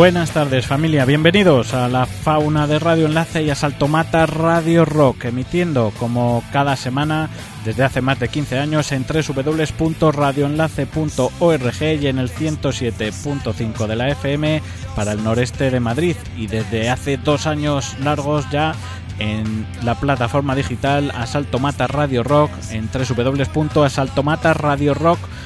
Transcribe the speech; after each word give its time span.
Buenas 0.00 0.30
tardes 0.30 0.66
familia, 0.66 1.04
bienvenidos 1.04 1.74
a 1.74 1.86
la 1.86 2.06
fauna 2.06 2.66
de 2.66 2.78
Radio 2.78 3.04
Enlace 3.04 3.42
y 3.42 3.50
a 3.50 3.54
Saltomata 3.54 4.24
Radio 4.24 4.86
Rock, 4.86 5.26
emitiendo 5.26 5.92
como 5.98 6.42
cada 6.54 6.74
semana 6.76 7.28
desde 7.66 7.84
hace 7.84 8.00
más 8.00 8.18
de 8.18 8.28
15 8.28 8.60
años 8.60 8.92
en 8.92 9.04
www.radioenlace.org 9.04 11.82
y 11.82 12.06
en 12.06 12.18
el 12.18 12.30
107.5 12.30 13.86
de 13.86 13.96
la 13.96 14.08
FM 14.08 14.62
para 14.96 15.12
el 15.12 15.22
noreste 15.22 15.70
de 15.70 15.80
Madrid. 15.80 16.16
Y 16.34 16.46
desde 16.46 16.88
hace 16.88 17.18
dos 17.18 17.46
años 17.46 17.98
largos 17.98 18.48
ya 18.48 18.72
en 19.18 19.66
la 19.84 19.96
plataforma 19.96 20.54
digital 20.54 21.12
Asaltomata 21.14 21.86
Radio 21.88 22.22
Rock 22.22 22.50
en 22.70 22.88
www.asaltomataradiorock.com 22.90 25.39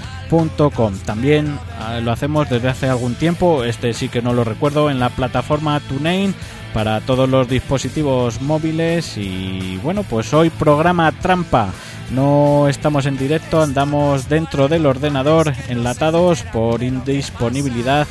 también 1.07 1.59
ah, 1.79 2.01
lo 2.01 2.11
hacemos 2.11 2.49
desde 2.51 2.69
hace 2.69 2.89
algún 2.89 3.15
tiempo, 3.15 3.63
este 3.65 3.93
sí 3.93 4.09
que 4.09 4.21
no 4.21 4.33
lo 4.33 4.43
recuerdo, 4.43 4.91
en 4.91 4.99
la 4.99 5.11
plataforma 5.11 5.79
TuneIn 5.81 6.35
para 6.73 7.01
todos 7.01 7.29
los 7.29 7.49
dispositivos 7.49 8.41
móviles 8.41 9.17
y 9.17 9.79
bueno, 9.83 10.03
pues 10.03 10.35
hoy 10.35 10.51
programa 10.51 11.13
trampa. 11.13 11.69
No 12.11 12.69
estamos 12.69 13.07
en 13.07 13.17
directo, 13.17 13.63
andamos 13.63 14.29
dentro 14.29 14.67
del 14.67 14.87
ordenador 14.87 15.53
enlatados 15.69 16.43
por 16.43 16.83
indisponibilidad 16.83 18.07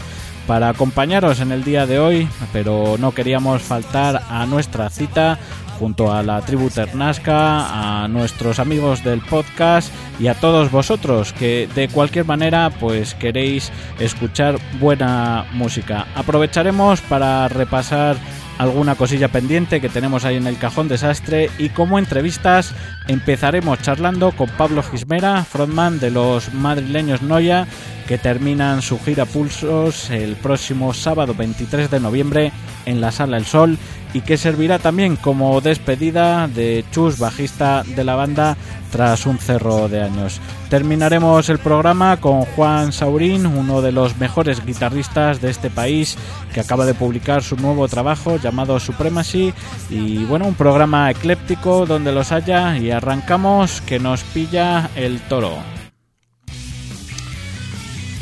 para 0.48 0.70
acompañaros 0.70 1.42
en 1.42 1.52
el 1.52 1.64
día 1.64 1.86
de 1.86 2.00
hoy, 2.00 2.28
pero 2.52 2.98
no 2.98 3.12
queríamos 3.12 3.62
faltar 3.62 4.24
a 4.30 4.46
nuestra 4.46 4.90
cita 4.90 5.40
junto 5.80 6.14
a 6.14 6.24
la 6.24 6.42
tribu 6.42 6.70
Ternasca, 6.70 8.04
a 8.04 8.08
nuestros 8.08 8.60
amigos 8.60 9.04
del 9.04 9.22
podcast 9.22 9.92
y 10.20 10.28
a 10.28 10.36
todos 10.36 10.72
vosotros 10.72 11.34
que 11.34 11.68
de 11.76 11.88
cualquier 11.88 12.26
manera 12.26 12.70
pues 12.80 13.16
queréis 13.16 13.72
escuchar 14.00 14.58
buena 14.80 15.46
música. 15.54 16.08
Aprovecharemos 16.16 17.02
para 17.02 17.48
repasar 17.48 18.18
alguna 18.58 18.96
cosilla 18.96 19.30
pendiente 19.30 19.82
que 19.82 19.90
tenemos 19.90 20.26
ahí 20.26 20.36
en 20.36 20.48
el 20.48 20.58
cajón 20.58 20.88
desastre 20.88 21.50
y 21.58 21.70
como 21.70 22.00
entrevistas 22.00 22.74
empezaremos 23.08 23.82
charlando 23.82 24.32
con 24.32 24.50
Pablo 24.50 24.84
Gismera, 24.84 25.44
frontman 25.44 26.00
de 26.00 26.12
los 26.12 26.54
madrileños 26.54 27.22
Noya 27.22 27.68
que 28.08 28.18
terminan 28.18 28.82
su 28.82 29.00
gira 29.00 29.26
Pulsos 29.26 30.10
el 30.10 30.36
próximo 30.36 30.94
sábado 30.94 31.34
23 31.34 31.90
de 31.90 32.00
noviembre 32.00 32.52
en 32.86 33.02
la 33.02 33.12
Sala 33.12 33.38
El 33.38 33.46
Sol 33.46 33.78
y 34.14 34.22
que 34.22 34.38
servirá 34.38 34.80
también 34.80 35.16
como 35.16 35.60
despedida 35.60 36.48
de 36.48 36.86
Chus, 36.92 37.18
bajista 37.18 37.84
de 37.84 38.04
la 38.04 38.16
banda, 38.16 38.56
tras 38.92 39.26
un 39.26 39.40
cerro 39.40 39.90
de 39.90 40.04
años. 40.04 40.40
Terminaremos 40.70 41.50
el 41.50 41.58
programa 41.58 42.18
con 42.18 42.42
Juan 42.42 42.92
Saurín, 42.92 43.48
uno 43.48 43.82
de 43.82 43.92
los 43.92 44.18
mejores 44.18 44.64
guitarristas 44.64 45.42
de 45.42 45.50
este 45.50 45.72
país, 45.72 46.16
que 46.54 46.60
acaba 46.60 46.86
de 46.86 46.94
publicar 46.94 47.42
su 47.42 47.56
nuevo 47.56 47.88
trabajo 47.88 48.38
llamado 48.38 48.80
Supremacy, 48.80 49.52
y 49.90 50.24
bueno, 50.26 50.46
un 50.46 50.56
programa 50.56 51.10
ecléptico 51.10 51.88
donde 51.88 52.12
los 52.12 52.32
haya 52.32 52.78
y 52.78 52.92
arrancamos 52.92 53.82
que 53.82 54.00
nos 54.00 54.22
pilla 54.24 54.92
el 54.96 55.20
toro. 55.22 55.83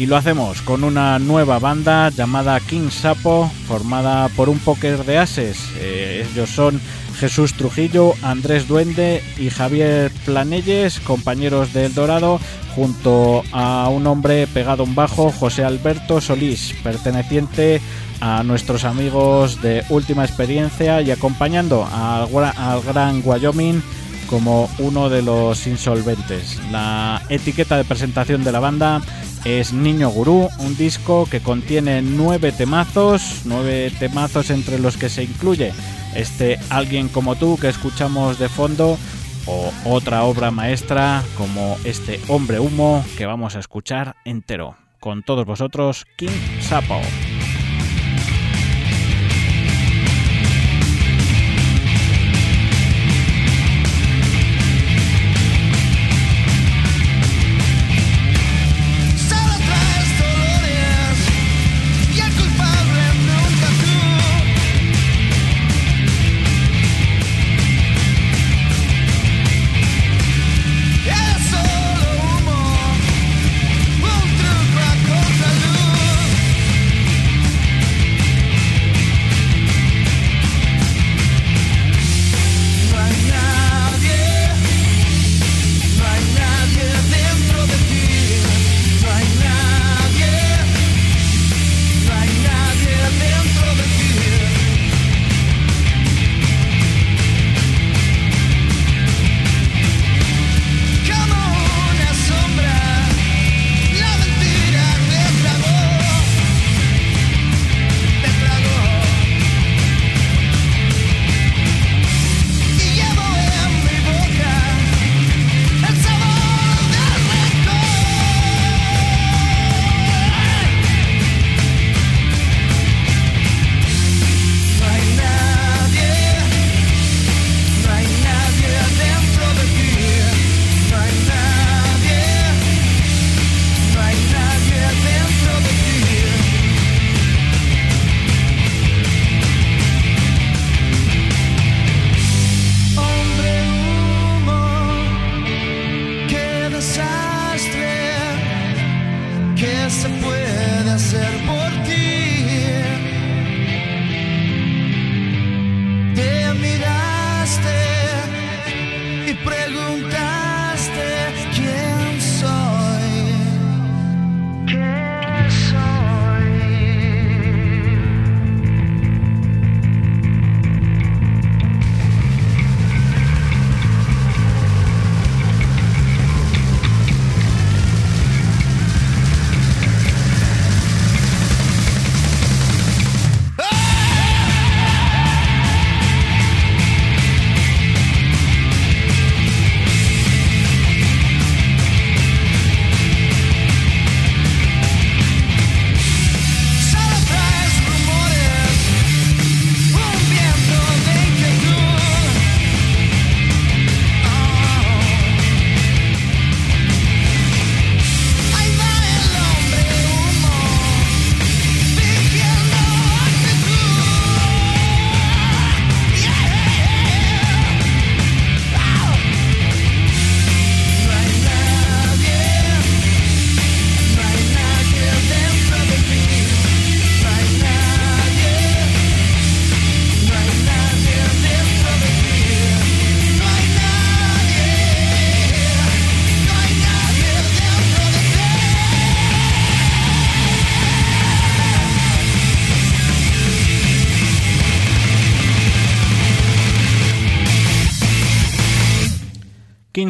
Y 0.01 0.07
lo 0.07 0.17
hacemos 0.17 0.63
con 0.63 0.83
una 0.83 1.19
nueva 1.19 1.59
banda 1.59 2.09
llamada 2.09 2.59
King 2.59 2.89
Sapo, 2.89 3.51
formada 3.67 4.29
por 4.29 4.49
un 4.49 4.57
póker 4.57 5.05
de 5.05 5.19
ases. 5.19 5.59
Eh, 5.77 6.25
ellos 6.27 6.49
son 6.49 6.81
Jesús 7.19 7.53
Trujillo, 7.53 8.15
Andrés 8.23 8.67
Duende 8.67 9.23
y 9.37 9.51
Javier 9.51 10.11
Planelles, 10.25 10.99
compañeros 11.01 11.71
del 11.73 11.93
Dorado, 11.93 12.39
junto 12.75 13.43
a 13.51 13.89
un 13.89 14.07
hombre 14.07 14.47
pegado 14.47 14.85
un 14.85 14.95
bajo, 14.95 15.31
José 15.31 15.63
Alberto 15.63 16.19
Solís, 16.19 16.73
perteneciente 16.81 17.79
a 18.21 18.41
nuestros 18.41 18.85
amigos 18.85 19.61
de 19.61 19.83
Última 19.89 20.25
Experiencia 20.25 21.03
y 21.03 21.11
acompañando 21.11 21.85
al, 21.85 22.27
al 22.57 22.81
Gran 22.81 23.21
Wyoming 23.23 23.83
como 24.31 24.69
uno 24.79 25.09
de 25.09 25.21
los 25.21 25.67
insolventes. 25.67 26.59
La 26.71 27.21
etiqueta 27.29 27.77
de 27.77 27.83
presentación 27.83 28.43
de 28.43 28.53
la 28.53 28.61
banda 28.61 29.01
es 29.43 29.73
Niño 29.73 30.09
Gurú, 30.09 30.49
un 30.59 30.77
disco 30.77 31.27
que 31.29 31.41
contiene 31.41 32.01
nueve 32.01 32.53
temazos, 32.53 33.41
nueve 33.43 33.91
temazos 33.99 34.49
entre 34.49 34.79
los 34.79 34.95
que 34.95 35.09
se 35.09 35.23
incluye 35.23 35.73
este 36.15 36.57
Alguien 36.69 37.09
como 37.09 37.35
tú 37.35 37.57
que 37.59 37.69
escuchamos 37.69 38.39
de 38.39 38.49
fondo 38.49 38.97
o 39.45 39.71
otra 39.85 40.23
obra 40.23 40.49
maestra 40.49 41.23
como 41.37 41.77
este 41.83 42.19
Hombre 42.27 42.59
Humo 42.59 43.03
que 43.17 43.25
vamos 43.25 43.55
a 43.55 43.59
escuchar 43.59 44.15
entero. 44.23 44.75
Con 45.01 45.23
todos 45.23 45.45
vosotros, 45.45 46.05
King 46.15 46.29
Sapo. 46.61 47.01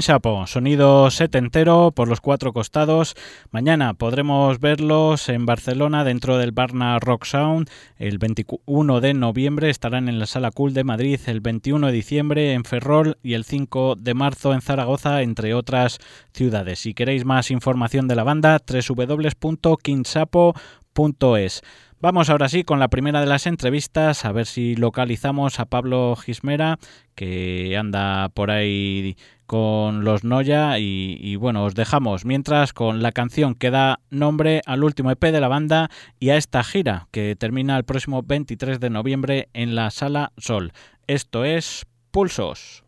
Sapo, 0.02 0.48
sonido 0.48 1.12
setentero 1.12 1.92
por 1.92 2.08
los 2.08 2.22
cuatro 2.22 2.54
costados. 2.54 3.16
Mañana 3.52 3.94
podremos 3.94 4.60
verlos 4.60 5.30
en 5.30 5.46
Barcelona 5.46 6.04
dentro 6.04 6.38
del 6.38 6.52
Barna 6.52 6.98
Rock 7.00 7.26
Sound. 7.26 7.70
El 7.98 8.18
21 8.18 9.02
de 9.02 9.14
noviembre 9.14 9.70
estarán 9.70 10.10
en 10.10 10.18
la 10.18 10.26
Sala 10.26 10.52
Cool 10.52 10.74
de 10.74 10.84
Madrid, 10.84 11.20
el 11.28 11.42
21 11.42 11.88
de 11.88 11.94
diciembre 11.94 12.54
en 12.54 12.64
Ferrol 12.64 13.18
y 13.22 13.34
el 13.34 13.44
5 13.44 13.96
de 13.96 14.14
marzo 14.14 14.54
en 14.54 14.62
Zaragoza, 14.62 15.22
entre 15.22 15.54
otras 15.54 16.00
ciudades. 16.34 16.80
Si 16.80 16.94
queréis 16.94 17.24
más 17.24 17.52
información 17.52 18.08
de 18.08 18.16
la 18.16 18.24
banda, 18.24 18.60
www.kingsapo.es. 18.68 21.62
Vamos 22.02 22.32
ahora 22.32 22.50
sí 22.50 22.64
con 22.64 22.80
la 22.80 22.88
primera 22.88 23.20
de 23.20 23.28
las 23.28 23.46
entrevistas, 23.46 24.26
a 24.26 24.32
ver 24.32 24.48
si 24.48 24.76
localizamos 24.76 25.60
a 25.60 25.66
Pablo 25.66 26.16
Gismera, 26.16 26.80
que 27.14 27.78
anda 27.78 28.30
por 28.30 28.50
ahí 28.50 29.18
con 29.52 30.06
los 30.06 30.24
Noya 30.24 30.80
y, 30.80 31.36
bueno, 31.36 31.66
os 31.66 31.76
dejamos 31.76 32.24
mientras 32.24 32.72
con 32.72 33.04
la 33.04 33.12
canción 33.12 33.54
que 33.54 33.70
da 33.70 34.00
nombre 34.10 34.62
al 34.66 34.82
último 34.82 35.12
EP 35.12 35.22
de 35.24 35.42
la 35.42 35.50
banda 35.50 35.90
y 36.22 36.30
a 36.30 36.38
esta 36.38 36.64
gira 36.64 37.10
que 37.12 37.36
termina 37.36 37.76
el 37.76 37.84
próximo 37.84 38.24
23 38.24 38.80
de 38.80 38.90
noviembre 38.90 39.50
en 39.52 39.76
la 39.76 39.92
Sala 39.92 40.32
Sol. 40.38 40.72
Esto 41.06 41.44
es 41.44 41.86
Pulsos. 42.12 42.86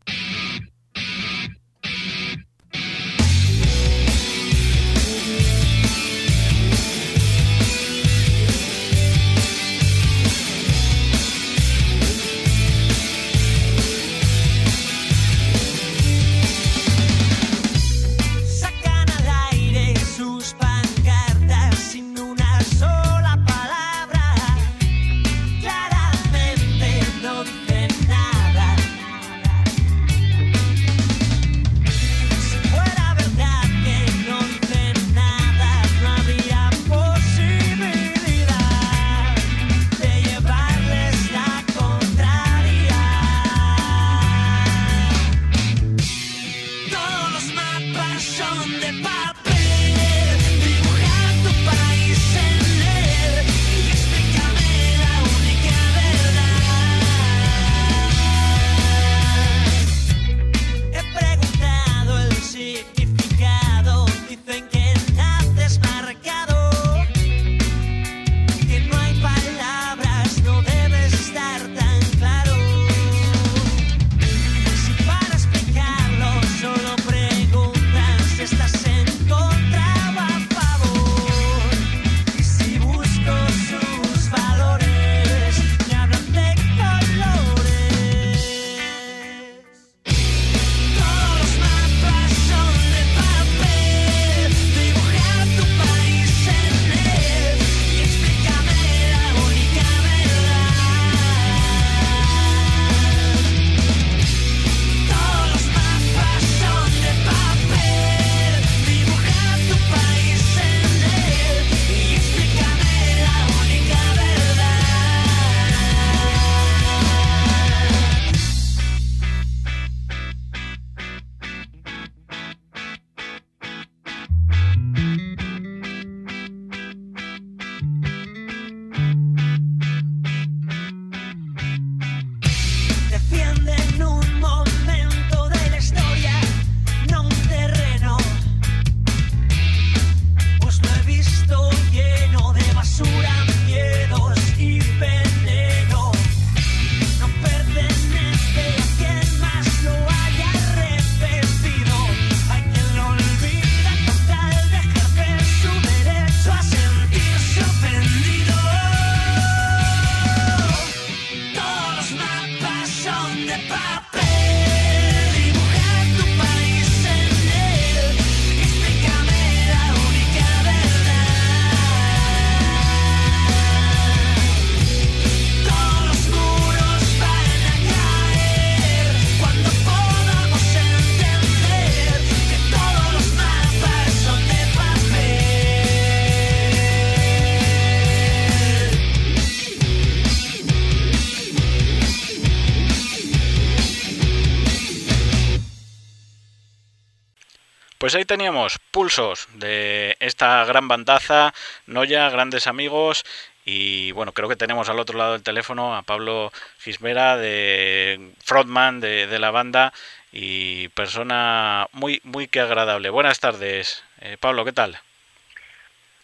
Pues 198.13 198.19
ahí 198.19 198.25
teníamos 198.25 198.77
pulsos 198.91 199.47
de 199.55 200.17
esta 200.19 200.63
gran 200.65 200.87
bandaza, 200.87 201.51
Noya, 201.87 202.29
grandes 202.29 202.67
amigos. 202.67 203.25
Y 203.65 204.11
bueno, 204.11 204.33
creo 204.33 204.47
que 204.47 204.55
tenemos 204.55 204.87
al 204.87 204.99
otro 204.99 205.17
lado 205.17 205.31
del 205.33 205.41
teléfono 205.41 205.95
a 205.95 206.03
Pablo 206.03 206.51
Gismera, 206.77 207.37
de 207.37 208.33
frontman 208.45 208.99
de, 208.99 209.39
la 209.39 209.49
banda 209.49 209.93
y 210.31 210.89
persona 210.89 211.87
muy, 211.91 212.21
muy 212.23 212.47
que 212.47 212.59
agradable. 212.59 213.09
Buenas 213.09 213.39
tardes, 213.39 214.03
eh, 214.21 214.37
Pablo, 214.39 214.63
¿qué 214.63 214.73
tal? 214.73 214.99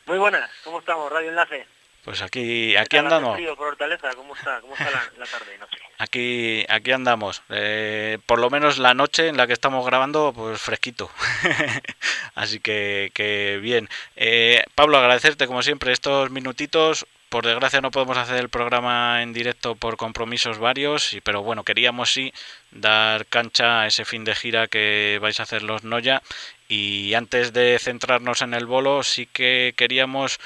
Muy 0.06 0.20
buenas, 0.20 0.48
¿cómo 0.64 0.82
estamos? 0.82 1.12
Radio 1.12 1.30
Enlace. 1.30 1.79
Pues 2.10 2.24
aquí, 2.24 2.76
aquí 2.76 2.98
andamos. 2.98 3.38
¿Cómo 3.38 4.34
está, 4.34 4.62
¿Cómo 4.62 4.74
está 4.74 4.90
la, 4.90 5.26
tarde 5.28 5.54
y 5.56 5.60
noche? 5.60 5.78
Aquí, 6.00 6.66
aquí 6.68 6.92
andamos. 6.92 7.44
Eh, 7.50 8.18
por 8.26 8.40
lo 8.40 8.50
menos 8.50 8.80
la 8.80 8.96
noche 8.96 9.28
en 9.28 9.38
la 9.38 9.46
que 9.46 9.54
estamos 9.54 9.86
grabando, 9.86 10.34
pues 10.36 10.60
fresquito. 10.60 11.12
Así 12.34 12.62
que, 12.62 13.12
que 13.14 13.60
bien. 13.62 13.90
Eh, 14.16 14.64
Pablo, 14.74 14.98
agradecerte 14.98 15.46
como 15.46 15.62
siempre 15.62 15.92
estos 15.92 16.32
minutitos. 16.32 17.06
Por 17.30 17.46
desgracia 17.46 17.80
no 17.80 17.92
podemos 17.92 18.18
hacer 18.18 18.38
el 18.38 18.50
programa 18.50 19.22
en 19.22 19.32
directo 19.32 19.76
por 19.76 19.96
compromisos 19.96 20.58
varios, 20.58 21.16
pero 21.24 21.44
bueno, 21.44 21.64
queríamos 21.64 22.12
sí 22.12 22.34
dar 22.72 23.28
cancha 23.28 23.82
a 23.82 23.88
ese 23.88 24.04
fin 24.04 24.24
de 24.24 24.34
gira 24.34 24.68
que 24.68 25.20
vais 25.22 25.40
a 25.40 25.44
hacer 25.44 25.62
los 25.62 25.84
Noya. 25.84 26.24
Y 26.68 27.14
antes 27.14 27.54
de 27.54 27.78
centrarnos 27.80 28.42
en 28.42 28.56
el 28.56 28.66
bolo, 28.66 29.04
sí 29.04 29.28
que 29.28 29.76
queríamos 29.78 30.40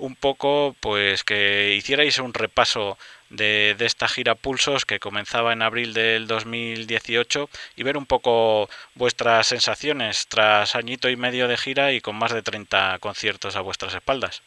un 0.00 0.16
poco 0.16 0.74
pues 0.80 1.24
que 1.24 1.74
hicierais 1.74 2.18
un 2.18 2.34
repaso 2.34 2.98
de, 3.28 3.74
de, 3.78 3.86
esta 3.86 4.08
gira 4.08 4.34
Pulsos 4.34 4.84
que 4.84 4.98
comenzaba 4.98 5.52
en 5.52 5.62
abril 5.62 5.94
del 5.94 6.26
2018 6.26 7.48
y 7.76 7.82
ver 7.82 7.96
un 7.96 8.06
poco 8.06 8.68
vuestras 8.94 9.46
sensaciones 9.46 10.26
tras 10.26 10.74
añito 10.74 11.08
y 11.08 11.16
medio 11.16 11.46
de 11.48 11.56
gira 11.56 11.92
y 11.92 12.00
con 12.00 12.16
más 12.16 12.32
de 12.32 12.42
30 12.42 12.98
conciertos 12.98 13.56
a 13.56 13.60
vuestras 13.60 13.94
espaldas. 13.94 14.42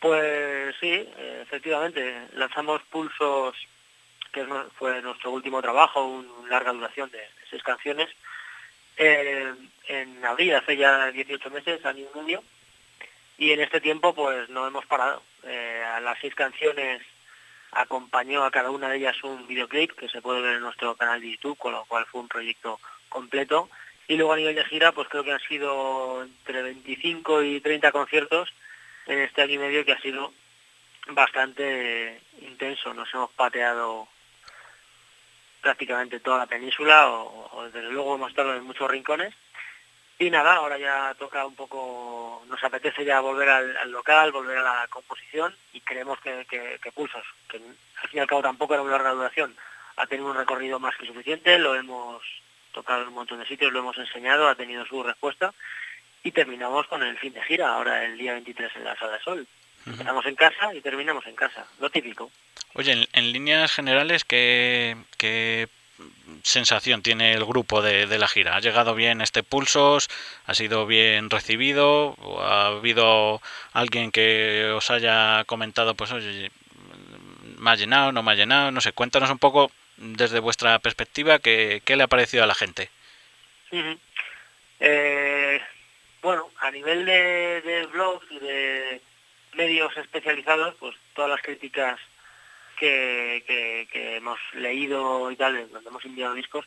Pues 0.00 0.76
sí, 0.80 1.08
efectivamente, 1.42 2.28
lanzamos 2.34 2.82
Pulsos, 2.84 3.56
que 4.32 4.46
fue 4.78 5.02
nuestro 5.02 5.32
último 5.32 5.60
trabajo, 5.60 6.06
una 6.06 6.48
larga 6.48 6.72
duración 6.72 7.10
de 7.10 7.20
seis 7.50 7.62
canciones, 7.64 8.08
eh, 8.96 9.52
en 9.88 10.24
abril, 10.24 10.54
hace 10.54 10.76
ya 10.76 11.10
18 11.10 11.50
meses, 11.50 11.84
año 11.84 12.04
y 12.14 12.18
medio, 12.18 12.44
y 13.38 13.52
en 13.52 13.60
este 13.60 13.80
tiempo 13.80 14.14
pues 14.14 14.48
no 14.50 14.66
hemos 14.66 14.84
parado. 14.86 15.22
Eh, 15.44 15.82
a 15.94 16.00
las 16.00 16.18
seis 16.20 16.34
canciones 16.34 17.00
acompañó 17.70 18.44
a 18.44 18.50
cada 18.50 18.70
una 18.70 18.88
de 18.88 18.96
ellas 18.96 19.22
un 19.22 19.46
videoclip 19.46 19.92
que 19.92 20.08
se 20.08 20.20
puede 20.20 20.42
ver 20.42 20.56
en 20.56 20.62
nuestro 20.62 20.96
canal 20.96 21.20
de 21.20 21.30
YouTube, 21.30 21.56
con 21.56 21.72
lo 21.72 21.84
cual 21.84 22.04
fue 22.06 22.20
un 22.20 22.28
proyecto 22.28 22.80
completo. 23.08 23.70
Y 24.08 24.16
luego 24.16 24.32
a 24.32 24.36
nivel 24.36 24.56
de 24.56 24.64
gira, 24.64 24.92
pues 24.92 25.08
creo 25.08 25.22
que 25.22 25.32
han 25.32 25.40
sido 25.40 26.22
entre 26.22 26.62
25 26.62 27.42
y 27.42 27.60
30 27.60 27.92
conciertos 27.92 28.52
en 29.06 29.20
este 29.20 29.42
año 29.42 29.54
y 29.54 29.58
medio 29.58 29.84
que 29.84 29.92
ha 29.92 30.00
sido 30.00 30.32
bastante 31.10 32.20
intenso. 32.40 32.92
Nos 32.94 33.12
hemos 33.14 33.30
pateado 33.32 34.08
prácticamente 35.60 36.20
toda 36.20 36.38
la 36.38 36.46
península 36.46 37.08
o, 37.10 37.64
desde 37.72 37.90
luego 37.90 38.14
hemos 38.14 38.30
estado 38.30 38.54
en 38.56 38.64
muchos 38.64 38.90
rincones. 38.90 39.34
Y 40.20 40.30
nada, 40.30 40.54
ahora 40.54 40.78
ya 40.78 41.14
toca 41.16 41.46
un 41.46 41.54
poco, 41.54 42.42
nos 42.48 42.62
apetece 42.64 43.04
ya 43.04 43.20
volver 43.20 43.48
al, 43.48 43.90
local, 43.92 44.32
volver 44.32 44.58
a 44.58 44.62
la 44.62 44.86
composición 44.88 45.54
y 45.72 45.80
creemos 45.80 46.18
que, 46.20 46.44
que, 46.50 46.92
Pulsos, 46.92 47.24
que 47.48 47.58
al 47.58 48.08
fin 48.08 48.18
y 48.18 48.18
al 48.18 48.26
cabo 48.26 48.42
tampoco 48.42 48.74
era 48.74 48.82
una 48.82 48.92
larga 48.92 49.12
duración, 49.12 49.54
ha 49.96 50.06
tenido 50.06 50.28
un 50.28 50.36
recorrido 50.36 50.80
más 50.80 50.96
que 50.96 51.06
suficiente, 51.06 51.56
lo 51.60 51.76
hemos 51.76 52.22
tocado 52.72 53.02
en 53.02 53.08
un 53.08 53.14
montón 53.14 53.38
de 53.38 53.46
sitios, 53.46 53.72
lo 53.72 53.78
hemos 53.78 53.96
enseñado, 53.96 54.48
ha 54.48 54.56
tenido 54.56 54.84
su 54.86 55.04
respuesta 55.04 55.54
y 56.24 56.32
terminamos 56.32 56.88
con 56.88 57.04
el 57.04 57.16
fin 57.18 57.32
de 57.32 57.42
gira, 57.44 57.68
ahora 57.68 58.04
el 58.04 58.18
día 58.18 58.32
23 58.32 58.74
en 58.74 58.84
la 58.84 58.96
Sala 58.96 59.12
de 59.12 59.20
Sol. 59.20 59.46
Estamos 59.86 60.26
en 60.26 60.34
casa 60.34 60.74
y 60.74 60.80
terminamos 60.80 61.26
en 61.26 61.36
casa, 61.36 61.64
lo 61.80 61.88
típico. 61.88 62.30
Oye, 62.74 63.08
en, 63.12 63.32
líneas 63.32 63.72
generales, 63.72 64.24
¿qué, 64.24 64.96
¿qué, 65.16 65.68
sensación 66.42 67.02
tiene 67.02 67.32
el 67.32 67.44
grupo 67.44 67.82
de, 67.82 68.06
de, 68.06 68.18
la 68.18 68.28
gira? 68.28 68.56
¿Ha 68.56 68.60
llegado 68.60 68.94
bien 68.94 69.20
este 69.20 69.42
Pulsos? 69.42 70.08
¿Ha 70.46 70.54
sido 70.54 70.86
bien 70.86 71.30
recibido? 71.30 72.14
¿O 72.18 72.40
¿Ha 72.40 72.66
habido 72.68 73.40
alguien 73.72 74.10
que 74.10 74.70
os 74.74 74.90
haya 74.90 75.44
comentado, 75.44 75.94
pues 75.94 76.12
oye, 76.12 76.50
me 77.58 77.70
ha 77.70 77.76
llenado, 77.76 78.12
no 78.12 78.22
me 78.22 78.32
ha 78.32 78.36
llenado? 78.36 78.70
No 78.70 78.80
sé, 78.80 78.92
cuéntanos 78.92 79.30
un 79.30 79.38
poco 79.38 79.70
desde 79.96 80.40
vuestra 80.40 80.78
perspectiva 80.78 81.38
qué, 81.38 81.82
qué 81.84 81.96
le 81.96 82.04
ha 82.04 82.08
parecido 82.08 82.44
a 82.44 82.46
la 82.46 82.54
gente. 82.54 82.90
eh, 84.80 85.60
bueno, 86.22 86.50
a 86.60 86.70
nivel 86.70 87.04
de, 87.04 87.88
blogs 87.92 88.26
y 88.30 88.38
de 88.38 89.00
medios 89.54 89.96
especializados, 89.96 90.74
pues 90.78 90.96
todas 91.14 91.30
las 91.30 91.42
críticas 91.42 91.98
que, 92.78 93.88
hemos 94.16 94.38
leído 94.54 95.30
y 95.30 95.36
tal, 95.36 95.70
donde 95.70 95.88
hemos 95.88 96.04
enviado 96.04 96.34
discos, 96.34 96.64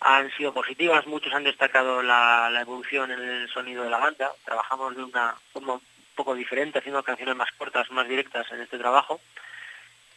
han 0.00 0.30
sido 0.36 0.52
positivas. 0.52 1.06
Muchos 1.06 1.32
han 1.32 1.44
destacado 1.44 2.02
la, 2.02 2.56
evolución 2.60 3.10
en 3.10 3.20
el 3.20 3.48
sonido 3.48 3.84
de 3.84 3.90
la 3.90 3.98
banda. 3.98 4.32
Trabajamos 4.44 4.96
de 4.96 5.04
una 5.04 5.34
forma 5.52 5.74
un 5.74 5.82
poco 6.14 6.34
diferente, 6.34 6.78
haciendo 6.78 7.02
canciones 7.02 7.36
más 7.36 7.50
cortas, 7.52 7.90
más 7.90 8.08
directas 8.08 8.50
en 8.52 8.60
este 8.60 8.78
trabajo. 8.78 9.20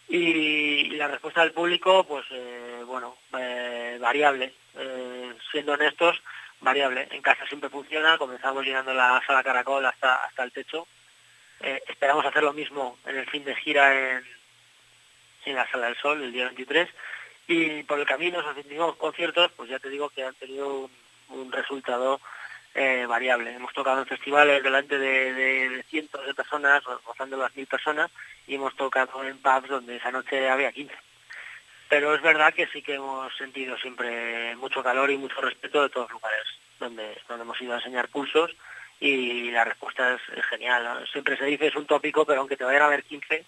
Y, 0.07 0.89
la 0.91 1.07
respuesta 1.07 1.41
del 1.41 1.51
público, 1.51 2.05
pues 2.05 2.25
eh, 2.31 2.83
bueno, 2.85 3.17
eh, 3.37 3.97
variable. 3.99 4.53
Eh, 4.77 5.33
siendo 5.51 5.73
honestos, 5.73 6.21
variable. 6.61 7.07
En 7.11 7.21
casa 7.21 7.45
siempre 7.47 7.69
funciona, 7.69 8.17
comenzamos 8.17 8.65
llenando 8.65 8.93
la 8.93 9.21
sala 9.25 9.43
Caracol 9.43 9.85
hasta, 9.85 10.23
hasta 10.25 10.43
el 10.43 10.51
techo. 10.51 10.87
Eh, 11.61 11.81
esperamos 11.87 12.25
hacer 12.25 12.43
lo 12.43 12.53
mismo 12.53 12.97
en 13.05 13.17
el 13.17 13.29
fin 13.29 13.45
de 13.45 13.55
gira 13.55 13.93
en, 13.93 14.23
en 15.45 15.55
la 15.55 15.69
Sala 15.69 15.87
del 15.87 15.97
Sol 15.97 16.21
el 16.21 16.31
día 16.31 16.45
23 16.45 16.89
y 17.47 17.83
por 17.83 17.99
el 17.99 18.05
camino 18.05 18.39
esos 18.39 18.57
últimos 18.57 18.95
conciertos 18.95 19.51
pues 19.55 19.69
ya 19.69 19.79
te 19.79 19.89
digo 19.89 20.09
que 20.09 20.23
han 20.23 20.35
tenido 20.35 20.89
un, 21.29 21.51
resultado 21.51 22.19
eh, 22.73 23.05
variable. 23.07 23.53
Hemos 23.53 23.73
tocado 23.73 23.99
en 23.99 24.07
festivales 24.07 24.61
delante 24.63 24.97
de, 24.97 25.83
cientos 25.89 26.25
de 26.25 26.33
personas, 26.33 26.83
rozando 27.05 27.37
las 27.37 27.55
mil 27.55 27.67
personas 27.67 28.11
y 28.47 28.55
hemos 28.55 28.75
tocado 28.75 29.23
en 29.23 29.37
pubs 29.37 29.69
donde 29.69 29.97
esa 29.97 30.11
noche 30.11 30.49
había 30.49 30.71
15 30.71 30.93
pero 31.87 32.15
es 32.15 32.21
verdad 32.21 32.53
que 32.53 32.67
sí 32.67 32.81
que 32.81 32.95
hemos 32.95 33.35
sentido 33.37 33.77
siempre 33.77 34.55
mucho 34.55 34.83
calor 34.83 35.11
y 35.11 35.17
mucho 35.17 35.39
respeto 35.41 35.83
de 35.83 35.89
todos 35.89 36.11
lugares 36.11 36.45
donde, 36.79 37.17
donde 37.27 37.43
hemos 37.43 37.61
ido 37.61 37.73
a 37.73 37.77
enseñar 37.77 38.09
pulsos 38.09 38.55
y 38.99 39.51
la 39.51 39.65
respuesta 39.65 40.13
es, 40.13 40.45
genial. 40.45 41.05
Siempre 41.11 41.37
se 41.37 41.45
dice 41.45 41.67
es 41.67 41.75
un 41.75 41.85
tópico, 41.85 42.25
pero 42.25 42.39
aunque 42.39 42.57
te 42.57 42.63
vayan 42.63 42.83
a 42.83 42.87
ver 42.87 43.03
15, 43.03 43.45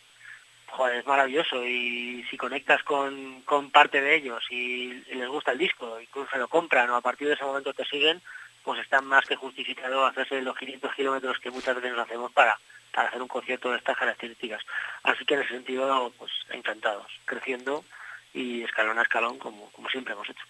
joder, 0.67 0.97
es 0.97 1.05
maravilloso 1.05 1.65
y 1.65 2.25
si 2.29 2.37
conectas 2.37 2.83
con, 2.83 3.41
con 3.41 3.71
parte 3.71 4.01
de 4.01 4.15
ellos 4.15 4.43
y, 4.49 4.93
les 5.13 5.27
gusta 5.27 5.51
el 5.51 5.57
disco, 5.57 5.99
incluso 5.99 6.37
lo 6.37 6.47
compran 6.47 6.89
o 6.89 6.95
a 6.95 7.01
partir 7.01 7.27
de 7.27 7.33
ese 7.33 7.43
momento 7.43 7.73
te 7.73 7.85
siguen, 7.85 8.21
pues 8.63 8.81
está 8.81 9.01
más 9.01 9.25
que 9.25 9.35
justificado 9.35 10.05
hacerse 10.05 10.41
los 10.41 10.57
500 10.57 10.93
kilómetros 10.93 11.39
que 11.39 11.51
muchas 11.51 11.75
veces 11.75 11.91
nos 11.91 12.05
hacemos 12.05 12.31
para, 12.31 12.59
para 12.93 13.07
hacer 13.07 13.21
un 13.21 13.27
concierto 13.27 13.71
de 13.71 13.77
estas 13.77 13.97
características. 13.97 14.61
Así 15.03 15.25
que 15.25 15.35
en 15.35 15.41
ese 15.41 15.53
sentido, 15.53 16.13
pues 16.17 16.31
encantados, 16.49 17.07
creciendo 17.25 17.85
y 18.33 18.63
escalón 18.63 18.99
a 18.99 19.03
escalón 19.03 19.39
como, 19.39 19.71
como 19.71 19.89
siempre 19.89 20.13
hemos 20.13 20.29
hecho. 20.29 20.43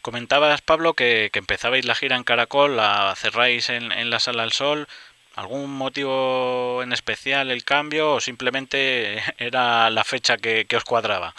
Comentabas, 0.00 0.62
Pablo, 0.62 0.94
que, 0.94 1.30
empezabais 1.32 1.84
la 1.84 1.94
gira 1.94 2.16
en 2.16 2.24
Caracol, 2.24 2.76
la 2.76 3.14
cerráis 3.16 3.68
en, 3.68 4.10
la 4.10 4.20
Sala 4.20 4.42
del 4.42 4.52
Sol. 4.52 4.88
¿Algún 5.36 5.70
motivo 5.70 6.82
en 6.82 6.94
especial 6.94 7.50
el 7.50 7.62
cambio 7.62 8.14
o 8.14 8.20
simplemente 8.20 9.22
era 9.38 9.90
la 9.90 10.02
fecha 10.02 10.38
que, 10.38 10.66
os 10.74 10.84
cuadraba? 10.84 11.34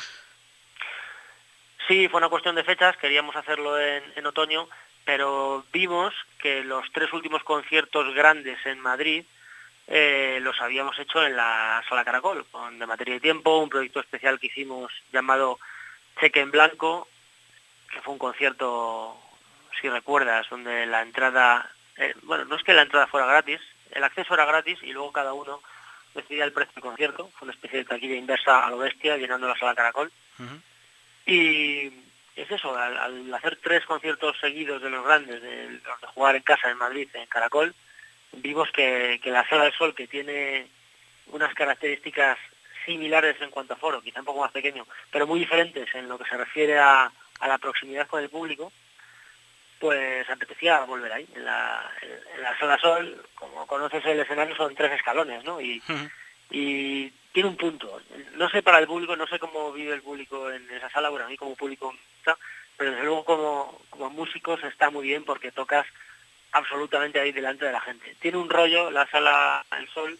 Sí, 1.87 2.07
fue 2.07 2.19
una 2.19 2.29
cuestión 2.29 2.55
de 2.55 2.63
fechas, 2.63 2.95
queríamos 2.97 3.35
hacerlo 3.35 3.79
en, 3.79 4.25
otoño, 4.25 4.69
pero 5.03 5.65
vimos 5.73 6.13
que 6.37 6.63
los 6.63 6.85
tres 6.91 7.11
últimos 7.11 7.43
conciertos 7.43 8.13
grandes 8.13 8.63
en 8.65 8.79
Madrid 8.79 9.25
eh, 9.87 10.39
los 10.41 10.61
habíamos 10.61 10.99
hecho 10.99 11.25
en 11.25 11.35
la 11.35 11.81
Sala 11.89 12.05
Caracol, 12.05 12.45
con 12.51 12.77
De 12.77 12.85
Materia 12.85 13.15
y 13.15 13.19
Tiempo, 13.19 13.57
un 13.57 13.69
proyecto 13.69 14.01
especial 14.01 14.39
que 14.39 14.47
hicimos 14.47 14.91
llamado 15.11 15.59
Cheque 16.19 16.41
en 16.41 16.51
Blanco, 16.51 17.07
que 17.91 18.01
fue 18.01 18.13
un 18.13 18.19
concierto, 18.19 19.17
si 19.81 19.89
recuerdas, 19.89 20.47
donde 20.51 20.85
la 20.85 21.01
entrada, 21.01 21.71
eh, 21.95 22.13
bueno, 22.23 22.45
no 22.45 22.57
es 22.57 22.63
que 22.63 22.73
la 22.73 22.83
entrada 22.83 23.07
fuera 23.07 23.25
gratis, 23.25 23.61
el 23.91 24.03
acceso 24.03 24.33
era 24.33 24.45
gratis 24.45 24.79
y 24.83 24.91
luego 24.91 25.11
cada 25.11 25.33
uno 25.33 25.61
decidía 26.13 26.45
el 26.45 26.51
precio 26.51 26.73
del 26.75 26.83
concierto, 26.83 27.29
fue 27.35 27.47
una 27.47 27.53
especie 27.53 27.79
de 27.79 27.85
taquilla 27.85 28.15
inversa 28.15 28.65
a 28.65 28.69
lo 28.69 28.77
bestia, 28.77 29.17
llenando 29.17 29.47
la 29.47 29.57
sala 29.57 29.75
Caracol. 29.75 30.11
Y 31.25 31.87
es 32.35 32.51
eso, 32.51 32.75
al, 32.75 33.33
hacer 33.33 33.57
tres 33.61 33.85
conciertos 33.85 34.37
seguidos 34.39 34.81
de 34.81 34.89
los 34.89 35.03
grandes, 35.05 35.41
de 35.41 35.79
los 35.83 36.01
de 36.01 36.07
jugar 36.07 36.35
en 36.35 36.43
casa 36.43 36.69
en 36.69 36.77
Madrid, 36.77 37.09
en 37.13 37.25
Caracol, 37.27 37.73
vimos 38.33 38.69
que, 38.71 39.19
que 39.21 39.31
la 39.31 39.47
sala 39.47 39.65
del 39.65 39.73
sol, 39.73 39.95
que 39.95 40.07
tiene 40.07 40.67
unas 41.27 41.53
características 41.53 42.37
similares 42.85 43.35
en 43.41 43.49
cuanto 43.49 43.73
a 43.73 43.77
foro, 43.77 44.01
quizá 44.01 44.19
un 44.19 44.25
poco 44.25 44.41
más 44.41 44.51
pequeño, 44.51 44.87
pero 45.11 45.27
muy 45.27 45.39
diferentes 45.39 45.93
en 45.93 46.07
lo 46.07 46.17
que 46.17 46.29
se 46.29 46.37
refiere 46.37 46.79
a, 46.79 47.11
a 47.39 47.47
la 47.47 47.57
proximidad 47.57 48.07
con 48.07 48.23
el 48.23 48.29
público, 48.29 48.71
pues 49.79 50.29
apetecía 50.29 50.79
volver 50.81 51.11
ahí. 51.11 51.27
En 51.35 51.45
la, 51.45 51.91
en 52.35 52.41
la 52.41 52.57
sala 52.57 52.77
Sol, 52.79 53.23
como 53.35 53.67
conoces 53.67 54.03
el 54.05 54.19
escenario, 54.19 54.55
son 54.55 54.75
tres 54.75 54.93
escalones, 54.93 55.43
¿no? 55.43 55.61
Y, 55.61 55.81
y 56.51 57.09
tiene 57.31 57.49
un 57.49 57.57
punto. 57.57 58.01
No 58.35 58.49
sé 58.49 58.63
para 58.63 58.79
el 58.79 58.87
público, 58.87 59.15
no 59.15 59.27
sé 59.27 59.39
cómo 59.39 59.71
vive 59.71 59.93
el 59.93 60.01
público 60.01 60.51
en 60.51 60.69
esa 60.71 60.89
sala, 60.89 61.09
bueno, 61.09 61.25
a 61.25 61.29
mí 61.29 61.37
como 61.37 61.55
público 61.55 61.93
pero 62.77 62.91
desde 62.91 63.05
luego 63.05 63.25
como, 63.25 63.81
como 63.89 64.09
músicos 64.11 64.63
está 64.63 64.89
muy 64.91 65.07
bien 65.07 65.23
porque 65.23 65.51
tocas 65.51 65.85
absolutamente 66.51 67.19
ahí 67.19 67.31
delante 67.31 67.65
de 67.65 67.71
la 67.71 67.81
gente. 67.81 68.15
Tiene 68.21 68.37
un 68.37 68.49
rollo 68.49 68.91
la 68.91 69.07
sala 69.07 69.65
El 69.77 69.89
Sol 69.89 70.17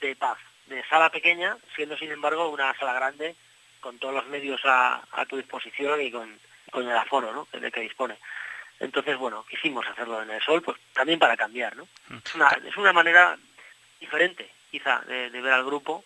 de 0.00 0.14
paz, 0.14 0.38
de 0.66 0.84
sala 0.84 1.10
pequeña, 1.10 1.56
siendo 1.74 1.98
sin 1.98 2.12
embargo 2.12 2.48
una 2.48 2.72
sala 2.78 2.92
grande 2.92 3.34
con 3.80 3.98
todos 3.98 4.14
los 4.14 4.26
medios 4.28 4.60
a, 4.64 5.02
a 5.10 5.26
tu 5.26 5.36
disposición 5.36 6.00
y 6.00 6.10
con, 6.10 6.38
con 6.70 6.88
el 6.88 6.96
aforo 6.96 7.32
¿no? 7.32 7.48
de 7.58 7.70
que 7.72 7.80
dispone. 7.80 8.16
Entonces, 8.80 9.16
bueno, 9.16 9.44
quisimos 9.48 9.86
hacerlo 9.86 10.22
en 10.22 10.30
el 10.30 10.42
sol, 10.42 10.62
pues 10.62 10.78
también 10.92 11.18
para 11.18 11.36
cambiar, 11.36 11.76
¿no? 11.76 11.88
Mm. 12.08 12.16
Es 12.24 12.34
una, 12.34 12.48
es 12.66 12.76
una 12.76 12.92
manera 12.92 13.36
diferente, 14.00 14.50
quizá, 14.70 15.00
de, 15.00 15.28
ver 15.30 15.52
al 15.52 15.64
grupo 15.64 16.04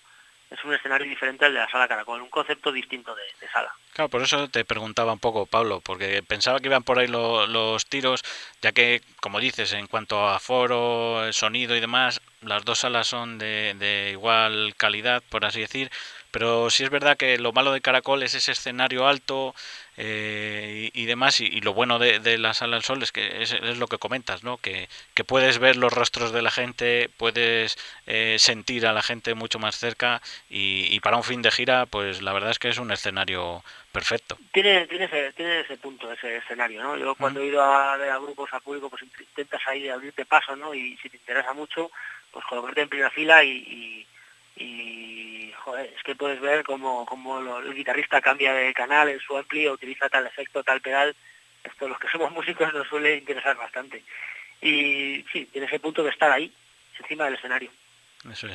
es 0.50 0.62
un 0.64 0.74
escenario 0.74 1.08
diferente 1.08 1.46
al 1.46 1.54
de 1.54 1.60
la 1.60 1.70
sala 1.70 1.88
Caracol, 1.88 2.20
un 2.20 2.28
concepto 2.28 2.70
distinto 2.70 3.14
de, 3.14 3.48
sala. 3.48 3.72
Claro, 3.94 4.10
por 4.10 4.20
eso 4.20 4.48
te 4.48 4.66
preguntaba 4.66 5.14
un 5.14 5.18
poco, 5.18 5.46
Pablo, 5.46 5.80
porque 5.80 6.22
pensaba 6.22 6.60
que 6.60 6.66
iban 6.68 6.82
por 6.82 6.98
ahí 6.98 7.08
los 7.08 7.86
tiros, 7.86 8.22
ya 8.60 8.72
que, 8.72 9.00
como 9.20 9.40
dices, 9.40 9.72
en 9.72 9.86
cuanto 9.86 10.28
a 10.28 10.38
foro, 10.40 11.32
sonido 11.32 11.74
y 11.74 11.80
demás, 11.80 12.20
las 12.42 12.66
dos 12.66 12.80
salas 12.80 13.06
son 13.06 13.38
de, 13.38 13.74
de 13.78 14.10
igual 14.12 14.74
calidad, 14.76 15.22
por 15.30 15.46
así 15.46 15.60
decir, 15.60 15.90
pero 16.30 16.70
sí 16.70 16.82
es 16.82 16.90
verdad 16.90 17.16
que 17.16 17.38
lo 17.38 17.52
malo 17.52 17.72
de 17.72 17.82
Caracol 17.82 18.22
es 18.22 18.34
ese 18.34 18.52
escenario 18.52 19.06
alto 19.06 19.54
eh, 19.96 20.90
y, 20.94 21.04
demás, 21.04 21.40
y, 21.40 21.60
lo 21.60 21.74
bueno 21.74 21.98
de, 21.98 22.38
la 22.38 22.54
sala 22.54 22.76
del 22.76 22.84
sol 22.84 23.02
es 23.02 23.12
que 23.12 23.42
es, 23.42 23.52
lo 23.78 23.88
que 23.88 23.98
comentas, 23.98 24.42
¿no? 24.42 24.56
Que, 24.56 24.88
puedes 25.26 25.58
ver 25.58 25.76
los 25.76 25.92
rostros 25.92 26.32
de 26.32 26.42
la 26.42 26.50
gente, 26.50 27.10
puedes 27.16 27.78
eh, 28.06 28.36
sentir 28.38 28.86
a 28.86 28.92
la 28.92 29.02
gente 29.02 29.34
mucho 29.34 29.58
más 29.58 29.78
cerca 29.78 30.20
y, 30.48 30.98
para 31.00 31.16
un 31.16 31.24
fin 31.24 31.42
de 31.42 31.50
gira, 31.50 31.86
pues 31.86 32.22
la 32.22 32.32
verdad 32.32 32.50
es 32.50 32.58
que 32.58 32.68
es 32.68 32.78
un 32.78 32.90
escenario 32.90 33.62
perfecto. 33.92 34.38
Tiene, 34.52 34.86
tiene, 34.86 35.04
ese, 35.04 35.32
tiene 35.32 35.60
ese 35.60 35.76
punto, 35.76 36.10
ese 36.10 36.36
escenario, 36.36 36.82
¿no? 36.82 36.96
Yo 36.96 37.14
cuando 37.14 37.40
he 37.40 37.46
ido 37.46 37.62
a 37.62 37.96
ver 37.96 38.10
a 38.10 38.18
grupos 38.18 38.52
a 38.52 38.60
público, 38.60 38.88
pues 38.88 39.02
intentas 39.02 39.60
ahí 39.66 39.88
abrirte 39.88 40.24
paso, 40.24 40.56
¿no? 40.56 40.74
Y 40.74 40.96
si 40.98 41.08
te 41.08 41.18
interesa 41.18 41.52
mucho, 41.52 41.90
pues 42.30 42.44
colocarte 42.46 42.80
en 42.80 42.88
primera 42.88 43.10
fila 43.10 43.44
y 43.44 44.06
y 44.56 45.52
joder, 45.56 45.92
es 45.96 46.02
que 46.02 46.14
puedes 46.14 46.40
ver 46.40 46.64
cómo, 46.64 47.06
el 47.64 47.74
guitarrista 47.74 48.20
cambia 48.20 48.52
de 48.52 48.74
canal 48.74 49.08
en 49.08 49.20
su 49.20 49.36
ampli, 49.36 49.68
utiliza 49.68 50.08
tal 50.08 50.26
efecto, 50.26 50.62
tal 50.62 50.80
pedal. 50.80 51.14
Esto 51.64 51.88
los 51.88 51.98
que 51.98 52.08
somos 52.08 52.32
músicos 52.32 52.72
nos 52.72 52.88
suele 52.88 53.16
interesar 53.16 53.56
bastante. 53.56 54.02
Y 54.60 55.24
sí, 55.32 55.48
tiene 55.52 55.66
ese 55.66 55.80
punto 55.80 56.02
de 56.02 56.10
estar 56.10 56.30
ahí, 56.30 56.52
encima 56.98 57.24
del 57.24 57.34
escenario. 57.34 57.70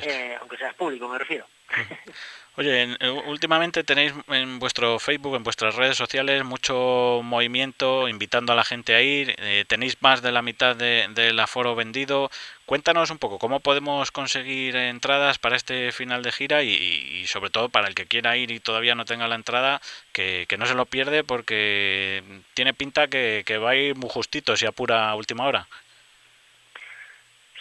Eh, 0.02 0.36
aunque 0.40 0.56
seas 0.56 0.74
público, 0.74 1.08
me 1.08 1.18
refiero. 1.18 1.46
Oye, 2.56 2.96
eh, 2.98 3.10
últimamente 3.26 3.84
tenéis 3.84 4.14
en 4.28 4.58
vuestro 4.58 4.98
Facebook, 4.98 5.36
en 5.36 5.44
vuestras 5.44 5.74
redes 5.74 5.96
sociales, 5.96 6.42
mucho 6.42 7.20
movimiento, 7.22 8.08
invitando 8.08 8.52
a 8.52 8.56
la 8.56 8.64
gente 8.64 8.94
a 8.94 9.02
ir. 9.02 9.34
Eh, 9.38 9.64
tenéis 9.68 10.00
más 10.00 10.22
de 10.22 10.32
la 10.32 10.42
mitad 10.42 10.74
del 10.74 11.38
aforo 11.38 11.74
vendido. 11.74 12.30
Cuéntanos 12.68 13.10
un 13.10 13.16
poco 13.16 13.38
cómo 13.38 13.60
podemos 13.60 14.10
conseguir 14.10 14.76
entradas 14.76 15.38
para 15.38 15.56
este 15.56 15.90
final 15.90 16.22
de 16.22 16.32
gira 16.32 16.62
y, 16.62 17.26
sobre 17.26 17.48
todo 17.48 17.70
para 17.70 17.88
el 17.88 17.94
que 17.94 18.04
quiera 18.04 18.36
ir 18.36 18.50
y 18.50 18.60
todavía 18.60 18.94
no 18.94 19.06
tenga 19.06 19.26
la 19.26 19.36
entrada, 19.36 19.80
que, 20.12 20.46
no 20.58 20.66
se 20.66 20.74
lo 20.74 20.84
pierde 20.84 21.24
porque 21.24 22.22
tiene 22.52 22.74
pinta 22.74 23.08
que, 23.08 23.42
que 23.46 23.56
va 23.56 23.70
a 23.70 23.74
ir 23.74 23.96
muy 23.96 24.10
justito 24.10 24.54
si 24.54 24.66
apura 24.66 25.14
última 25.14 25.46
hora. 25.46 25.66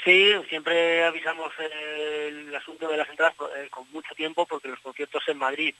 Sí, 0.04 0.34
siempre 0.50 1.06
avisamos 1.06 1.54
el 1.58 2.54
asunto 2.54 2.90
de 2.90 2.98
las 2.98 3.10
entradas 3.10 3.34
eh, 3.56 3.70
con 3.70 3.90
mucho 3.94 4.14
tiempo 4.14 4.46
porque 4.46 4.68
los 4.68 4.82
conciertos 4.82 5.24
en 5.28 5.38
Madrid 5.38 5.74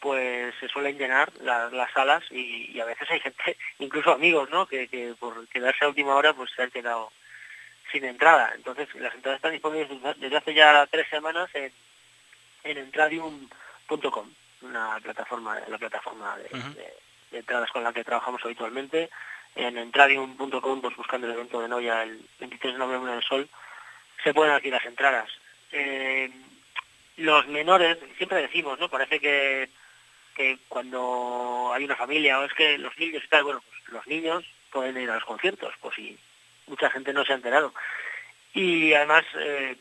pues 0.00 0.54
se 0.58 0.68
suelen 0.68 0.96
llenar 0.96 1.30
las 1.42 1.92
salas 1.92 2.24
y, 2.30 2.80
a 2.80 2.86
veces 2.86 3.10
hay 3.10 3.20
gente, 3.20 3.58
incluso 3.78 4.10
amigos, 4.10 4.48
¿no? 4.48 4.64
Que, 4.64 5.14
por 5.20 5.46
quedarse 5.48 5.84
a 5.84 5.88
última 5.88 6.14
hora 6.14 6.32
pues 6.32 6.50
se 6.56 6.62
han 6.62 6.70
quedado 6.70 7.12
sin 7.90 8.04
entrada. 8.04 8.52
Entonces 8.54 8.88
las 8.96 9.14
entradas 9.14 9.38
están 9.38 9.52
disponibles 9.52 9.88
desde 10.18 10.36
hace 10.36 10.54
ya 10.54 10.86
tres 10.86 11.08
semanas 11.08 11.50
en, 11.54 11.72
en 12.64 12.78
entradium.com, 12.78 14.30
una 14.62 14.98
plataforma, 15.02 15.58
la 15.68 15.78
plataforma 15.78 16.36
de, 16.38 17.38
entradas 17.38 17.70
con 17.70 17.84
la 17.84 17.92
que 17.92 18.04
trabajamos 18.04 18.44
habitualmente. 18.44 19.10
En 19.56 19.76
entradium.com, 19.76 20.80
pues 20.80 20.96
buscando 20.96 21.26
el 21.26 21.34
evento 21.34 21.60
de 21.60 21.68
Noia 21.68 22.04
el 22.04 22.24
23 22.38 22.74
de 22.74 22.78
noviembre 22.78 23.12
del 23.12 23.24
Sol, 23.24 23.48
se 24.22 24.32
pueden 24.32 24.54
aquí 24.54 24.70
las 24.70 24.84
entradas. 24.84 25.28
Eh, 25.72 26.30
los 27.16 27.46
menores, 27.48 27.98
siempre 28.16 28.42
decimos, 28.42 28.78
¿no? 28.78 28.88
Parece 28.88 29.18
que, 29.18 29.68
que 30.34 30.58
cuando 30.68 31.72
hay 31.74 31.84
una 31.84 31.96
familia 31.96 32.38
o 32.38 32.44
es 32.44 32.54
que 32.54 32.78
los 32.78 32.96
niños 32.98 33.22
y 33.24 33.28
tal, 33.28 33.44
bueno, 33.44 33.60
pues 33.68 33.88
los 33.88 34.06
niños 34.06 34.44
pueden 34.70 34.96
ir 34.96 35.10
a 35.10 35.16
los 35.16 35.24
conciertos, 35.24 35.74
pues 35.80 35.96
sí, 35.96 36.16
mucha 36.70 36.90
gente 36.90 37.12
no 37.12 37.24
se 37.24 37.32
ha 37.32 37.36
enterado. 37.36 37.74
Y 38.54 38.94
además, 38.94 39.24
eh, 39.38 39.76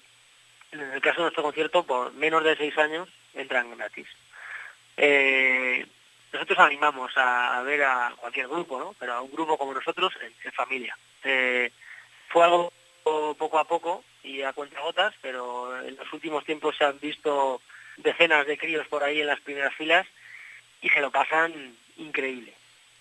en 0.71 0.80
el 0.82 1.02
caso 1.02 1.17
de 1.17 1.23
nuestro 1.23 1.43
concierto, 1.43 1.84
por 1.84 2.12
menos 2.13 2.43
de 2.43 2.58
seis 2.58 2.78
años 2.78 3.08
entran 3.34 3.75
gratis. 3.78 4.08
Eh, 4.97 5.86
nosotros 6.34 6.60
animamos 6.60 7.12
a, 7.15 7.62
ver 7.63 7.84
a 7.84 8.13
cualquier 8.17 8.47
grupo, 8.47 8.78
¿no? 8.78 8.95
Pero 8.99 9.13
a 9.13 9.21
un 9.21 9.32
grupo 9.32 9.58
como 9.58 9.73
nosotros 9.73 10.13
en, 10.21 10.52
familia. 10.52 10.95
fue 12.28 12.43
algo 12.43 12.71
poco 13.04 13.58
a 13.58 13.63
poco 13.63 14.04
y 14.23 14.41
a 14.41 14.54
cuentagotas, 14.54 15.15
pero 15.21 15.82
en 15.82 15.95
los 15.95 16.12
últimos 16.13 16.45
tiempos 16.45 16.75
se 16.78 16.86
han 16.86 16.99
visto 16.99 17.62
decenas 17.97 18.45
de 18.45 18.58
críos 18.58 18.88
por 18.88 19.04
ahí 19.04 19.21
en 19.21 19.28
las 19.28 19.39
primeras 19.39 19.73
filas 19.75 20.06
y 20.82 20.89
se 20.89 21.02
lo 21.02 21.12
pasan 21.12 21.75
increíble, 21.97 22.54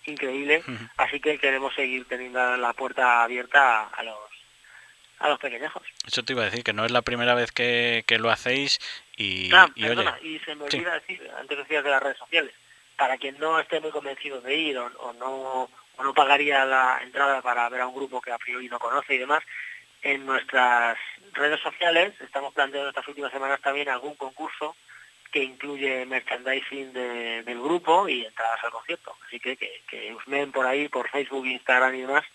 increíble. 0.09 0.63
Así 0.97 1.19
que 1.19 1.37
queremos 1.37 1.73
seguir 1.73 2.05
teniendo 2.05 2.57
la 2.57 2.73
puerta 2.73 3.23
abierta 3.23 3.87
a 3.87 4.03
los 4.03 4.17
a 5.19 5.29
los 5.29 5.39
pequeñejos. 5.39 5.83
Eso 6.07 6.23
te 6.23 6.33
iba 6.33 6.43
a 6.43 6.45
decir, 6.45 6.63
que 6.63 6.73
no 6.73 6.85
es 6.85 6.91
la 6.91 7.01
primera 7.01 7.35
vez 7.35 7.51
que, 7.51 8.03
lo 8.19 8.29
hacéis 8.29 8.79
y, 9.17 9.51
ah, 9.53 9.69
y, 9.75 9.85
y 9.85 10.39
se 10.39 10.55
me 10.55 10.63
olvida 10.63 10.93
decir, 10.93 11.29
antes 11.37 11.57
decías 11.57 11.83
de 11.83 11.89
las 11.89 12.01
redes 12.01 12.17
sociales, 12.17 12.53
para 12.95 13.17
quien 13.17 13.37
no 13.37 13.59
esté 13.59 13.79
muy 13.79 13.91
convencido 13.91 14.41
de 14.41 14.55
ir 14.55 14.77
o, 14.77 15.13
no, 15.13 15.69
o 15.97 16.03
no 16.03 16.13
pagaría 16.13 16.65
la 16.65 16.99
entrada 17.03 17.41
para 17.41 17.67
ver 17.69 17.81
a 17.81 17.87
un 17.87 17.95
grupo 17.95 18.21
que 18.21 18.31
a 18.31 18.37
priori 18.37 18.69
no 18.69 18.79
conoce 18.79 19.15
y 19.15 19.17
demás, 19.17 19.43
en 20.01 20.25
nuestras 20.25 20.97
redes 21.33 21.59
sociales 21.59 22.13
estamos 22.21 22.53
planteando 22.53 22.89
estas 22.89 23.07
últimas 23.07 23.31
semanas 23.31 23.59
también 23.61 23.89
algún 23.89 24.15
concurso 24.15 24.75
que 25.31 25.43
incluye 25.43 26.05
merchandising 26.05 26.93
del 26.93 27.61
grupo 27.61 28.07
y 28.07 28.25
entradas 28.25 28.63
al 28.63 28.71
concierto. 28.71 29.15
Así 29.27 29.39
que 29.39 29.57
que, 29.57 29.83
que 29.87 30.15
ven 30.27 30.51
por 30.51 30.65
ahí, 30.65 30.87
por 30.87 31.09
Facebook, 31.09 31.45
Instagram 31.45 31.95
y 31.95 32.01
demás, 32.01 32.25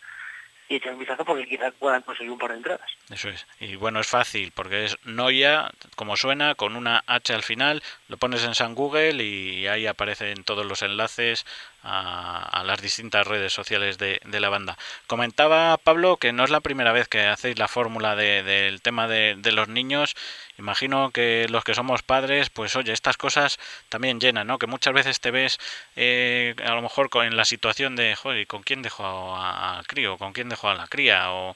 y 0.69 0.77
echen 0.77 0.95
un 0.95 0.99
vistazo 0.99 1.25
porque 1.25 1.47
quizás 1.47 1.73
puedan 1.79 2.03
conseguir 2.03 2.31
un 2.31 2.39
par 2.39 2.51
de 2.51 2.57
entradas. 2.57 2.91
Eso 3.11 3.29
es. 3.29 3.47
Y 3.61 3.77
bueno, 3.77 4.01
es 4.01 4.07
fácil 4.07 4.53
porque 4.53 4.85
es 4.85 4.97
Noia, 5.05 5.71
como 5.97 6.17
suena, 6.17 6.55
con 6.55 6.77
una 6.77 7.03
H 7.07 7.35
al 7.35 7.43
final, 7.43 7.83
lo 8.09 8.17
pones 8.17 8.45
en 8.45 8.55
San 8.55 8.75
Google 8.75 9.23
y 9.23 9.67
ahí 9.67 9.87
aparecen 9.87 10.45
todos 10.45 10.65
los 10.65 10.83
enlaces 10.83 11.45
a, 11.85 12.63
las 12.65 12.81
distintas 12.81 13.27
redes 13.27 13.53
sociales 13.53 13.99
de, 13.99 14.21
la 14.25 14.49
banda. 14.49 14.79
Comentaba 15.07 15.77
Pablo 15.77 16.17
que 16.17 16.33
no 16.33 16.45
es 16.45 16.51
la 16.51 16.61
primera 16.61 16.93
vez 16.93 17.09
que 17.09 17.27
hacéis 17.27 17.59
la 17.59 17.69
fórmula 17.69 18.17
del 18.17 18.81
tema 18.81 19.07
de, 19.07 19.53
los 19.53 19.69
niños. 19.69 20.17
Imagino 20.59 21.11
que 21.11 21.47
los 21.51 21.65
que 21.65 21.75
somos 21.75 22.03
padres, 22.03 22.49
pues 22.49 22.77
oye, 22.77 22.93
estas 22.93 23.17
cosas 23.17 23.59
también 23.89 24.21
llenan, 24.21 24.47
¿no? 24.47 24.59
Que 24.59 24.67
muchas 24.67 24.95
veces 24.95 25.21
te 25.21 25.31
ves 25.31 25.59
eh, 25.97 26.55
a 26.65 26.75
lo 26.75 26.83
mejor 26.83 27.11
en 27.25 27.37
la 27.37 27.45
situación 27.45 27.97
de, 27.97 28.15
joder, 28.15 28.47
¿con 28.47 28.63
quién 28.63 28.83
dejo 28.83 29.37
al 29.37 29.87
crío? 29.87 30.17
¿Con 30.17 30.33
quién 30.33 30.49
dejo 30.49 30.69
a 30.69 30.75
la 30.75 30.87
cría? 30.87 31.33
O, 31.33 31.55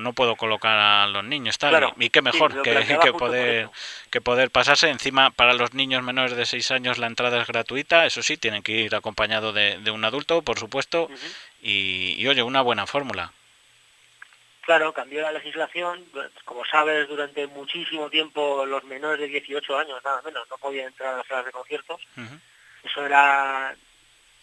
no 0.00 0.12
puedo 0.12 0.36
colocar 0.36 0.76
a 0.78 1.06
los 1.06 1.24
niños, 1.24 1.58
tal. 1.58 1.92
y, 1.98 2.10
qué 2.10 2.22
mejor 2.22 2.62
que, 2.62 2.98
que 3.02 3.12
poder, 3.12 3.70
que 4.10 4.20
poder 4.20 4.50
pasarse. 4.50 4.90
Encima, 4.90 5.30
para 5.30 5.54
los 5.54 5.74
niños 5.74 6.02
menores 6.02 6.36
de 6.36 6.46
6 6.46 6.70
años 6.72 6.98
la 6.98 7.06
entrada 7.06 7.40
es 7.40 7.46
gratuita, 7.48 8.06
eso 8.06 8.22
sí, 8.22 8.36
tienen 8.36 8.62
que 8.62 8.72
ir 8.72 8.94
acompañado 8.94 9.52
de 9.52 9.61
de, 9.80 9.90
un 9.90 10.04
adulto, 10.04 10.42
por 10.42 10.58
supuesto, 10.58 11.08
y, 11.60 12.26
oye, 12.26 12.42
una 12.42 12.62
buena 12.62 12.86
fórmula. 12.86 13.32
Claro, 14.62 14.92
cambió 14.92 15.22
la 15.22 15.32
legislación. 15.32 16.04
Como 16.44 16.64
sabes, 16.64 17.08
durante 17.08 17.46
muchísimo 17.48 18.08
tiempo 18.10 18.64
los 18.64 18.84
menores 18.84 19.20
de 19.20 19.28
18 19.28 19.78
años, 19.78 20.00
nada 20.04 20.22
menos, 20.22 20.48
no 20.48 20.56
podían 20.58 20.86
entrar 20.86 21.14
a 21.14 21.16
las 21.18 21.26
salas 21.26 21.46
de 21.46 21.52
conciertos. 21.52 22.00
Eso 22.84 23.04
era 23.04 23.74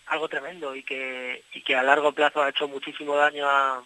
algo 0.07 0.27
tremendo 0.27 0.75
y 0.75 0.83
que, 0.83 1.43
y 1.53 1.61
que 1.61 1.75
a 1.75 1.83
largo 1.83 2.11
plazo 2.11 2.41
ha 2.41 2.49
hecho 2.49 2.67
muchísimo 2.67 3.15
daño 3.15 3.47
a, 3.47 3.83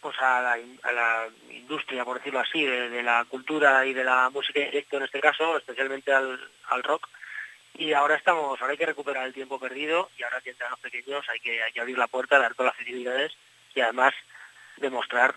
pues 0.00 0.16
a 0.20 0.40
la, 0.40 0.58
a 0.82 0.92
la 0.92 1.28
industria, 1.50 2.04
por 2.04 2.18
decirlo 2.18 2.40
así, 2.40 2.64
de, 2.64 3.02
la 3.02 3.24
cultura 3.28 3.84
y 3.84 3.92
de 3.92 4.04
la 4.04 4.30
música 4.30 4.60
directo 4.60 4.96
en 4.96 5.04
este 5.04 5.20
caso, 5.20 5.58
especialmente 5.58 6.12
al, 6.12 6.38
al 6.68 6.82
rock 6.82 7.08
y 7.74 7.92
ahora 7.92 8.16
estamos, 8.16 8.60
ahora 8.60 8.72
hay 8.72 8.78
que 8.78 8.86
recuperar 8.86 9.26
el 9.26 9.32
tiempo 9.32 9.58
perdido 9.58 10.10
y 10.18 10.22
ahora 10.22 10.40
que 10.40 10.50
entran 10.50 10.70
los 10.70 10.80
pequeños 10.80 11.28
hay 11.28 11.40
que, 11.40 11.62
hay 11.62 11.72
que 11.72 11.80
abrir 11.80 11.98
la 11.98 12.08
puerta, 12.08 12.38
dar 12.38 12.54
todas 12.54 12.72
las 12.72 12.78
facilidades 12.78 13.32
y 13.74 13.80
además 13.80 14.14
demostrar 14.76 15.34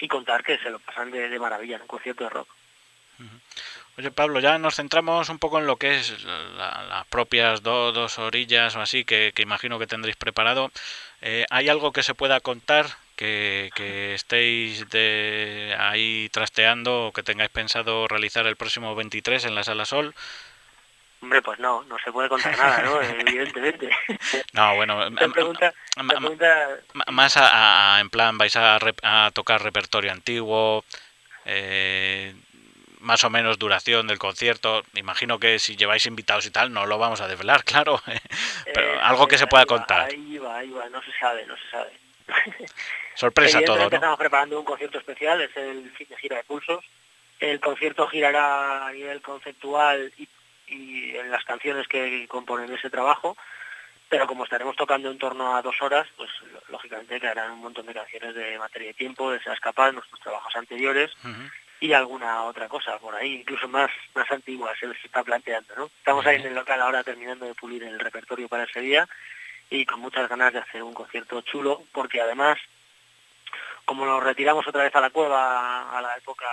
y 0.00 0.08
contar 0.08 0.42
que 0.42 0.58
se 0.58 0.70
lo 0.70 0.78
pasan 0.80 1.10
de, 1.10 1.38
maravilla 1.38 1.76
en 1.76 1.82
un 1.82 1.88
concierto 1.88 2.24
de 2.24 2.30
rock. 2.30 2.48
Oye 3.96 4.10
Pablo, 4.10 4.40
ya 4.40 4.58
nos 4.58 4.74
centramos 4.74 5.28
un 5.28 5.38
poco 5.38 5.60
en 5.60 5.66
lo 5.66 5.76
que 5.76 5.96
es 5.96 6.24
las 6.24 7.06
propias 7.06 7.62
dos 7.62 8.18
orillas 8.18 8.74
o 8.74 8.80
así 8.80 9.04
que, 9.04 9.32
imagino 9.36 9.78
que 9.78 9.86
tendréis 9.86 10.16
preparado. 10.16 10.72
Eh, 11.20 11.46
¿Hay 11.50 11.68
algo 11.68 11.92
que 11.92 12.02
se 12.02 12.14
pueda 12.14 12.40
contar 12.40 12.86
que, 13.14 13.70
que 13.76 14.14
estéis 14.14 14.90
de 14.90 15.76
ahí 15.78 16.28
trasteando 16.32 17.06
o 17.06 17.12
que 17.12 17.22
tengáis 17.22 17.50
pensado 17.50 18.08
realizar 18.08 18.46
el 18.48 18.56
próximo 18.56 18.96
23 18.96 19.44
en 19.44 19.54
la 19.54 19.62
Sala 19.62 19.84
Sol? 19.84 20.12
Hombre, 21.24 21.40
pues 21.40 21.58
no, 21.58 21.82
no 21.84 21.96
se 22.04 22.12
puede 22.12 22.28
contar 22.28 22.54
nada, 22.58 22.82
¿no? 22.82 23.00
Evidentemente. 23.20 23.88
No, 24.52 24.76
bueno, 24.76 25.10
más 27.10 27.36
en 27.98 28.10
plan, 28.10 28.36
vais 28.36 28.54
a, 28.56 28.78
a 29.02 29.30
tocar 29.30 29.62
repertorio 29.62 30.12
antiguo, 30.12 30.84
eh, 31.46 32.34
más 33.00 33.24
o 33.24 33.30
menos 33.30 33.58
duración 33.58 34.06
del 34.06 34.18
concierto. 34.18 34.82
Imagino 34.96 35.38
que 35.38 35.58
si 35.58 35.76
lleváis 35.76 36.04
invitados 36.04 36.44
y 36.44 36.50
tal, 36.50 36.70
no 36.74 36.84
lo 36.84 36.98
vamos 36.98 37.22
a 37.22 37.26
desvelar, 37.26 37.64
claro. 37.64 38.02
Pero 38.74 38.94
eh, 38.96 39.00
algo 39.00 39.26
que 39.26 39.38
se 39.38 39.46
pueda 39.46 39.64
contar. 39.64 40.10
Ahí 40.10 40.36
va, 40.36 40.58
ahí 40.58 40.68
va, 40.68 40.90
no 40.90 41.02
se 41.02 41.12
sabe, 41.18 41.46
no 41.46 41.56
se 41.56 41.70
sabe. 41.70 41.92
Sorpresa 43.14 43.62
todo, 43.62 43.78
¿no? 43.78 43.84
estamos 43.88 44.18
preparando 44.18 44.58
un 44.58 44.66
concierto 44.66 44.98
especial, 44.98 45.40
es 45.40 45.56
el 45.56 45.90
fin 45.92 46.06
de 46.10 46.18
gira 46.18 46.36
de 46.36 46.44
pulsos. 46.44 46.84
El 47.40 47.60
concierto 47.60 48.06
girará 48.08 48.88
a 48.88 48.92
nivel 48.92 49.22
conceptual 49.22 50.12
y, 50.18 50.28
y 50.66 51.16
en 51.16 51.30
las 51.30 51.44
canciones 51.44 51.88
que 51.88 52.26
componen 52.28 52.72
ese 52.72 52.90
trabajo 52.90 53.36
pero 54.14 54.28
como 54.28 54.44
estaremos 54.44 54.76
tocando 54.76 55.10
en 55.10 55.18
torno 55.18 55.56
a 55.56 55.62
dos 55.62 55.80
horas, 55.82 56.06
pues 56.16 56.30
lógicamente 56.68 57.20
quedarán 57.20 57.50
un 57.50 57.60
montón 57.60 57.86
de 57.86 57.94
canciones 57.94 58.34
de 58.34 58.58
materia 58.58 58.88
de 58.88 58.94
tiempo, 58.94 59.30
de 59.30 59.42
Seas 59.42 59.58
Capaz, 59.58 59.90
nuestros 59.90 60.20
trabajos 60.20 60.54
anteriores 60.54 61.10
y 61.80 61.92
alguna 61.92 62.44
otra 62.44 62.68
cosa 62.68 62.96
por 62.98 63.14
ahí, 63.14 63.40
incluso 63.40 63.66
más, 63.66 63.90
más 64.14 64.30
antigua 64.30 64.72
se 64.78 64.86
les 64.86 65.04
está 65.04 65.24
planteando, 65.24 65.74
¿no? 65.76 65.86
Estamos 65.86 66.24
ahí 66.26 66.36
en 66.36 66.46
el 66.46 66.54
local 66.54 66.80
ahora 66.80 67.02
terminando 67.02 67.44
de 67.44 67.54
pulir 67.54 67.82
el 67.82 67.98
repertorio 67.98 68.48
para 68.48 68.62
ese 68.62 68.80
día 68.80 69.08
y 69.68 69.84
con 69.84 69.98
muchas 69.98 70.28
ganas 70.28 70.52
de 70.52 70.60
hacer 70.60 70.82
un 70.82 70.94
concierto 70.94 71.40
chulo, 71.40 71.82
porque 71.90 72.20
además, 72.20 72.58
como 73.84 74.06
nos 74.06 74.22
retiramos 74.22 74.64
otra 74.68 74.84
vez 74.84 74.94
a 74.94 75.00
la 75.00 75.10
cueva, 75.10 75.90
a 75.90 76.00
la 76.00 76.16
época, 76.16 76.46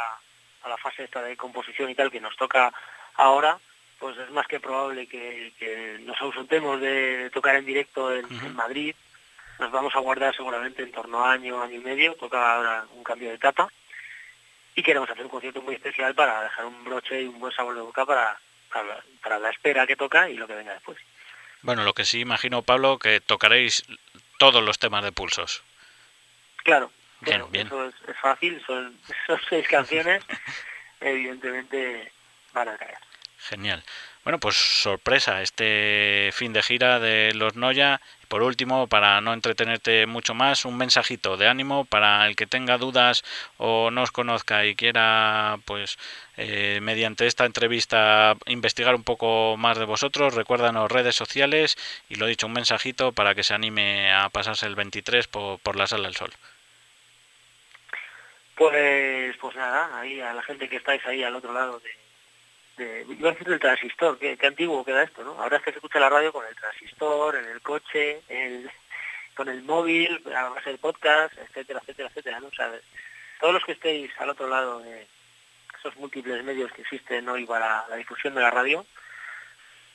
a 0.64 0.70
la 0.70 0.78
fase 0.78 1.04
esta 1.04 1.22
de 1.22 1.38
composición 1.38 1.90
y 1.90 1.96
tal, 1.96 2.10
que 2.10 2.22
nos 2.22 2.36
toca 2.38 2.74
ahora, 3.16 3.60
pues 4.02 4.18
es 4.18 4.32
más 4.32 4.48
que 4.48 4.60
probable 4.60 5.06
que, 5.06 6.00
nos 6.02 6.20
ausentemos 6.20 6.82
de 6.82 7.30
tocar 7.32 7.56
en 7.56 7.66
directo 7.66 8.14
en, 8.14 8.56
Madrid. 8.56 8.96
Nos 9.60 9.72
vamos 9.72 9.96
a 9.96 10.00
guardar 10.00 10.36
seguramente 10.36 10.82
en 10.82 10.92
torno 10.92 11.24
a 11.24 11.34
año, 11.34 11.62
año 11.62 11.76
y 11.76 11.84
medio, 11.84 12.16
toca 12.16 12.56
ahora 12.56 12.86
un 12.96 13.04
cambio 13.04 13.30
de 13.30 13.36
etapa. 13.36 13.72
Y 14.74 14.82
queremos 14.82 15.08
hacer 15.08 15.24
un 15.24 15.30
concierto 15.30 15.62
muy 15.62 15.76
especial 15.76 16.16
para 16.16 16.42
dejar 16.42 16.66
un 16.66 16.84
broche 16.84 17.22
y 17.22 17.28
un 17.28 17.40
buen 17.40 17.54
sabor 17.54 17.76
de 17.76 17.82
boca 17.82 18.04
para, 18.04 18.40
para, 19.22 19.38
la 19.38 19.52
espera 19.52 19.86
que 19.86 19.96
toca 19.96 20.28
y 20.28 20.36
lo 20.36 20.48
que 20.48 20.56
venga 20.56 20.74
después. 20.74 20.98
Bueno, 21.62 21.84
lo 21.84 21.94
que 21.94 22.06
sí 22.06 22.22
imagino, 22.22 22.64
Pablo, 22.64 22.98
que 22.98 23.22
tocaréis 23.22 23.86
todos 24.40 24.64
los 24.64 24.80
temas 24.80 25.04
de 25.04 25.12
pulsos. 25.12 25.64
Claro, 26.64 26.92
bien, 27.20 27.44
eso 27.68 27.86
es, 27.86 28.18
fácil, 28.20 28.64
son, 28.66 28.98
son 29.28 29.40
seis 29.48 29.68
canciones, 29.68 30.24
evidentemente 31.00 32.12
van 32.52 32.70
a 32.70 32.78
caer. 32.78 32.98
Genial. 33.50 33.84
Bueno, 34.24 34.40
pues 34.40 34.56
sorpresa 34.56 35.42
este 35.42 36.30
fin 36.32 36.54
de 36.54 36.62
gira 36.62 37.00
de 37.00 37.34
los 37.34 37.56
Noya. 37.56 38.02
Por 38.28 38.44
último, 38.44 38.88
para 38.88 39.20
no 39.20 39.34
entretenerte 39.34 40.06
mucho 40.06 40.36
más, 40.36 40.64
un 40.64 40.78
mensajito 40.78 41.38
de 41.38 41.48
ánimo 41.48 41.86
para 41.86 42.28
el 42.28 42.36
que 42.36 42.46
tenga 42.46 42.78
dudas 42.78 43.24
o 43.58 43.90
no 43.90 44.04
os 44.04 44.12
conozca 44.12 44.66
y 44.66 44.76
quiera, 44.76 45.58
pues, 45.66 45.98
eh, 46.38 46.80
mediante 46.82 47.26
esta 47.26 47.46
entrevista 47.46 48.36
investigar 48.46 48.94
un 48.96 49.04
poco 49.04 49.58
más 49.58 49.80
de 49.80 49.86
vosotros. 49.86 50.36
Recuérdanos 50.36 50.92
redes 50.92 51.16
sociales 51.16 51.76
y 52.08 52.16
lo 52.16 52.28
dicho, 52.28 52.46
un 52.46 52.54
mensajito 52.54 53.12
para 53.14 53.34
que 53.34 53.44
se 53.44 53.56
anime 53.56 54.14
a 54.14 54.30
pasarse 54.30 54.68
el 54.68 54.76
23 54.76 55.28
por, 55.28 55.60
por 55.60 55.76
la 55.76 55.88
Sala 55.88 56.04
del 56.04 56.16
Sol. 56.16 56.32
Pues, 58.56 59.36
pues 59.38 59.56
nada, 59.56 60.00
ahí 60.00 60.22
a 60.22 60.34
la 60.34 60.44
gente 60.44 60.70
que 60.70 60.76
estáis 60.76 61.04
ahí 61.08 61.24
al 61.24 61.36
otro 61.36 61.52
lado 61.54 61.80
de 61.80 62.01
de, 62.82 63.06
iba 63.10 63.30
a 63.30 63.34
decir 63.34 63.50
el 63.50 63.60
transistor, 63.60 64.18
qué, 64.20 64.38
antiguo 64.46 64.84
queda 64.84 65.04
esto, 65.04 65.24
¿no? 65.24 65.42
Ahora 65.42 65.58
es 65.58 65.64
que 65.64 65.72
se 65.72 65.78
escucha 65.78 66.00
la 66.00 66.10
radio 66.10 66.32
con 66.32 66.46
el 66.46 66.56
transistor, 66.56 67.36
en 67.36 67.46
el 67.46 67.62
coche, 67.62 68.22
con 69.36 69.50
el 69.50 69.64
móvil, 69.64 70.22
a 70.36 70.50
base 70.50 70.72
de 70.72 70.78
podcast, 70.78 71.38
etcétera, 71.38 71.80
etcétera, 71.82 72.10
etcétera, 72.10 72.40
¿no? 72.40 72.50
todos 73.40 73.54
los 73.54 73.64
que 73.64 73.72
estéis 73.72 74.12
al 74.20 74.30
otro 74.30 74.48
lado 74.48 74.80
de 74.80 75.08
esos 75.80 75.96
múltiples 75.98 76.44
medios 76.44 76.72
que 76.74 76.82
existen 76.82 77.28
hoy 77.28 77.46
para 77.46 77.88
la 77.88 77.96
difusión 77.96 78.36
de 78.36 78.42
la 78.42 78.52
radio, 78.52 78.86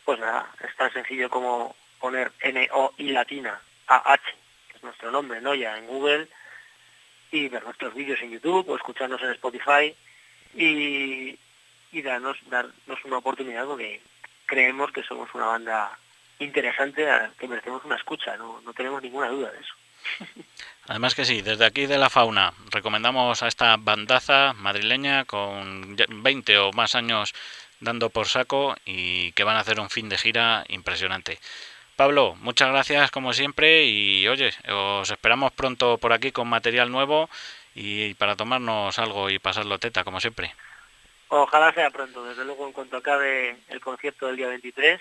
pues 0.05 0.19
nada, 0.19 0.53
es 0.67 0.75
tan 0.77 0.93
sencillo 0.93 1.31
como 1.31 1.77
poner 2.01 2.33
N-O-I 2.41 3.11
latina 3.11 3.61
A-H, 3.87 4.23
que 4.69 4.77
es 4.79 4.83
nuestro 4.83 5.11
nombre, 5.11 5.41
¿no? 5.41 5.55
Ya 5.55 5.79
en 5.79 5.87
Google, 5.87 6.29
y 7.31 7.49
ver 7.49 7.65
nuestros 7.65 7.95
vídeos 7.95 8.21
en 8.23 8.31
YouTube 8.31 8.69
o 8.69 8.77
escucharnos 8.77 9.23
en 9.23 9.31
Spotify 9.31 9.95
y, 10.55 11.39
y 11.93 12.03
darnos, 12.03 12.37
darnos 12.49 13.05
una 13.05 13.19
oportunidad 13.19 13.65
porque 13.67 14.01
creemos 14.47 14.93
que 14.93 15.03
somos 15.03 15.29
una 15.35 15.47
banda 15.47 15.99
interesante 16.39 17.07
que 17.39 17.49
merecemos 17.49 17.85
una 17.85 17.97
escucha, 17.97 18.37
no, 18.37 18.61
no 18.61 18.73
tenemos 18.73 19.03
ninguna 19.03 19.29
duda 19.29 19.51
de 19.51 19.61
eso. 19.61 19.75
Además 20.89 21.15
que 21.15 21.25
sí, 21.25 21.43
desde 21.43 21.65
aquí 21.65 21.87
de 21.87 21.99
la 21.99 22.11
fauna 22.11 22.53
recomendamos 22.71 23.43
a 23.43 23.49
esta 23.49 23.77
bandaza 23.77 24.53
madrileña 24.53 25.25
con 25.25 25.97
20 25.97 26.59
o 26.59 26.73
más 26.73 26.95
años 26.95 27.35
dando 27.81 28.11
por 28.11 28.29
saco 28.29 28.77
y 28.85 29.33
que 29.33 29.45
van 29.45 29.57
a 29.57 29.61
hacer 29.61 29.81
un 29.81 29.91
fin 29.91 30.09
de 30.09 30.19
gira 30.19 30.65
impresionante. 30.69 31.39
Pablo, 31.97 32.37
muchas 32.37 32.69
gracias 32.69 33.11
como 33.11 33.33
siempre 33.33 33.85
y 33.85 34.29
oye, 34.29 34.51
os 34.71 35.11
esperamos 35.11 35.53
pronto 35.53 35.99
por 35.99 36.13
aquí 36.13 36.31
con 36.31 36.47
material 36.47 36.93
nuevo 36.93 37.29
y 37.75 38.15
para 38.15 38.37
tomarnos 38.37 38.99
algo 38.99 39.31
y 39.31 39.39
pasarlo 39.39 39.79
teta 39.79 40.05
como 40.05 40.21
siempre. 40.21 40.55
Ojalá 41.29 41.73
sea 41.73 41.91
pronto, 41.91 42.25
desde 42.25 42.45
luego 42.45 42.67
en 42.67 42.73
cuanto 42.73 42.97
acabe 42.97 43.57
el 43.69 43.81
concierto 43.81 44.27
del 44.27 44.37
día 44.37 44.49
23 44.49 45.01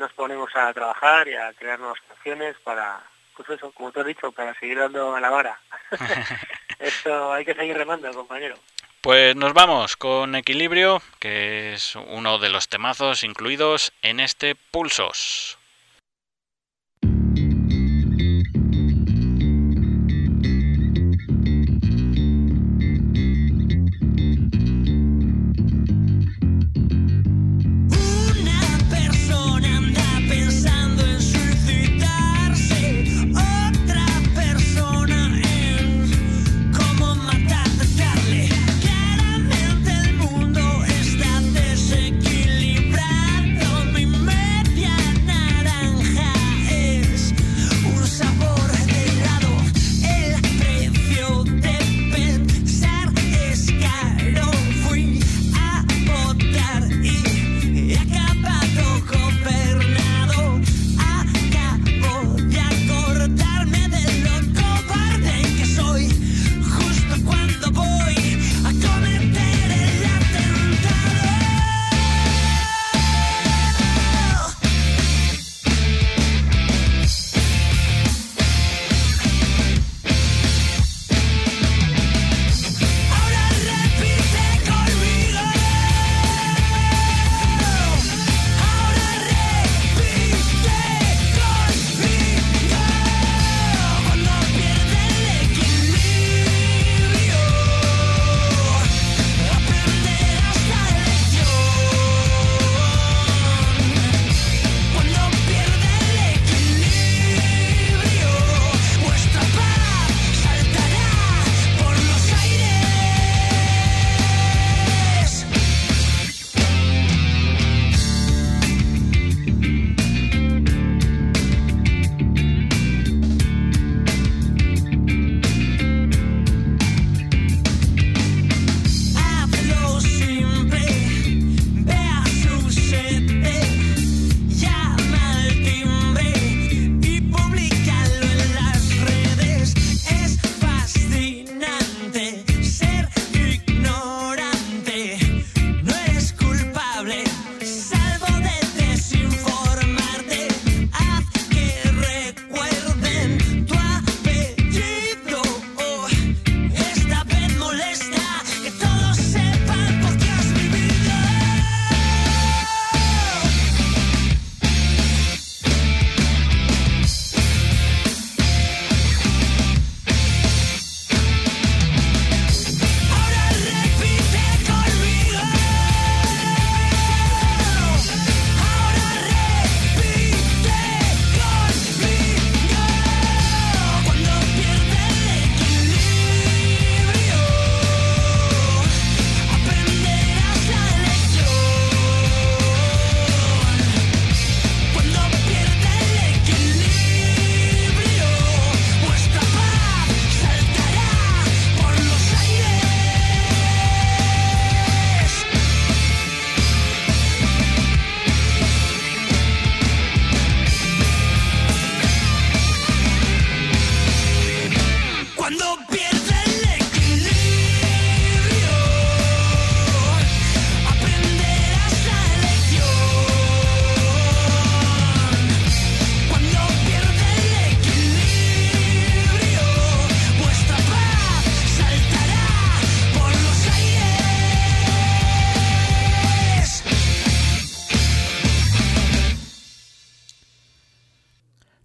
nos 0.00 0.12
ponemos 0.14 0.50
a 0.56 0.72
trabajar 0.72 1.28
y 1.28 1.34
a 1.34 1.52
crear 1.52 1.78
nuevas 1.78 2.00
canciones 2.08 2.56
para, 2.64 3.00
pues 3.36 3.50
eso, 3.50 3.70
como 3.72 3.92
te 3.92 4.00
he 4.00 4.04
dicho, 4.04 4.32
para 4.32 4.58
seguir 4.58 4.78
dando 4.78 5.14
a 5.14 5.20
la 5.20 5.30
vara. 5.30 5.60
Esto 6.78 7.32
hay 7.32 7.44
que 7.44 7.54
seguir 7.54 7.76
remando, 7.76 8.10
compañero. 8.12 8.56
Pues 9.02 9.36
nos 9.36 9.52
vamos 9.52 9.96
con 9.96 10.34
Equilibrio, 10.34 11.02
que 11.18 11.74
es 11.74 11.96
uno 11.96 12.38
de 12.38 12.48
los 12.48 12.68
temazos 12.68 13.24
incluidos 13.24 13.92
en 14.02 14.20
este 14.20 14.54
Pulsos. 14.54 15.59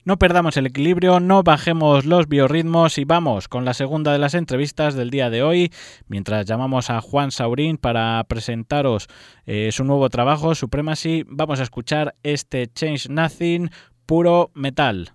No 0.06 0.20
perdamos 0.20 0.56
el 0.56 0.68
equilibrio, 0.68 1.20
no 1.20 1.42
bajemos 1.42 2.06
los 2.06 2.28
biorritmos 2.28 3.00
y 3.00 3.06
vamos 3.06 3.48
con 3.48 3.66
la 3.66 3.74
segunda 3.74 4.14
de 4.14 4.20
las 4.20 4.36
entrevistas 4.36 4.94
del 4.94 5.10
día 5.10 5.32
de 5.32 5.42
hoy, 5.42 5.72
mientras 6.08 6.46
llamamos 6.46 6.92
a 6.92 7.02
Juan 7.02 7.32
Saurín 7.32 7.78
para 7.78 8.24
presentaros 8.26 9.08
eh, 9.48 9.72
su 9.72 9.84
nuevo 9.84 10.08
trabajo, 10.10 10.54
Supremacy, 10.54 11.24
vamos 11.28 11.60
a 11.60 11.64
escuchar 11.64 12.14
este 12.22 12.68
Change 12.72 13.10
Nothing 13.10 13.72
puro 14.06 14.52
metal. 14.54 15.15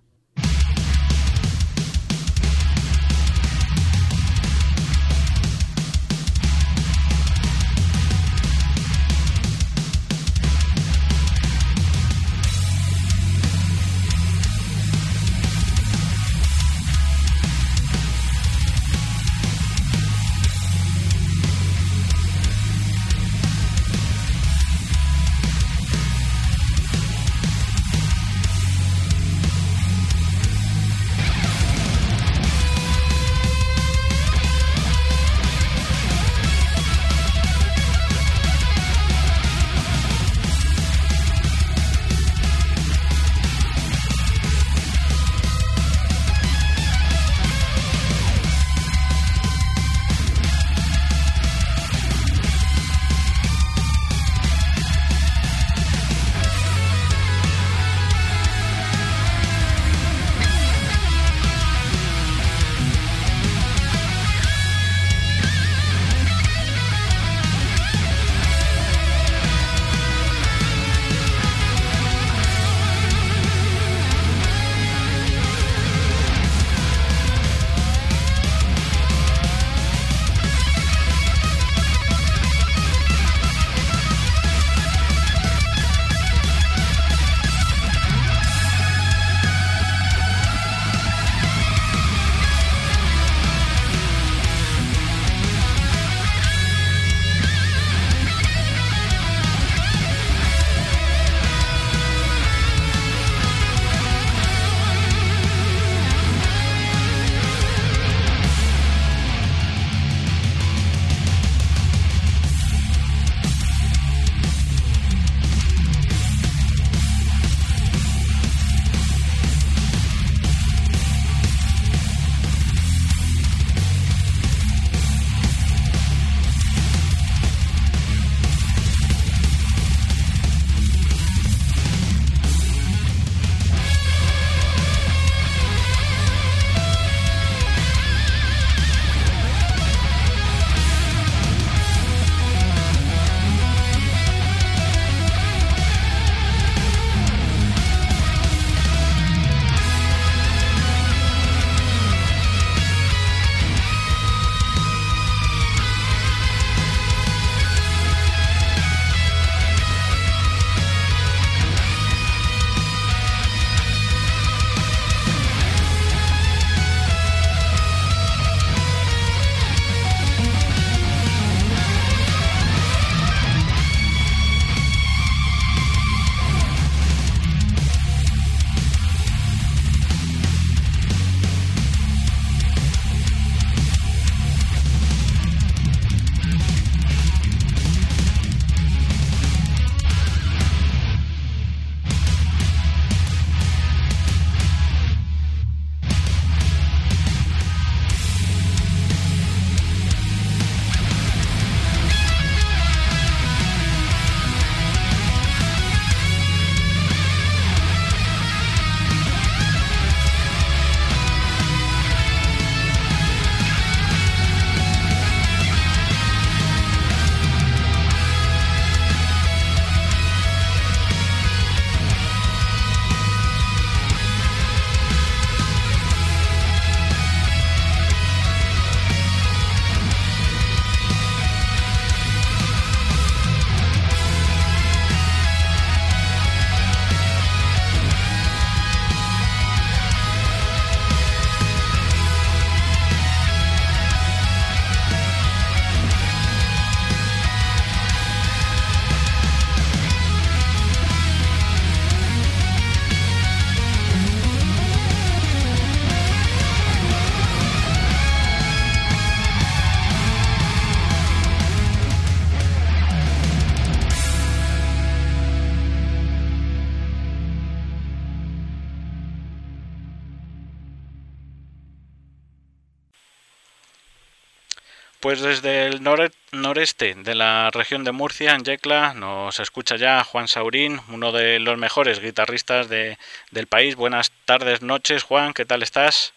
Pues 275.31 275.39
desde 275.39 275.85
el 275.85 276.03
noreste 276.51 277.13
de 277.15 277.35
la 277.35 277.69
región 277.71 278.03
de 278.03 278.11
Murcia, 278.11 278.53
en 278.53 278.65
Yecla, 278.65 279.13
nos 279.13 279.61
escucha 279.61 279.95
ya 279.95 280.25
Juan 280.25 280.49
Saurín, 280.49 280.99
uno 281.07 281.31
de 281.31 281.59
los 281.59 281.77
mejores 281.77 282.19
guitarristas 282.19 282.89
de, 282.89 283.17
del 283.49 283.65
país. 283.65 283.95
Buenas 283.95 284.33
tardes, 284.43 284.81
noches, 284.81 285.23
Juan, 285.23 285.53
¿qué 285.53 285.63
tal 285.63 285.83
estás? 285.83 286.33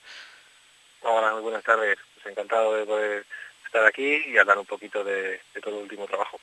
Hola, 1.01 1.33
muy 1.33 1.43
buenas 1.43 1.65
tardes. 1.65 1.99
Pues 2.15 2.27
encantado 2.27 2.77
de 2.77 2.85
poder 2.87 3.27
estar 3.67 3.85
aquí 3.85 4.23
y 4.29 4.39
hablar 4.39 4.59
un 4.59 4.67
poquito 4.67 5.03
de, 5.03 5.41
todo 5.61 5.79
el 5.79 5.83
último 5.83 6.07
trabajo. 6.07 6.39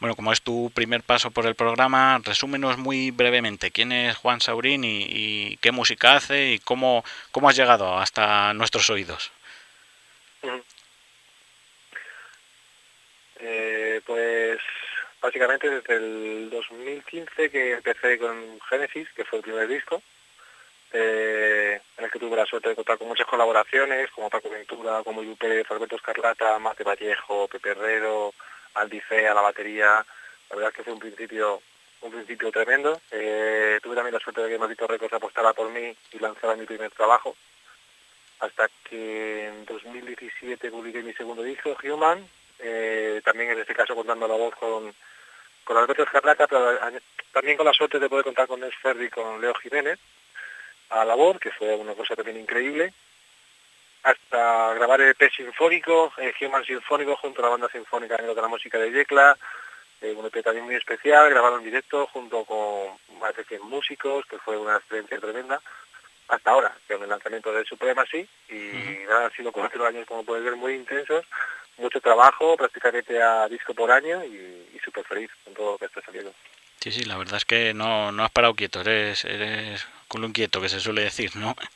Bueno, 0.00 0.16
como 0.16 0.32
es 0.32 0.42
tu 0.42 0.72
primer 0.74 1.04
paso 1.04 1.30
por 1.30 1.46
el 1.46 1.54
programa, 1.54 2.20
resúmenos 2.24 2.76
muy 2.76 3.12
brevemente 3.12 3.70
quién 3.70 3.92
es 3.92 4.16
Juan 4.16 4.40
Saurín 4.40 4.82
y, 4.82 5.58
qué 5.58 5.70
música 5.70 6.16
hace 6.16 6.54
y 6.54 6.58
cómo, 6.58 7.04
cómo 7.30 7.48
has 7.48 7.56
llegado 7.56 7.96
hasta 7.98 8.52
nuestros 8.52 8.90
oídos. 8.90 9.30
Eh, 13.38 13.95
pues 14.06 14.58
básicamente 15.20 15.68
desde 15.68 15.96
el 15.96 16.50
2015 16.50 17.50
que 17.50 17.72
empecé 17.72 18.18
con 18.18 18.60
Genesis, 18.68 19.08
que 19.14 19.24
fue 19.24 19.38
el 19.38 19.44
primer 19.44 19.68
disco, 19.68 20.02
eh, 20.92 21.80
en 21.98 22.04
el 22.04 22.10
que 22.10 22.18
tuve 22.18 22.36
la 22.36 22.46
suerte 22.46 22.68
de 22.68 22.76
contar 22.76 22.96
con 22.98 23.08
muchas 23.08 23.26
colaboraciones, 23.26 24.10
como 24.12 24.30
Paco 24.30 24.48
Ventura, 24.48 25.02
como 25.04 25.22
Yu 25.22 25.36
Pérez, 25.36 25.66
Alberto 25.70 25.96
Escarlata, 25.96 26.58
Mate 26.58 26.84
Vallejo, 26.84 27.48
Pepe 27.48 27.70
Herrero, 27.70 28.32
Aldi 28.74 29.02
a 29.28 29.34
la 29.34 29.40
batería. 29.40 30.06
La 30.48 30.56
verdad 30.56 30.70
es 30.70 30.76
que 30.76 30.84
fue 30.84 30.92
un 30.92 31.00
principio 31.00 31.60
un 32.02 32.12
principio 32.12 32.50
tremendo. 32.52 33.00
Eh, 33.10 33.78
tuve 33.82 33.94
también 33.94 34.14
la 34.14 34.20
suerte 34.20 34.42
de 34.42 34.50
que 34.50 34.58
Maldito 34.58 34.86
Records 34.86 35.14
apostara 35.14 35.52
por 35.52 35.70
mí 35.70 35.96
y 36.12 36.18
lanzara 36.18 36.54
mi 36.56 36.66
primer 36.66 36.90
trabajo. 36.90 37.36
Hasta 38.40 38.68
que 38.84 39.46
en 39.46 39.64
2017 39.64 40.70
publiqué 40.70 41.02
mi 41.02 41.14
segundo 41.14 41.42
disco, 41.42 41.76
Human, 41.82 42.28
eh, 42.58 43.20
también 43.24 43.50
en 43.50 43.60
este 43.60 43.74
caso 43.74 43.94
contando 43.94 44.26
la 44.26 44.34
voz 44.34 44.54
con, 44.56 44.94
con 45.64 45.76
Alberto 45.76 46.02
Escarlata, 46.02 46.46
pero 46.46 46.78
también 47.32 47.56
con 47.56 47.66
la 47.66 47.72
suerte 47.72 47.98
de 47.98 48.08
poder 48.08 48.24
contar 48.24 48.46
con 48.46 48.62
Esfer 48.64 49.00
y 49.02 49.10
con 49.10 49.40
Leo 49.40 49.54
Jiménez 49.54 49.98
a 50.90 51.04
la 51.04 51.14
voz, 51.14 51.38
que 51.38 51.50
fue 51.50 51.74
una 51.74 51.94
cosa 51.94 52.14
también 52.14 52.38
increíble, 52.38 52.92
hasta 54.02 54.74
grabar 54.74 55.00
el 55.00 55.10
EP 55.10 55.30
sinfónico, 55.32 56.12
el 56.18 56.32
Human 56.40 56.64
Sinfónico, 56.64 57.16
junto 57.16 57.40
a 57.40 57.46
la 57.46 57.50
banda 57.50 57.68
sinfónica 57.68 58.16
de 58.16 58.34
la 58.34 58.48
música 58.48 58.78
de 58.78 58.92
Yecla, 58.92 59.36
eh, 60.00 60.14
un 60.16 60.26
EP 60.26 60.44
también 60.44 60.64
muy 60.64 60.76
especial, 60.76 61.28
grabado 61.30 61.58
en 61.58 61.64
directo 61.64 62.06
junto 62.12 62.44
con 62.44 62.96
más 63.18 63.34
de 63.34 63.44
100 63.44 63.62
músicos, 63.62 64.24
que 64.26 64.38
fue 64.38 64.56
una 64.56 64.76
experiencia 64.76 65.18
tremenda, 65.18 65.60
hasta 66.28 66.50
ahora, 66.50 66.76
con 66.86 67.02
el 67.02 67.08
lanzamiento 67.08 67.52
de 67.52 67.64
Supremacy, 67.64 68.28
y 68.48 69.02
han 69.10 69.32
sido 69.32 69.52
cuatro 69.52 69.84
años, 69.86 70.06
como 70.06 70.24
puedes 70.24 70.44
ver, 70.44 70.56
muy 70.56 70.74
intensos, 70.74 71.24
mucho 71.78 72.00
trabajo, 72.00 72.56
prácticamente 72.56 73.22
a 73.22 73.48
disco 73.48 73.74
por 73.74 73.90
año 73.90 74.24
y, 74.24 74.68
y 74.74 74.78
súper 74.84 75.04
feliz 75.04 75.30
con 75.44 75.54
todo 75.54 75.72
lo 75.72 75.78
que 75.78 75.86
está 75.86 76.00
saliendo. 76.02 76.32
Sí, 76.80 76.92
sí, 76.92 77.04
la 77.04 77.16
verdad 77.16 77.36
es 77.36 77.44
que 77.44 77.74
no, 77.74 78.12
no 78.12 78.24
has 78.24 78.30
parado 78.30 78.54
quieto, 78.54 78.80
eres, 78.80 79.24
eres 79.24 79.86
con 80.08 80.24
un 80.24 80.32
quieto 80.32 80.60
que 80.60 80.68
se 80.68 80.80
suele 80.80 81.02
decir, 81.02 81.34
¿no? 81.36 81.54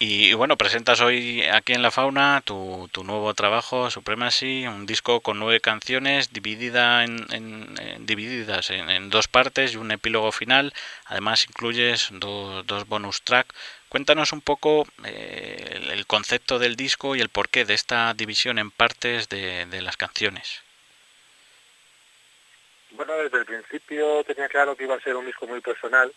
Y, 0.00 0.32
bueno, 0.34 0.56
presentas 0.56 1.00
hoy 1.00 1.42
aquí 1.42 1.72
en 1.72 1.82
La 1.82 1.90
Fauna 1.90 2.40
tu, 2.44 2.88
tu 2.92 3.02
nuevo 3.02 3.34
trabajo, 3.34 3.90
Supremacy, 3.90 4.64
un 4.68 4.86
disco 4.86 5.22
con 5.22 5.40
nueve 5.40 5.60
canciones 5.60 6.32
dividida 6.32 7.02
en, 7.02 7.26
en, 7.32 8.06
divididas 8.06 8.70
en, 8.70 9.10
dos 9.10 9.26
partes 9.26 9.74
y 9.74 9.76
un 9.76 9.90
epílogo 9.90 10.30
final. 10.30 10.72
Además 11.06 11.46
incluyes 11.48 12.10
dos, 12.12 12.64
dos 12.64 12.86
bonus 12.86 13.22
track. 13.22 13.52
Cuéntanos 13.88 14.32
un 14.32 14.42
poco 14.42 14.86
eh, 15.04 15.80
el, 15.92 16.06
concepto 16.06 16.58
del 16.58 16.76
disco 16.76 17.16
y 17.16 17.20
el 17.20 17.30
porqué 17.30 17.64
de 17.64 17.74
esta 17.74 18.12
división 18.14 18.58
en 18.58 18.70
partes 18.70 19.28
de, 19.28 19.66
de 19.66 19.82
las 19.82 19.96
canciones. 19.96 20.62
Bueno, 22.90 23.14
desde 23.16 23.38
el 23.38 23.44
principio 23.44 24.24
tenía 24.24 24.48
claro 24.48 24.76
que 24.76 24.84
iba 24.84 24.94
a 24.94 25.00
ser 25.00 25.16
un 25.16 25.26
disco 25.26 25.46
muy 25.46 25.60
personal, 25.60 26.12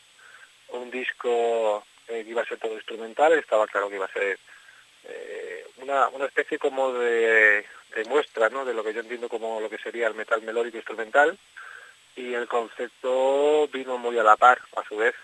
un 0.69 0.89
disco 0.89 1.85
eh, 2.07 2.23
que 2.23 2.29
iba 2.29 2.41
a 2.41 2.45
ser 2.45 2.57
todo 2.59 2.73
instrumental, 2.73 3.33
estaba 3.33 3.67
claro 3.67 3.89
que 3.89 3.95
iba 3.95 4.05
a 4.05 4.13
ser 4.13 4.39
eh, 5.03 5.65
una, 5.77 6.09
una, 6.09 6.25
especie 6.25 6.59
como 6.59 6.93
de, 6.93 7.65
muestra 8.07 8.49
¿no? 8.49 8.65
de 8.65 8.73
lo 8.73 8.83
que 8.83 8.93
yo 8.93 9.01
entiendo 9.01 9.29
como 9.29 9.59
lo 9.61 9.69
que 9.69 9.77
sería 9.77 10.07
el 10.07 10.15
metal 10.15 10.41
melódico 10.41 10.77
instrumental 10.77 11.37
y 12.15 12.33
el 12.33 12.47
concepto 12.47 13.67
vino 13.69 13.97
muy 13.97 14.17
a 14.17 14.23
la 14.23 14.35
par, 14.35 14.59
a 14.75 14.83
su 14.83 14.97
vez, 14.97 15.15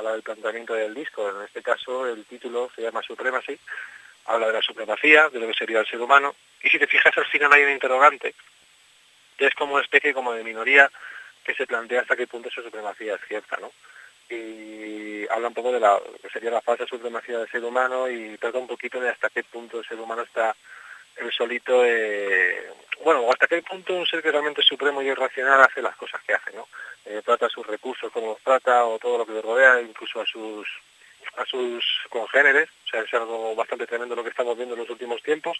a, 0.00 0.02
la 0.02 0.12
del 0.12 0.22
planteamiento 0.22 0.74
del 0.74 0.94
disco. 0.94 1.28
En 1.30 1.42
este 1.44 1.62
caso 1.62 2.06
el 2.06 2.24
título 2.24 2.70
se 2.74 2.82
llama 2.82 3.02
Supremacy, 3.02 3.58
habla 4.26 4.48
de 4.48 4.52
la 4.54 4.62
supremacía, 4.62 5.28
de 5.28 5.38
lo 5.38 5.46
que 5.46 5.54
sería 5.54 5.80
el 5.80 5.86
ser 5.86 6.00
humano, 6.00 6.34
y 6.62 6.68
si 6.68 6.78
te 6.78 6.86
fijas 6.86 7.16
al 7.16 7.26
final 7.26 7.52
hay 7.52 7.64
un 7.64 7.70
interrogante, 7.70 8.34
que 9.36 9.46
es 9.46 9.54
como 9.54 9.74
una 9.74 9.84
especie 9.84 10.12
como 10.12 10.32
de 10.32 10.44
minoría 10.44 10.90
que 11.44 11.54
se 11.54 11.66
plantea 11.66 12.02
hasta 12.02 12.16
qué 12.16 12.26
punto 12.26 12.48
esa 12.48 12.62
supremacía 12.62 13.14
es 13.14 13.20
cierta, 13.26 13.56
¿no? 13.58 13.72
y 14.30 15.26
habla 15.28 15.48
un 15.48 15.54
poco 15.54 15.72
de 15.72 15.80
la 15.80 15.98
que 16.22 16.30
sería 16.30 16.50
la 16.50 16.60
falsa 16.60 16.86
supremacía 16.86 17.38
del 17.38 17.50
ser 17.50 17.64
humano 17.64 18.08
y 18.08 18.36
trata 18.38 18.58
un 18.58 18.68
poquito 18.68 19.00
de 19.00 19.08
hasta 19.08 19.28
qué 19.28 19.42
punto 19.42 19.80
el 19.80 19.84
ser 19.84 19.98
humano 19.98 20.22
está 20.22 20.54
el 21.20 21.32
solito, 21.32 21.84
eh, 21.84 22.70
bueno, 23.04 23.26
hasta 23.30 23.46
qué 23.46 23.62
punto 23.62 23.94
un 23.94 24.06
ser 24.06 24.22
que 24.22 24.30
realmente 24.30 24.62
supremo 24.62 25.02
y 25.02 25.08
irracional 25.08 25.60
hace 25.62 25.82
las 25.82 25.96
cosas 25.96 26.20
que 26.22 26.34
hace, 26.34 26.52
¿no? 26.52 26.68
Eh, 27.04 27.22
trata 27.24 27.48
sus 27.48 27.66
recursos 27.66 28.12
como 28.12 28.28
los 28.28 28.42
trata 28.42 28.84
o 28.84 28.98
todo 28.98 29.18
lo 29.18 29.26
que 29.26 29.32
le 29.32 29.42
rodea, 29.42 29.80
incluso 29.80 30.20
a 30.20 30.26
sus 30.26 30.68
a 31.36 31.44
sus 31.44 31.84
congéneres, 32.08 32.68
o 32.86 32.88
sea, 32.88 33.02
es 33.02 33.14
algo 33.14 33.54
bastante 33.54 33.86
tremendo 33.86 34.16
lo 34.16 34.24
que 34.24 34.30
estamos 34.30 34.56
viendo 34.56 34.74
en 34.74 34.80
los 34.80 34.90
últimos 34.90 35.22
tiempos. 35.22 35.58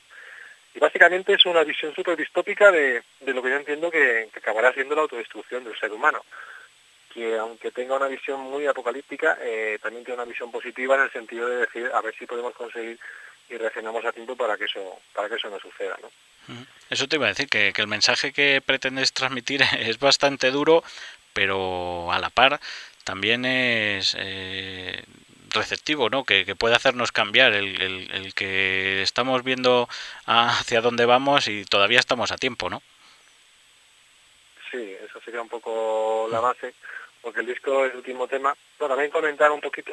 Y 0.75 0.79
básicamente 0.79 1.35
es 1.35 1.45
una 1.47 1.65
visión 1.65 1.95
súper 1.95 2.17
distópica 2.17 2.71
de, 2.71 3.03
de, 3.21 3.35
lo 3.35 3.43
que 3.43 3.51
yo 3.51 3.57
entiendo 3.57 3.91
que, 3.91 4.29
que 4.33 4.39
acabará 4.39 4.73
siendo 4.73 4.95
la 4.95 5.03
autodestrucción 5.03 5.65
del 5.65 5.79
ser 5.79 5.93
humano 5.93 6.23
que 7.13 7.37
aunque 7.37 7.73
tenga 7.73 7.97
una 7.97 8.07
visión 8.07 8.41
muy 8.41 8.67
apocalíptica, 8.67 9.37
eh, 9.41 9.79
también 9.83 10.05
tiene 10.05 10.23
una 10.23 10.31
visión 10.31 10.51
positiva 10.51 10.95
en 10.95 11.03
el 11.03 11.13
sentido 11.13 11.49
de 11.49 11.57
decir 11.57 11.91
a 11.93 12.01
ver 12.01 12.15
si 12.17 12.27
podemos 12.27 12.55
conseguir 12.55 12.99
y 13.51 13.57
reaccionamos 13.57 14.05
a 14.05 14.13
tiempo 14.13 14.37
para 14.37 14.57
que 14.57 14.65
eso 14.65 15.01
para 15.13 15.29
que 15.29 15.35
eso 15.35 15.51
no 15.51 15.59
suceda, 15.59 15.97
¿no? 16.01 16.11
Eso 16.89 17.07
te 17.07 17.17
iba 17.17 17.27
a 17.27 17.31
decir 17.31 17.49
que, 17.49 17.73
el 17.77 17.87
mensaje 17.87 18.33
que 18.33 18.63
pretendes 18.65 19.13
transmitir 19.13 19.63
es 19.79 19.99
bastante 19.99 20.51
duro, 20.51 20.83
pero 21.33 22.13
a 22.13 22.19
la 22.19 22.31
par 22.31 22.61
también 23.05 23.45
es 23.45 24.17
eh, 24.19 25.03
receptivo, 25.51 26.11
¿no? 26.11 26.25
Que, 26.25 26.55
puede 26.57 26.75
hacernos 26.75 27.13
cambiar 27.13 27.53
el, 27.53 27.81
el, 27.81 28.35
que 28.35 29.03
estamos 29.03 29.43
viendo 29.43 29.89
hacia 30.27 30.81
dónde 30.81 31.07
vamos 31.07 31.49
y 31.49 31.65
todavía 31.65 31.99
estamos 31.99 32.33
a 32.33 32.39
tiempo, 32.39 32.71
¿no? 32.71 32.83
Sí, 34.71 34.97
eso 35.05 35.21
sería 35.25 35.43
un 35.43 35.49
poco 35.49 36.29
la 36.31 36.41
base 36.41 36.75
porque 37.21 37.41
el 37.41 37.47
disco 37.47 37.85
es 37.85 37.93
el 37.93 37.99
último 37.99 38.27
tema. 38.29 38.55
Bueno, 38.79 38.95
también 38.95 39.11
comentar 39.11 39.51
un 39.51 39.61
poquito 39.61 39.93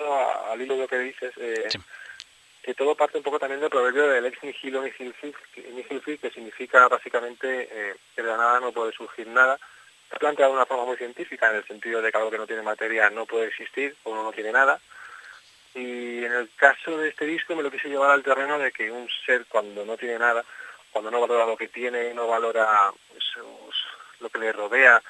al 0.49 0.61
hilo 0.61 0.75
de 0.75 0.81
lo 0.81 0.87
que 0.87 0.99
dices, 0.99 1.33
eh, 1.37 1.67
que 2.67 2.73
todo 2.73 2.95
parte 2.95 3.17
un 3.17 3.23
poco 3.23 3.39
también 3.39 3.61
del 3.61 3.69
proverbio 3.69 4.09
del 4.09 4.25
ex 4.25 4.43
nihilo 4.43 4.83
nihil 4.83 5.13
fit, 5.13 6.19
que 6.19 6.29
significa 6.31 6.89
básicamente 6.89 7.69
eh, 7.71 7.95
que 8.13 8.21
de 8.21 8.27
la 8.27 8.35
nada 8.35 8.59
no 8.59 8.73
puede 8.73 8.91
surgir 8.91 9.25
nada. 9.25 9.57
Está 10.03 10.19
planteado 10.19 10.51
de 10.51 10.57
una 10.57 10.65
forma 10.65 10.83
muy 10.83 10.97
científica, 10.97 11.49
en 11.49 11.55
el 11.55 11.65
sentido 11.65 12.01
de 12.01 12.11
que 12.11 12.17
algo 12.17 12.29
que 12.29 12.37
no 12.37 12.45
tiene 12.45 12.63
materia 12.63 13.09
no 13.09 13.25
puede 13.25 13.47
existir, 13.47 13.95
o 14.03 14.13
no 14.13 14.33
tiene 14.33 14.51
nada. 14.51 14.81
Y 15.75 16.25
en 16.25 16.33
el 16.33 16.49
caso 16.57 16.97
de 16.97 17.07
este 17.07 17.25
disco 17.25 17.55
me 17.55 17.63
lo 17.63 17.71
quise 17.71 17.87
llevar 17.87 18.11
al 18.11 18.21
terreno 18.21 18.59
de 18.59 18.73
que 18.73 18.91
un 18.91 19.07
ser 19.25 19.45
cuando 19.45 19.85
no 19.85 19.95
tiene 19.95 20.19
nada, 20.19 20.43
cuando 20.91 21.09
no 21.09 21.21
valora 21.21 21.45
lo 21.45 21.55
que 21.55 21.69
tiene, 21.69 22.13
no 22.13 22.27
valora 22.27 22.91
lo 24.19 24.29
que 24.29 24.39
le 24.39 24.51
rodea, 24.51 25.01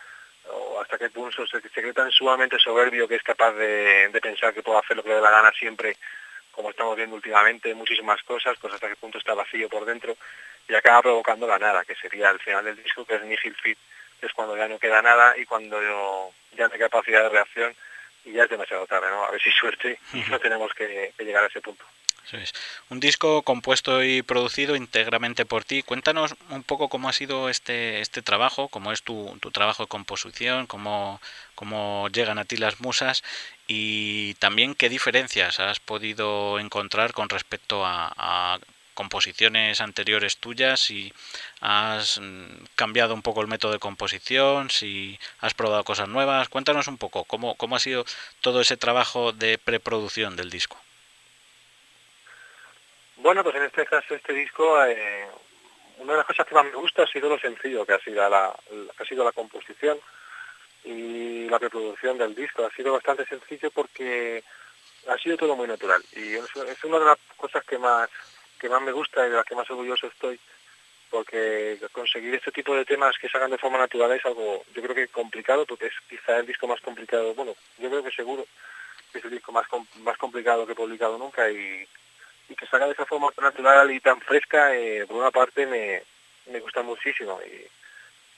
o 0.46 0.80
hasta 0.80 1.00
qué 1.00 1.10
punto 1.10 1.48
se, 1.48 1.60
se 1.60 1.70
cree 1.70 1.94
tan 1.94 2.12
sumamente 2.12 2.60
soberbio 2.60 3.08
que 3.08 3.16
es 3.16 3.24
capaz 3.24 3.54
de, 3.54 4.12
pensar 4.22 4.54
que 4.54 4.62
puede 4.62 4.78
hacer 4.78 4.96
lo 4.96 5.02
que 5.02 5.10
le 5.10 5.16
dé 5.16 5.22
la 5.22 5.32
gana 5.32 5.52
siempre, 5.58 5.98
como 6.58 6.72
estamos 6.72 6.98
viendo 6.98 7.16
últimamente, 7.16 7.76
muchísimas 7.76 8.22
cosas, 8.24 8.58
pues 8.60 8.74
hasta 8.74 8.90
qué 8.90 8.96
punto 8.96 9.20
está 9.20 9.36
vacío 9.36 9.70
por 9.70 9.86
dentro 9.86 10.18
y 10.68 10.74
acaba 10.74 11.04
provocando 11.04 11.46
la 11.46 11.60
nada, 11.60 11.86
que 11.86 11.94
sería 11.94 12.32
el 12.32 12.40
final 12.40 12.66
del 12.66 12.82
disco, 12.82 13.06
que 13.06 13.14
es 13.14 13.22
Nihil 13.22 13.56
Fit, 13.62 13.78
que 14.20 14.26
es 14.26 14.34
cuando 14.34 14.58
ya 14.58 14.68
no 14.68 14.80
queda 14.80 15.04
nada 15.04 15.38
y 15.38 15.46
cuando 15.46 15.80
ya 16.58 16.68
no 16.68 16.74
hay 16.74 16.80
capacidad 16.80 17.22
de 17.22 17.30
reacción 17.30 17.76
y 18.26 18.32
ya 18.32 18.46
es 18.46 18.50
demasiado 18.50 18.88
tarde, 18.88 19.08
¿no? 19.08 19.24
A 19.24 19.32
ver 19.32 19.40
si 19.40 19.52
suerte 19.52 20.00
y 20.14 20.18
no 20.32 20.40
tenemos 20.40 20.74
que 20.74 21.14
llegar 21.20 21.44
a 21.44 21.48
ese 21.48 21.62
punto. 21.62 21.86
Un 22.90 23.00
disco 23.00 23.42
compuesto 23.44 24.04
y 24.04 24.22
producido 24.22 24.76
íntegramente 24.76 25.46
por 25.46 25.64
ti. 25.64 25.84
Cuéntanos 25.84 26.36
un 26.50 26.64
poco 26.64 26.90
cómo 26.90 27.10
ha 27.10 27.14
sido 27.14 27.50
este, 27.50 28.02
este 28.02 28.22
trabajo, 28.22 28.68
cómo 28.68 28.92
es 28.92 29.02
tu, 29.04 29.38
tu 29.40 29.52
trabajo 29.52 29.84
de 29.84 29.88
composición, 29.88 30.68
cómo, 30.68 31.22
cómo 31.56 32.10
llegan 32.10 32.38
a 32.40 32.46
ti 32.46 32.58
las 32.58 32.82
musas 32.82 33.24
y 33.68 34.34
también 34.36 34.76
qué 34.76 34.90
diferencias 34.90 35.60
has 35.60 35.80
podido 35.80 36.60
encontrar 36.60 37.14
con 37.14 37.30
respecto 37.30 37.86
a, 37.86 38.60
composiciones 38.94 39.80
anteriores 39.80 40.38
tuyas, 40.38 40.80
si 40.80 41.14
has 41.62 42.20
mm, 42.20 42.66
cambiado 42.76 43.14
un 43.14 43.22
poco 43.22 43.42
el 43.42 43.48
método 43.48 43.72
de 43.74 43.80
composición, 43.80 44.72
si 44.72 45.20
has 45.40 45.54
probado 45.54 45.84
cosas 45.84 46.10
nuevas. 46.10 46.50
Cuéntanos 46.50 46.88
un 46.88 46.98
poco 46.98 47.24
cómo, 47.26 47.54
cómo 47.56 47.76
ha 47.76 47.80
sido 47.80 48.06
todo 48.42 48.60
ese 48.60 48.76
trabajo 48.76 49.34
de 49.34 49.60
preproducción 49.60 50.36
del 50.36 50.50
disco. 50.50 50.82
Bueno, 53.18 53.44
pues 53.44 53.56
en 53.56 53.64
este 53.64 53.86
caso 53.86 54.14
este 54.14 54.32
disco, 54.32 54.84
eh, 54.86 55.28
una 55.98 56.14
de 56.14 56.18
las 56.18 56.28
cosas 56.28 56.46
que 56.46 56.54
más 56.54 56.66
me 56.66 56.76
gusta 56.76 57.04
ha 57.04 57.08
sido 57.08 57.30
lo 57.30 57.40
sencillo 57.40 57.86
que 57.86 57.94
ha 57.94 58.00
sido 58.00 58.30
la, 58.30 58.48
ha 58.48 59.06
sido 59.06 59.24
la 59.24 59.32
composición 59.32 59.98
y 60.84 61.50
la 61.50 61.58
preproducción 61.58 62.18
del 62.18 62.36
disco. 62.36 62.64
Ha 62.64 62.76
sido 62.76 62.94
bastante 62.94 63.26
sencillo 63.26 63.72
porque 63.72 64.44
ha 65.08 65.18
sido 65.18 65.36
todo 65.36 65.56
muy 65.56 65.68
natural 65.68 66.04
y 66.16 66.36
es, 66.36 66.84
una 66.84 67.00
de 67.00 67.06
las 67.06 67.18
cosas 67.38 67.64
que 67.66 67.80
más 67.80 68.10
que 68.60 68.70
más 68.70 68.82
me 68.82 68.92
gusta 68.92 69.26
y 69.26 69.30
de 69.30 69.36
las 69.36 69.46
que 69.46 69.56
más 69.56 69.70
orgulloso 69.70 70.08
estoy 70.08 70.40
porque 71.10 71.80
conseguir 71.92 72.36
este 72.36 72.52
tipo 72.52 72.76
de 72.76 72.86
temas 72.86 73.16
que 73.20 73.30
se 73.30 73.38
hagan 73.38 73.52
de 73.52 73.58
forma 73.58 73.78
natural 73.78 74.12
es 74.12 74.26
algo, 74.26 74.64
yo 74.76 74.82
creo 74.82 74.94
que 74.94 75.08
complicado, 75.08 75.66
porque 75.66 75.86
es 75.86 75.94
quizá 76.10 76.38
el 76.38 76.46
disco 76.46 76.68
más 76.68 76.82
complicado, 76.82 77.34
bueno, 77.34 77.56
yo 77.78 77.90
creo 77.90 78.04
que 78.04 78.12
seguro 78.12 78.46
que 79.12 79.20
es 79.20 79.26
el 79.26 79.32
disco 79.32 79.54
más, 79.54 79.66
más 80.02 80.18
complicado 80.18 80.66
que 80.66 80.74
he 80.74 80.76
publicado 80.76 81.18
nunca 81.18 81.50
y, 81.50 81.88
y 82.50 82.56
que 82.56 82.68
salga 82.68 82.86
de 82.86 82.94
esa 82.94 83.06
forma 83.06 83.32
tan 83.32 83.46
natural 83.46 83.92
y 83.92 84.00
tan 84.00 84.20
fresca, 84.22 84.76
eh, 84.76 85.06
por 85.08 85.18
una 85.18 85.32
parte 85.32 85.66
me, 85.66 86.04
me 86.52 86.60
gusta 86.60 86.82
muchísimo. 86.82 87.40
Y 87.46 87.68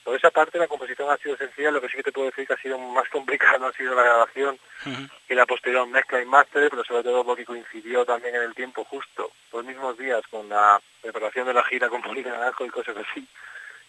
por 0.04 0.16
esa 0.16 0.32
parte 0.32 0.58
la 0.58 0.68
composición 0.68 1.10
ha 1.10 1.18
sido 1.18 1.38
sencilla, 1.38 1.72
lo 1.72 1.82
que 1.82 1.90
sí 1.90 1.98
que 1.98 2.04
te 2.04 2.12
puedo 2.12 2.28
decir 2.28 2.48
que 2.48 2.54
ha 2.54 2.62
sido 2.62 2.78
más 2.78 3.08
complicado 3.12 3.68
ha 3.68 3.74
sido 3.74 3.96
la 3.96 4.04
grabación 4.04 4.58
y 5.28 5.36
la 5.36 5.46
posterior 5.46 5.86
mezcla 5.88 6.22
y 6.22 6.26
máster, 6.26 6.70
pero 6.70 6.84
sobre 6.84 7.04
todo 7.04 7.24
porque 7.24 7.46
coincidió 7.46 8.06
también 8.06 8.36
en 8.36 8.44
el 8.44 8.56
tiempo 8.56 8.84
justo, 8.86 9.32
los 9.54 9.66
mismos 9.66 9.98
días 9.98 10.22
con 10.30 10.50
la 10.50 10.82
preparación 11.02 11.48
de 11.48 11.54
la 11.54 11.64
gira 11.64 11.90
con 11.90 12.02
Polina 12.02 12.32
Naranjo 12.32 12.66
y 12.66 12.70
cosas 12.70 12.96
así, 12.98 13.28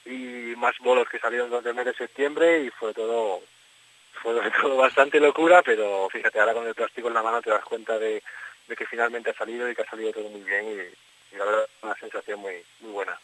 y 0.04 0.54
más 0.56 0.76
bolos 0.80 1.08
que 1.08 1.18
salieron 1.18 1.48
durante 1.48 1.70
el 1.70 1.74
mes 1.74 1.86
de 1.86 1.94
septiembre 1.94 2.64
y 2.64 2.70
fue 2.70 2.92
todo 2.92 3.40
fue 4.22 4.34
todo 4.60 4.76
bastante 4.76 5.20
locura, 5.20 5.62
pero 5.62 6.08
fíjate, 6.10 6.40
ahora 6.40 6.54
con 6.54 6.66
el 6.66 6.74
plástico 6.74 7.08
en 7.08 7.14
la 7.14 7.22
mano 7.22 7.40
te 7.40 7.50
das 7.50 7.64
cuenta 7.64 7.98
de, 7.98 8.22
de 8.70 8.76
que 8.76 8.86
finalmente 8.86 9.30
ha 9.30 9.34
salido 9.34 9.68
y 9.68 9.74
que 9.74 9.82
ha 9.82 9.90
salido 9.90 10.12
todo 10.12 10.28
muy 10.30 10.40
bien 10.40 10.64
y, 10.64 11.36
la 11.36 11.44
verdad 11.44 11.68
una 11.82 11.94
sensación 11.96 12.40
muy, 12.40 12.54
muy 12.80 12.92
buena. 12.92 13.18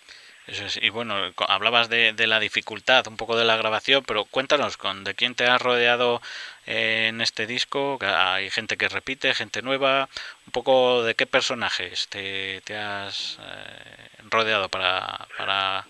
Eso 0.46 0.64
es. 0.64 0.76
Y 0.80 0.90
bueno, 0.90 1.16
hablabas 1.48 1.88
de, 1.88 2.12
de, 2.12 2.26
la 2.28 2.38
dificultad, 2.38 3.08
un 3.08 3.16
poco 3.16 3.36
de 3.36 3.44
la 3.44 3.56
grabación, 3.56 4.04
pero 4.06 4.24
cuéntanos, 4.24 4.76
¿con 4.76 5.02
¿de 5.02 5.14
quién 5.14 5.34
te 5.34 5.44
has 5.44 5.60
rodeado 5.60 6.22
eh, 6.66 7.06
en 7.08 7.20
este 7.20 7.46
disco? 7.48 7.98
Hay 8.00 8.48
gente 8.50 8.76
que 8.76 8.88
repite, 8.88 9.34
gente 9.34 9.60
nueva, 9.62 10.08
un 10.46 10.52
poco 10.52 11.02
de 11.02 11.16
qué 11.16 11.26
personajes 11.26 12.06
te, 12.08 12.60
te 12.60 12.76
has 12.76 13.38
eh, 13.40 14.22
rodeado 14.30 14.68
para, 14.68 15.26
para 15.36 15.84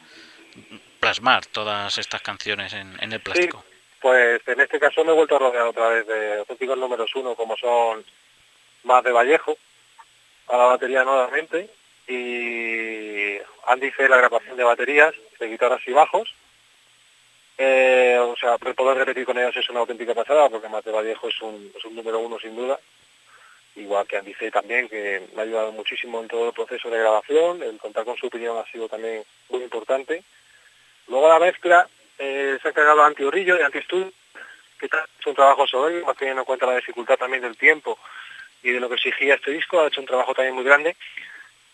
plasmar 1.00 1.44
todas 1.46 1.98
estas 1.98 2.22
canciones 2.22 2.72
en, 2.72 2.96
en 3.02 3.12
el 3.12 3.20
plástico. 3.20 3.62
pues 4.00 4.40
en 4.48 4.60
este 4.60 4.80
caso 4.80 5.04
me 5.04 5.12
he 5.12 5.14
vuelto 5.14 5.36
a 5.36 5.40
rodear 5.40 5.66
otra 5.66 5.88
vez 5.88 6.06
de 6.06 6.38
auténticos 6.38 6.78
números 6.78 7.14
uno, 7.14 7.34
como 7.34 7.58
son 7.58 8.02
más 8.86 9.04
de 9.04 9.12
Vallejo 9.12 9.56
a 10.48 10.56
la 10.56 10.64
batería 10.64 11.04
nuevamente 11.04 11.68
y 12.08 13.36
Andy 13.66 13.88
hice 13.88 14.08
la 14.08 14.16
grabación 14.16 14.56
de 14.56 14.64
baterías, 14.64 15.12
de 15.40 15.48
guitarras 15.48 15.82
y 15.86 15.92
bajos. 15.92 16.32
Eh, 17.58 18.18
o 18.20 18.36
sea, 18.36 18.58
poder 18.58 18.98
repetir 18.98 19.24
con 19.24 19.38
ellos 19.38 19.56
es 19.56 19.68
una 19.70 19.80
auténtica 19.80 20.14
pasada 20.14 20.48
porque 20.48 20.68
de 20.68 20.92
Vallejo 20.92 21.28
es 21.28 21.40
un, 21.42 21.72
número 21.90 22.20
uno 22.20 22.38
sin 22.38 22.54
duda. 22.54 22.78
Igual 23.74 24.06
que 24.06 24.16
Andy 24.16 24.32
C 24.34 24.50
también, 24.50 24.88
que 24.88 25.26
me 25.34 25.40
ha 25.40 25.44
ayudado 25.44 25.72
muchísimo 25.72 26.20
en 26.20 26.28
todo 26.28 26.48
el 26.48 26.54
proceso 26.54 26.88
de 26.88 26.98
grabación. 26.98 27.62
El 27.62 27.78
contar 27.78 28.04
con 28.04 28.16
su 28.16 28.28
opinión 28.28 28.56
ha 28.56 28.70
sido 28.70 28.88
también 28.88 29.24
muy 29.50 29.62
importante. 29.62 30.22
Luego 31.08 31.28
la 31.28 31.38
mezcla 31.38 31.88
eh, 32.18 32.58
se 32.62 32.68
ha 32.68 32.70
encargado 32.70 33.02
Anti 33.02 33.24
Orillo 33.24 33.56
de 33.56 33.64
Anti 33.64 33.80
Studio, 33.82 34.12
que 34.78 34.86
es 34.86 35.26
un 35.26 35.34
trabajo 35.34 35.66
sobre 35.66 36.02
más 36.02 36.16
teniendo 36.16 36.42
en 36.42 36.46
cuenta 36.46 36.66
la 36.66 36.76
dificultad 36.76 37.16
también 37.16 37.42
del 37.42 37.56
tiempo 37.56 37.98
y 38.66 38.72
de 38.72 38.80
lo 38.80 38.88
que 38.88 38.96
exigía 38.96 39.34
este 39.34 39.52
disco, 39.52 39.80
ha 39.80 39.86
hecho 39.86 40.00
un 40.00 40.06
trabajo 40.06 40.34
también 40.34 40.54
muy 40.54 40.64
grande. 40.64 40.96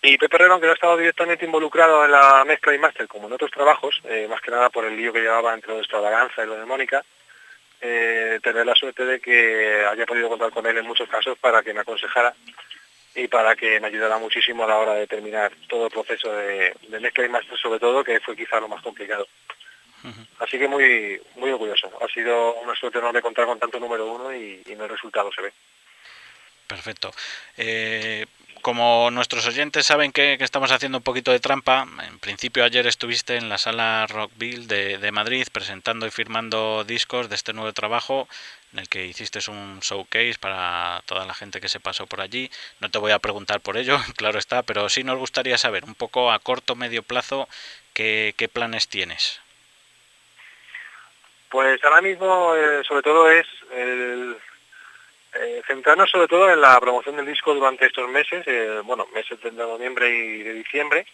Y 0.03 0.19
Pepe 0.19 0.37
Herrero, 0.37 0.53
aunque 0.53 0.67
no 0.67 0.73
ha 0.73 0.75
estado 0.75 0.97
directamente 0.97 1.45
involucrado 1.45 2.05
en 2.05 2.11
la 2.11 2.45
mezcla 2.45 2.75
y 2.75 2.79
máster 2.79 3.07
como 3.09 3.29
en 3.29 3.33
otros 3.33 3.51
trabajos, 3.51 4.01
eh, 4.05 4.27
más 4.29 4.41
que 4.41 4.51
nada 4.51 4.69
por 4.69 4.85
el 4.85 4.97
lío 4.97 5.13
que 5.13 5.21
llevaba 5.21 5.55
entre 5.55 5.69
lo 5.69 5.77
de 5.77 5.83
Extravaganza 5.83 6.43
y 6.43 6.47
lo 6.47 6.59
de 6.59 6.67
Mónica, 6.67 7.05
eh, 7.81 8.39
tener 8.43 8.67
la 8.67 8.75
suerte 8.75 9.05
de 9.05 9.21
que 9.21 9.87
haya 9.91 10.05
podido 10.05 10.29
contar 10.29 10.51
con 10.51 10.67
él 10.67 10.77
en 10.77 10.87
muchos 10.87 11.09
casos 11.09 11.39
para 11.39 11.63
que 11.63 11.73
me 11.73 11.81
aconsejara 11.81 12.35
y 13.15 13.29
para 13.29 13.55
que 13.57 13.81
me 13.81 13.87
ayudara 13.87 14.19
muchísimo 14.19 14.65
a 14.65 14.69
la 14.69 14.79
hora 14.79 14.95
de 14.95 15.07
terminar 15.07 15.53
todo 15.69 15.87
el 15.87 15.93
proceso 15.93 16.33
de, 16.33 16.75
mezcla 17.01 17.25
y 17.25 17.29
máster 17.29 17.57
sobre 17.59 17.79
todo, 17.79 18.05
que 18.05 18.21
fue 18.21 18.37
quizá 18.37 18.61
lo 18.61 18.69
más 18.69 18.83
complicado. 18.83 19.27
Así 20.41 20.59
que 20.59 20.67
muy 20.67 21.21
muy 21.37 21.53
orgulloso. 21.53 21.89
Ha 22.01 22.09
sido 22.09 22.55
una 22.55 22.75
suerte 22.75 22.99
enorme 22.99 23.23
contar 23.23 23.47
con 23.47 23.61
tanto 23.61 23.79
número 23.79 24.05
uno 24.07 24.35
y, 24.35 24.61
y 24.67 24.73
el 24.73 24.89
resultado 24.89 25.31
se 25.33 25.43
ve. 25.43 25.53
Perfecto. 26.73 27.13
Eh, 27.59 28.25
como 28.63 29.11
nuestros 29.11 29.47
oyentes 29.47 29.85
saben 29.85 30.11
que, 30.11 30.39
estamos 30.41 30.73
haciendo 30.73 30.99
un 30.99 31.05
poquito 31.05 31.31
de 31.31 31.39
trampa, 31.39 31.87
en 32.09 32.19
principio 32.19 32.65
ayer 32.65 32.87
estuviste 32.87 33.37
en 33.37 33.51
la 33.51 33.59
sala 33.59 34.07
Rockville 34.09 34.67
de, 34.67 35.13
Madrid 35.13 35.47
presentando 35.53 36.07
y 36.07 36.11
firmando 36.11 36.83
discos 36.85 37.29
de 37.29 37.35
este 37.35 37.53
nuevo 37.53 37.75
trabajo 37.75 38.27
en 38.73 38.79
el 38.79 38.89
que 38.89 39.05
hiciste 39.05 39.39
un 39.51 39.81
showcase 39.81 40.37
para 40.41 41.03
toda 41.05 41.27
la 41.27 41.35
gente 41.35 41.61
que 41.61 41.69
se 41.69 41.79
pasó 41.79 42.07
por 42.07 42.23
allí. 42.23 42.51
No 42.81 42.91
te 42.91 42.99
voy 42.99 43.13
a 43.13 43.19
preguntar 43.19 43.61
por 43.61 43.77
ello, 43.77 43.99
claro 44.17 44.39
está, 44.39 44.63
pero 44.63 44.89
sí 44.89 45.05
nos 45.05 45.19
gustaría 45.19 45.59
saber 45.59 45.85
un 45.85 45.95
poco 45.95 46.33
a 46.33 46.39
corto, 46.39 46.75
medio 46.75 47.03
plazo, 47.03 47.51
qué, 47.93 48.33
qué 48.39 48.49
planes 48.49 48.89
tienes. 48.89 49.43
Pues 51.51 51.85
ahora 51.85 52.01
mismo, 52.01 52.57
eh, 52.57 52.83
sobre 52.89 53.03
todo, 53.03 53.31
es 53.31 53.47
el, 53.75 54.39
eh, 55.35 55.63
centrarnos 55.67 56.11
sobre 56.11 56.29
todo 56.29 56.51
en 56.51 56.61
la 56.61 56.79
promoción 56.81 57.17
del 57.17 57.27
disco 57.27 57.55
durante 57.55 57.87
estos 57.87 58.09
meses, 58.09 58.45
eh, 58.47 58.81
bueno, 58.85 59.07
meses 59.15 59.41
de 59.41 59.53
noviembre 59.53 60.11
y 60.11 60.43
de 60.43 60.53
diciembre, 60.53 61.07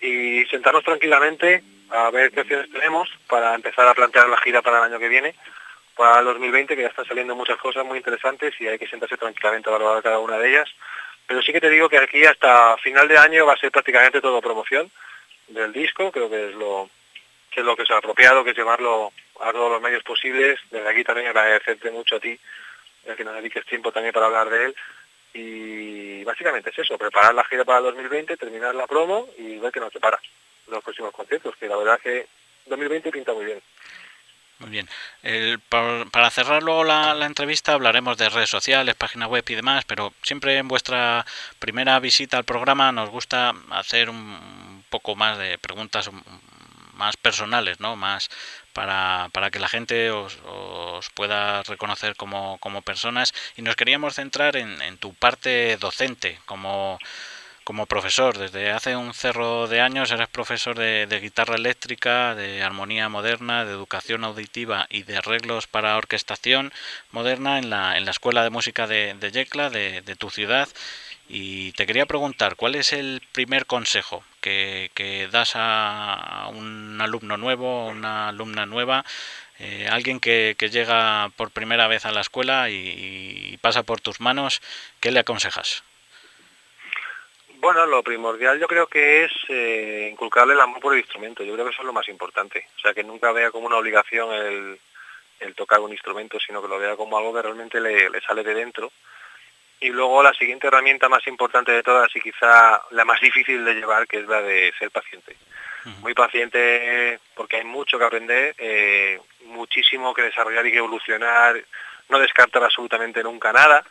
y 0.00 0.44
sentarnos 0.46 0.84
tranquilamente 0.84 1.62
a 1.90 2.10
ver 2.10 2.30
qué 2.30 2.40
opciones 2.40 2.70
tenemos 2.70 3.08
para 3.26 3.54
empezar 3.54 3.86
a 3.86 3.94
plantear 3.94 4.28
la 4.28 4.38
gira 4.38 4.62
para 4.62 4.78
el 4.78 4.84
año 4.84 4.98
que 4.98 5.08
viene, 5.08 5.34
para 5.96 6.20
el 6.20 6.24
2020, 6.26 6.74
que 6.74 6.82
ya 6.82 6.88
están 6.88 7.04
saliendo 7.04 7.34
muchas 7.34 7.58
cosas 7.58 7.84
muy 7.84 7.98
interesantes 7.98 8.54
y 8.60 8.66
hay 8.66 8.78
que 8.78 8.88
sentarse 8.88 9.16
tranquilamente 9.16 9.68
a 9.68 9.72
valorar 9.72 10.02
cada 10.02 10.18
una 10.18 10.38
de 10.38 10.48
ellas. 10.48 10.68
Pero 11.26 11.42
sí 11.42 11.52
que 11.52 11.60
te 11.60 11.70
digo 11.70 11.88
que 11.88 11.98
aquí 11.98 12.24
hasta 12.24 12.76
final 12.78 13.08
de 13.08 13.18
año 13.18 13.46
va 13.46 13.54
a 13.54 13.58
ser 13.58 13.70
prácticamente 13.70 14.20
todo 14.20 14.40
promoción 14.40 14.90
del 15.48 15.72
disco, 15.72 16.10
creo 16.10 16.30
que 16.30 16.48
es 16.48 16.54
lo 16.54 16.88
que 17.50 17.60
es 17.60 17.66
lo 17.66 17.76
que 17.76 17.82
es 17.82 17.90
apropiado, 17.90 18.42
que 18.42 18.50
es 18.50 18.56
llevarlo 18.56 19.12
a 19.40 19.52
todos 19.52 19.72
los 19.72 19.82
medios 19.82 20.02
posibles. 20.02 20.58
Desde 20.70 20.88
aquí 20.88 21.04
también 21.04 21.28
agradecerte 21.28 21.90
mucho 21.90 22.16
a 22.16 22.20
ti 22.20 22.38
el 23.04 23.16
que 23.16 23.24
nos 23.24 23.34
dediques 23.34 23.64
tiempo 23.66 23.92
también 23.92 24.12
para 24.12 24.26
hablar 24.26 24.50
de 24.50 24.64
él. 24.66 24.76
Y 25.34 26.24
básicamente 26.24 26.70
es 26.70 26.78
eso, 26.78 26.98
preparar 26.98 27.34
la 27.34 27.44
gira 27.44 27.64
para 27.64 27.78
el 27.78 27.84
2020, 27.84 28.36
terminar 28.36 28.74
la 28.74 28.86
promo 28.86 29.28
y 29.38 29.58
ver 29.58 29.72
qué 29.72 29.80
nos 29.80 29.92
separa 29.92 30.20
los 30.68 30.82
próximos 30.82 31.12
conciertos, 31.12 31.56
que 31.56 31.68
la 31.68 31.76
verdad 31.76 32.00
que 32.00 32.26
2020 32.66 33.10
pinta 33.10 33.32
muy 33.32 33.46
bien. 33.46 33.62
Muy 34.58 34.70
bien. 34.70 34.88
para, 35.68 36.30
cerrar 36.30 36.62
luego 36.62 36.84
la, 36.84 37.26
entrevista 37.26 37.72
hablaremos 37.72 38.16
de 38.16 38.28
redes 38.28 38.48
sociales, 38.48 38.94
página 38.94 39.26
web 39.26 39.44
y 39.48 39.54
demás, 39.56 39.84
pero 39.84 40.12
siempre 40.22 40.56
en 40.56 40.68
vuestra 40.68 41.26
primera 41.58 41.98
visita 41.98 42.38
al 42.38 42.44
programa 42.44 42.92
nos 42.92 43.10
gusta 43.10 43.54
hacer 43.70 44.08
un 44.08 44.84
poco 44.88 45.16
más 45.16 45.38
de 45.38 45.58
preguntas 45.58 46.10
más 46.94 47.16
personales, 47.16 47.80
¿no? 47.80 47.96
Más 47.96 48.30
para, 48.72 49.28
para 49.32 49.50
que 49.50 49.58
la 49.58 49.68
gente 49.68 50.10
os, 50.10 50.38
os 50.46 51.10
pueda 51.10 51.62
reconocer 51.62 52.16
como, 52.16 52.58
como, 52.58 52.82
personas 52.82 53.34
y 53.56 53.62
nos 53.62 53.76
queríamos 53.76 54.14
centrar 54.14 54.56
en, 54.56 54.80
en 54.82 54.98
tu 54.98 55.14
parte 55.14 55.76
docente 55.78 56.38
como 56.46 56.98
como 57.64 57.86
profesor. 57.86 58.38
Desde 58.38 58.70
hace 58.70 58.96
un 58.96 59.14
cerro 59.14 59.68
de 59.68 59.80
años 59.80 60.10
eres 60.10 60.28
profesor 60.28 60.76
de, 60.76 61.20
guitarra 61.20 61.54
eléctrica, 61.56 62.34
de 62.34 62.62
armonía 62.62 63.08
moderna, 63.08 63.64
de 63.64 63.72
educación 63.72 64.24
auditiva 64.24 64.86
y 64.90 65.04
de 65.04 65.16
arreglos 65.16 65.66
para 65.66 65.96
orquestación 65.96 66.72
moderna 67.10 67.58
en 67.58 67.70
la, 67.70 67.96
en 67.96 68.04
la 68.04 68.10
Escuela 68.10 68.42
de 68.44 68.50
Música 68.50 68.86
de, 68.86 69.30
Yecla, 69.32 69.70
de 69.70 70.16
tu 70.16 70.30
ciudad. 70.30 70.68
Y 71.28 71.72
te 71.72 71.86
quería 71.86 72.06
preguntar, 72.06 72.56
¿cuál 72.56 72.74
es 72.74 72.92
el 72.92 73.22
primer 73.32 73.66
consejo 73.66 74.24
que, 74.42 74.90
que 74.94 75.28
das 75.28 75.52
a 75.54 76.50
un 76.52 77.00
alumno 77.00 77.38
nuevo, 77.38 77.86
una 77.86 78.28
alumna 78.28 78.66
nueva, 78.66 79.06
eh, 79.58 79.88
alguien 79.90 80.20
que, 80.20 80.54
que, 80.58 80.68
llega 80.68 81.30
por 81.36 81.50
primera 81.50 81.86
vez 81.88 82.04
a 82.04 82.12
la 82.12 82.20
escuela 82.20 82.68
y, 82.68 83.56
pasa 83.62 83.84
por 83.84 84.00
tus 84.00 84.20
manos, 84.20 84.60
¿qué 85.00 85.10
le 85.10 85.20
aconsejas? 85.20 85.84
Bueno, 87.60 87.86
lo 87.86 88.02
primordial 88.02 88.58
yo 88.58 88.66
creo 88.66 88.88
que 88.88 89.24
es 89.24 89.32
eh, 89.48 90.08
inculcarle 90.10 90.54
el 90.54 90.60
amor 90.60 90.80
por 90.80 90.94
el 90.94 91.00
instrumento, 91.00 91.44
yo 91.44 91.54
creo 91.54 91.64
que 91.64 91.70
eso 91.70 91.82
es 91.82 91.86
lo 91.86 91.92
más 91.92 92.08
importante, 92.08 92.66
o 92.76 92.80
sea, 92.80 92.92
que 92.92 93.04
nunca 93.04 93.30
vea 93.30 93.52
como 93.52 93.68
una 93.68 93.76
obligación 93.76 94.34
el, 94.34 94.80
el 95.38 95.54
tocar 95.54 95.78
un 95.78 95.92
instrumento, 95.92 96.38
sino 96.44 96.60
que 96.60 96.68
lo 96.68 96.80
vea 96.80 96.96
como 96.96 97.16
algo 97.16 97.32
que 97.32 97.42
realmente 97.42 97.80
le 97.80 98.20
sale 98.26 98.42
de 98.42 98.54
dentro 98.54 98.90
y 99.82 99.88
luego 99.88 100.22
la 100.22 100.32
siguiente 100.32 100.68
herramienta 100.68 101.08
más 101.08 101.26
importante 101.26 101.72
de 101.72 101.82
todas 101.82 102.14
y 102.14 102.20
quizá 102.20 102.80
la 102.92 103.04
más 103.04 103.20
difícil 103.20 103.64
de 103.64 103.74
llevar, 103.74 104.06
que 104.06 104.20
es 104.20 104.28
la 104.28 104.40
de 104.40 104.72
ser 104.78 104.90
paciente. 104.90 105.36
Muy 106.00 106.14
paciente 106.14 107.18
porque 107.34 107.56
hay 107.56 107.64
mucho 107.64 107.98
que 107.98 108.04
aprender, 108.04 108.54
eh, 108.58 109.20
muchísimo 109.46 110.14
que 110.14 110.22
desarrollar 110.22 110.64
y 110.64 110.70
que 110.70 110.78
evolucionar, 110.78 111.60
no 112.08 112.20
descartar 112.20 112.62
absolutamente 112.62 113.20
nunca 113.24 113.52
nada, 113.52 113.84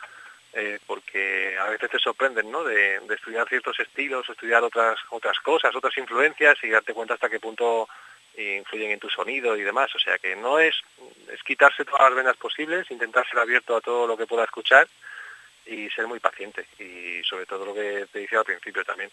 eh, 0.54 0.78
porque 0.86 1.54
a 1.60 1.68
veces 1.68 1.90
te 1.90 1.98
sorprenden, 1.98 2.50
¿no? 2.50 2.64
De, 2.64 2.98
estudiar 3.10 3.46
ciertos 3.46 3.78
estilos, 3.78 4.26
estudiar 4.26 4.62
otras 4.62 4.98
otras 5.10 5.38
cosas, 5.40 5.76
otras 5.76 5.96
influencias 5.98 6.56
y 6.62 6.70
darte 6.70 6.94
cuenta 6.94 7.14
hasta 7.14 7.28
qué 7.28 7.38
punto 7.38 7.86
influyen 8.34 8.92
en 8.92 8.98
tu 8.98 9.10
sonido 9.10 9.54
y 9.54 9.60
demás. 9.60 9.94
O 9.94 9.98
sea 9.98 10.16
que 10.16 10.34
no 10.34 10.58
es, 10.58 10.74
es 11.30 11.42
quitarse 11.42 11.84
todas 11.84 12.08
las 12.08 12.14
venas 12.14 12.36
posibles, 12.38 12.90
intentar 12.90 13.28
ser 13.28 13.38
abierto 13.38 13.76
a 13.76 13.82
todo 13.82 14.06
lo 14.06 14.16
que 14.16 14.26
pueda 14.26 14.44
escuchar 14.44 14.88
y 15.66 15.88
ser 15.90 16.06
muy 16.06 16.20
paciente. 16.20 16.66
Y 16.78 17.22
sobre 17.24 17.46
todo 17.46 17.66
lo 17.66 17.74
que 17.74 18.06
te 18.12 18.20
decía 18.20 18.38
al 18.38 18.44
principio 18.44 18.84
también, 18.84 19.10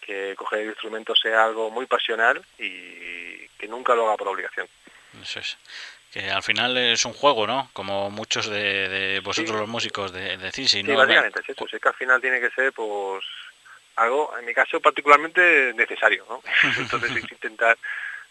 que 0.00 0.34
coger 0.36 0.60
el 0.60 0.68
instrumento 0.68 1.14
sea 1.14 1.44
algo 1.44 1.70
muy 1.70 1.86
pasional 1.86 2.44
y 2.58 3.48
que 3.58 3.68
nunca 3.68 3.94
lo 3.94 4.06
haga 4.06 4.16
por 4.16 4.28
obligación. 4.28 4.68
Eso 5.22 5.40
es 5.40 5.56
que 6.14 6.30
al 6.30 6.44
final 6.44 6.76
es 6.78 7.04
un 7.04 7.12
juego, 7.12 7.44
¿no? 7.44 7.70
Como 7.72 8.08
muchos 8.08 8.48
de, 8.48 9.20
vosotros 9.24 9.58
los 9.58 9.68
músicos 9.68 10.12
de, 10.12 10.36
decís. 10.36 10.70
Sí, 10.70 10.82
¿no? 10.84 10.96
básicamente 10.96 11.40
es 11.40 11.48
eso. 11.48 11.66
que 11.66 11.88
al 11.88 11.94
final 11.94 12.20
tiene 12.20 12.40
que 12.40 12.50
ser, 12.50 12.72
pues, 12.72 13.24
algo, 13.96 14.32
en 14.38 14.44
mi 14.44 14.54
caso 14.54 14.80
particularmente 14.80 15.72
necesario, 15.74 16.24
¿no? 16.28 16.40
Entonces 16.78 17.10
que 17.10 17.34
intentar 17.34 17.76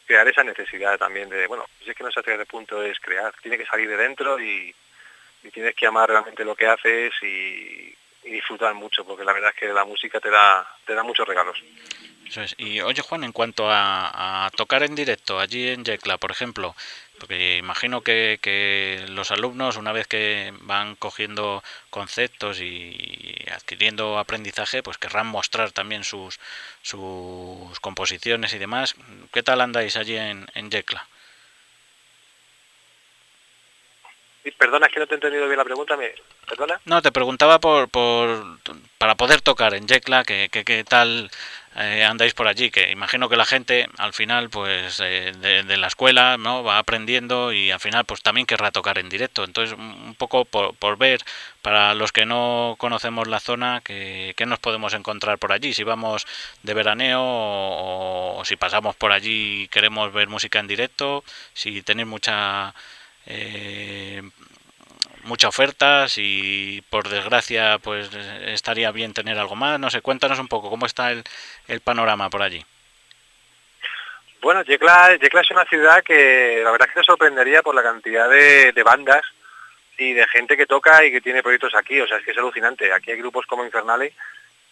crear 0.06 0.26
esa 0.30 0.46
necesidad 0.46 0.98
también 0.98 1.28
de, 1.28 1.46
bueno, 1.48 1.66
si 1.84 1.90
es 1.90 1.96
que 1.98 2.06
no 2.06 2.12
sé 2.12 2.22
hasta 2.22 2.38
qué 2.38 2.46
punto 2.46 2.82
es 2.82 2.98
crear, 3.02 3.34
tiene 3.42 3.58
que 3.58 3.66
salir 3.66 3.90
de 3.90 3.98
dentro 3.98 4.40
y, 4.40 4.74
tienes 5.52 5.76
que 5.76 5.88
amar 5.88 6.10
realmente 6.10 6.46
lo 6.46 6.56
que 6.56 6.68
haces 6.68 7.14
y, 7.22 7.96
disfrutar 8.24 8.74
mucho, 8.74 9.04
porque 9.04 9.26
la 9.26 9.34
verdad 9.34 9.52
es 9.54 9.60
que 9.60 9.68
la 9.68 9.84
música 9.84 10.20
te 10.22 10.30
da, 10.30 10.66
te 10.86 10.96
da 10.96 11.04
muchos 11.04 11.28
regalos. 11.28 11.62
Y 12.58 12.80
oye 12.80 13.02
Juan, 13.02 13.26
en 13.26 13.34
cuanto 13.34 13.70
a, 13.70 14.46
a 14.46 14.50
tocar 14.52 14.82
en 14.82 14.96
directo 14.96 15.40
allí 15.40 15.68
en 15.68 15.84
Yecla, 15.84 16.18
por 16.18 16.32
ejemplo, 16.32 16.74
porque 17.20 17.58
imagino 17.58 18.02
que, 18.02 18.40
que, 18.42 19.06
los 19.10 19.32
alumnos, 19.32 19.78
una 19.78 19.94
vez 19.94 20.08
que 20.08 20.54
van 20.62 20.96
cogiendo 20.96 21.64
conceptos 21.90 22.60
y 22.60 23.46
adquiriendo 23.50 24.18
aprendizaje, 24.18 24.84
pues 24.84 24.98
querrán 24.98 25.28
mostrar 25.28 25.72
también 25.72 26.04
sus, 26.04 26.40
sus 26.82 27.80
composiciones 27.80 28.54
y 28.54 28.58
demás. 28.58 28.96
¿Qué 29.32 29.44
tal 29.44 29.62
andáis 29.62 29.96
allí 29.96 30.18
en, 30.18 30.48
en 30.54 30.70
Yecla? 30.70 31.08
Perdona, 34.52 34.88
es 34.88 34.94
que 34.94 35.00
no 35.00 35.08
te 35.08 35.14
he 35.14 35.16
entendido 35.16 35.46
bien 35.46 35.58
la 35.58 35.64
pregunta. 35.64 35.96
¿Me... 35.96 36.14
¿Perdona? 36.48 36.80
No, 36.86 37.02
te 37.02 37.12
preguntaba 37.12 37.60
por, 37.60 37.90
por 37.90 38.60
para 39.04 39.16
poder 39.16 39.42
tocar 39.42 39.74
en 39.74 39.86
Yecla, 39.86 40.24
¿qué, 40.24 40.50
qué, 40.50 40.84
tal 40.86 41.30
eh, 41.76 42.06
andáis 42.06 42.34
por 42.34 42.48
allí? 42.48 42.72
Que 42.72 42.90
imagino 42.92 43.28
que 43.28 43.36
la 43.36 43.44
gente 43.46 43.90
al 43.98 44.14
final, 44.14 44.50
pues 44.50 45.02
eh, 45.04 45.34
de, 45.38 45.78
la 45.78 45.88
escuela, 45.88 46.38
¿no? 46.38 46.64
Va 46.64 46.78
aprendiendo 46.78 47.52
y 47.52 47.70
al 47.72 47.82
final, 47.82 48.06
pues 48.06 48.22
también 48.22 48.48
querrá 48.48 48.72
tocar 48.72 48.98
en 49.00 49.10
directo. 49.10 49.44
Entonces, 49.44 49.78
un 49.78 50.16
poco 50.16 50.46
por, 50.46 50.74
por 50.76 50.98
ver, 50.98 51.20
para 51.62 51.94
los 51.94 52.14
que 52.14 52.26
no 52.26 52.76
conocemos 52.78 53.28
la 53.28 53.42
zona, 53.42 53.82
¿qué, 53.84 54.34
nos 54.48 54.60
podemos 54.60 54.94
encontrar 54.94 55.38
por 55.38 55.52
allí? 55.52 55.74
Si 55.74 55.84
vamos 55.84 56.26
de 56.64 56.74
veraneo 56.74 57.22
o, 57.22 58.40
o 58.40 58.46
si 58.46 58.56
pasamos 58.56 58.96
por 58.96 59.12
allí 59.12 59.64
y 59.64 59.68
queremos 59.68 60.14
ver 60.14 60.30
música 60.30 60.60
en 60.60 60.68
directo, 60.68 61.26
si 61.54 61.82
tenéis 61.82 62.08
mucha 62.08 62.74
eh, 63.26 64.22
mucha 65.24 65.48
oferta, 65.48 66.08
si 66.08 66.84
por 66.90 67.08
desgracia 67.08 67.78
pues 67.80 68.14
estaría 68.46 68.92
bien 68.92 69.14
tener 69.14 69.38
algo 69.38 69.56
más, 69.56 69.80
no 69.80 69.90
sé, 69.90 70.02
cuéntanos 70.02 70.40
un 70.40 70.48
poco 70.48 70.70
cómo 70.70 70.86
está 70.86 71.12
el, 71.12 71.24
panorama 71.84 72.30
por 72.30 72.42
allí. 72.42 72.64
Bueno, 74.42 74.62
Yecla, 74.64 75.18
es 75.20 75.52
una 75.52 75.66
ciudad 75.66 76.04
que 76.04 76.62
la 76.64 76.72
verdad 76.72 76.88
es 76.88 76.94
que 76.94 77.00
te 77.00 77.06
sorprendería 77.06 77.62
por 77.62 77.74
la 77.74 77.84
cantidad 77.84 78.30
de, 78.30 78.84
bandas 78.84 79.24
y 79.98 80.12
de 80.14 80.28
gente 80.28 80.58
que 80.58 80.66
toca 80.66 81.06
y 81.06 81.12
que 81.12 81.22
tiene 81.22 81.42
proyectos 81.42 81.74
aquí, 81.76 82.02
o 82.02 82.08
sea, 82.08 82.18
es 82.18 82.26
que 82.26 82.32
es 82.32 82.38
alucinante. 82.38 82.92
Aquí 82.92 83.12
hay 83.12 83.18
grupos 83.18 83.46
como 83.46 83.64
Infernale 83.64 84.14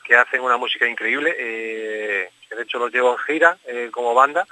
que 0.04 0.16
hacen 0.16 0.42
una 0.42 0.58
música 0.58 0.86
increíble, 0.88 1.34
eh, 1.38 2.30
de 2.50 2.62
hecho 2.64 2.80
los 2.80 2.92
llevo 2.92 3.14
en 3.14 3.20
gira 3.20 3.58
eh, 3.66 3.90
como 3.92 4.14
banda. 4.14 4.46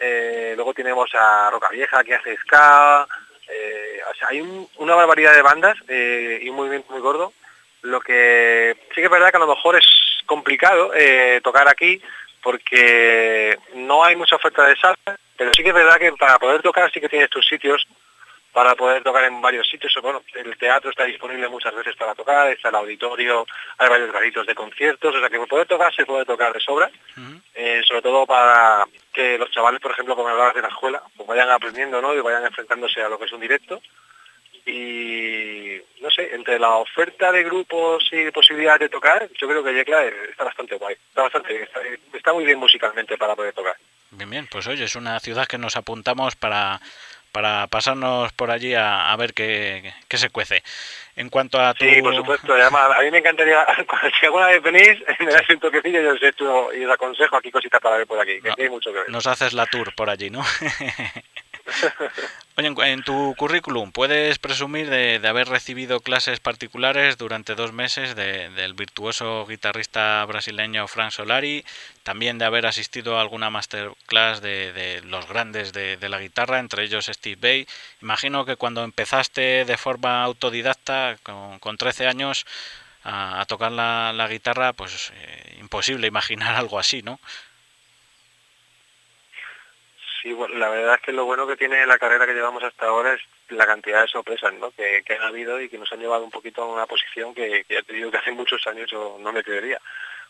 Eh, 0.00 0.54
luego 0.56 0.74
tenemos 0.74 1.10
a 1.14 1.50
Roca 1.50 1.68
Vieja 1.70 2.02
que 2.02 2.14
hace 2.14 2.36
ska, 2.38 3.06
eh, 3.50 4.00
o 4.10 4.14
sea, 4.14 4.28
hay 4.28 4.40
una 4.76 4.94
barbaridad 4.94 5.34
de 5.34 5.42
bandas 5.42 5.76
eh, 5.88 6.40
y 6.42 6.48
un 6.48 6.56
movimiento 6.56 6.92
muy 6.92 7.00
gordo. 7.00 7.32
Lo 7.82 8.00
que 8.00 8.76
sí 8.88 8.96
que 8.96 9.04
es 9.04 9.10
verdad 9.10 9.30
que 9.30 9.36
a 9.36 9.40
lo 9.40 9.54
mejor 9.54 9.76
es 9.76 9.86
complicado 10.26 10.92
eh, 10.94 11.40
tocar 11.42 11.68
aquí 11.68 12.00
porque 12.42 13.58
no 13.74 14.04
hay 14.04 14.16
mucha 14.16 14.36
oferta 14.36 14.66
de 14.66 14.76
salsa, 14.76 15.18
pero 15.36 15.52
sí 15.54 15.62
que 15.62 15.70
es 15.70 15.74
verdad 15.74 15.98
que 15.98 16.12
para 16.12 16.38
poder 16.38 16.62
tocar 16.62 16.90
sí 16.92 17.00
que 17.00 17.08
tienes 17.08 17.30
tus 17.30 17.46
sitios 17.46 17.86
para 18.52 18.74
poder 18.74 19.02
tocar 19.02 19.24
en 19.24 19.40
varios 19.40 19.68
sitios. 19.68 19.92
Bueno, 20.02 20.22
el 20.34 20.56
teatro 20.56 20.90
está 20.90 21.04
disponible 21.04 21.48
muchas 21.48 21.74
veces 21.74 21.94
para 21.96 22.14
tocar, 22.14 22.50
está 22.50 22.70
el 22.70 22.76
auditorio, 22.76 23.46
hay 23.76 23.88
varios 23.88 24.12
garitos 24.12 24.46
de 24.46 24.54
conciertos, 24.54 25.14
o 25.14 25.20
sea 25.20 25.28
que 25.28 25.38
poder 25.46 25.66
tocar 25.66 25.94
se 25.94 26.06
puede 26.06 26.24
tocar 26.24 26.52
de 26.52 26.60
sobra, 26.60 26.90
eh, 27.54 27.82
sobre 27.86 28.02
todo 28.02 28.26
para 28.26 28.86
que 29.12 29.38
los 29.38 29.50
chavales, 29.50 29.80
por 29.80 29.92
ejemplo, 29.92 30.16
como 30.16 30.28
hablabas 30.28 30.54
de 30.54 30.62
la 30.62 30.68
escuela, 30.68 31.02
pues 31.16 31.28
vayan 31.28 31.50
aprendiendo 31.50 32.00
¿no? 32.00 32.14
y 32.14 32.20
vayan 32.20 32.44
enfrentándose 32.44 33.02
a 33.02 33.08
lo 33.08 33.18
que 33.18 33.26
es 33.26 33.32
un 33.32 33.40
directo. 33.40 33.80
Y 34.66 35.80
no 36.02 36.10
sé, 36.10 36.34
entre 36.34 36.58
la 36.58 36.76
oferta 36.76 37.32
de 37.32 37.42
grupos 37.42 38.06
y 38.12 38.30
posibilidades 38.30 38.80
de 38.80 38.88
tocar, 38.90 39.26
yo 39.40 39.48
creo 39.48 39.64
que 39.64 39.72
Yecla 39.72 40.04
está 40.04 40.44
bastante 40.44 40.76
guay, 40.76 40.94
está 40.94 41.22
bastante 41.22 41.62
está, 41.62 41.80
está 42.12 42.32
muy 42.34 42.44
bien 42.44 42.58
musicalmente 42.58 43.16
para 43.16 43.34
poder 43.34 43.54
tocar. 43.54 43.76
Bien, 44.10 44.28
bien, 44.28 44.48
pues 44.50 44.66
oye, 44.66 44.84
es 44.84 44.94
una 44.94 45.20
ciudad 45.20 45.46
que 45.46 45.58
nos 45.58 45.76
apuntamos 45.76 46.36
para 46.36 46.80
para 47.32 47.66
pasarnos 47.66 48.32
por 48.32 48.50
allí 48.50 48.74
a, 48.74 49.14
ver 49.16 49.34
qué, 49.34 49.92
se 50.08 50.30
cuece. 50.30 50.62
En 51.16 51.30
cuanto 51.30 51.60
a 51.60 51.74
tu... 51.74 51.84
Sí, 51.84 52.00
por 52.00 52.14
supuesto. 52.14 52.54
Además, 52.54 52.90
a 52.96 53.02
mí 53.02 53.10
me 53.10 53.18
encantaría, 53.18 53.66
si 54.20 54.26
alguna 54.26 54.46
vez 54.46 54.62
venís, 54.62 54.98
me 55.20 55.32
das 55.32 55.48
un 55.50 55.58
toquecillo 55.60 56.02
y 56.02 56.06
os, 56.06 56.22
hecho, 56.22 56.72
y 56.72 56.84
os 56.84 56.92
aconsejo 56.92 57.36
aquí 57.36 57.50
cositas 57.50 57.80
para 57.80 57.98
ver 57.98 58.06
por 58.06 58.20
aquí, 58.20 58.40
que 58.40 58.62
hay 58.62 58.70
mucho 58.70 58.92
que 58.92 58.98
ver. 58.98 59.10
Nos 59.10 59.26
haces 59.26 59.52
la 59.52 59.66
tour 59.66 59.94
por 59.94 60.10
allí, 60.10 60.30
¿no? 60.30 60.44
Oye, 62.56 62.74
en 62.92 63.02
tu 63.04 63.36
currículum, 63.36 63.92
¿puedes 63.92 64.40
presumir 64.40 64.90
de, 64.90 65.20
haber 65.28 65.48
recibido 65.48 66.00
clases 66.00 66.40
particulares 66.40 67.16
durante 67.16 67.54
dos 67.54 67.72
meses 67.72 68.16
del 68.16 68.74
virtuoso 68.74 69.46
guitarrista 69.46 70.24
brasileño 70.24 70.88
Frank 70.88 71.12
Solari, 71.12 71.64
también 72.02 72.38
de 72.38 72.46
haber 72.46 72.66
asistido 72.66 73.16
a 73.16 73.20
alguna 73.20 73.48
masterclass 73.50 74.40
de, 74.42 75.00
los 75.04 75.28
grandes 75.28 75.72
de, 75.72 76.08
la 76.08 76.18
guitarra, 76.18 76.58
entre 76.58 76.82
ellos 76.82 77.06
Steve 77.06 77.38
Bay? 77.40 77.68
Imagino 78.02 78.44
que 78.44 78.56
cuando 78.56 78.82
empezaste 78.82 79.64
de 79.64 79.76
forma 79.76 80.24
autodidacta, 80.24 81.16
con, 81.22 81.76
13 81.76 82.08
años, 82.08 82.44
a, 83.04 83.44
tocar 83.46 83.70
la, 83.70 84.28
guitarra, 84.28 84.72
pues 84.72 85.12
eh, 85.14 85.58
imposible 85.60 86.08
imaginar 86.08 86.54
algo 86.56 86.80
así, 86.80 87.02
¿no? 87.02 87.20
Sí, 90.28 90.34
bueno, 90.34 90.58
la 90.58 90.68
verdad 90.68 90.96
es 90.96 91.00
que 91.00 91.12
lo 91.12 91.24
bueno 91.24 91.46
que 91.46 91.56
tiene 91.56 91.86
la 91.86 91.96
carrera 91.96 92.26
que 92.26 92.34
llevamos 92.34 92.62
hasta 92.62 92.84
ahora 92.84 93.14
es 93.14 93.22
la 93.48 93.64
cantidad 93.64 94.02
de 94.02 94.08
sorpresas 94.08 94.52
¿no? 94.52 94.70
que, 94.72 95.02
han 95.08 95.22
habido 95.22 95.58
y 95.58 95.70
que 95.70 95.78
nos 95.78 95.90
han 95.90 96.00
llevado 96.00 96.22
un 96.22 96.30
poquito 96.30 96.60
a 96.60 96.66
una 96.70 96.84
posición 96.84 97.34
que, 97.34 97.64
ya 97.66 97.80
te 97.80 97.94
digo 97.94 98.10
que 98.10 98.18
hace 98.18 98.32
muchos 98.32 98.66
años 98.66 98.90
yo 98.90 99.16
no 99.20 99.32
me 99.32 99.42
creería. 99.42 99.80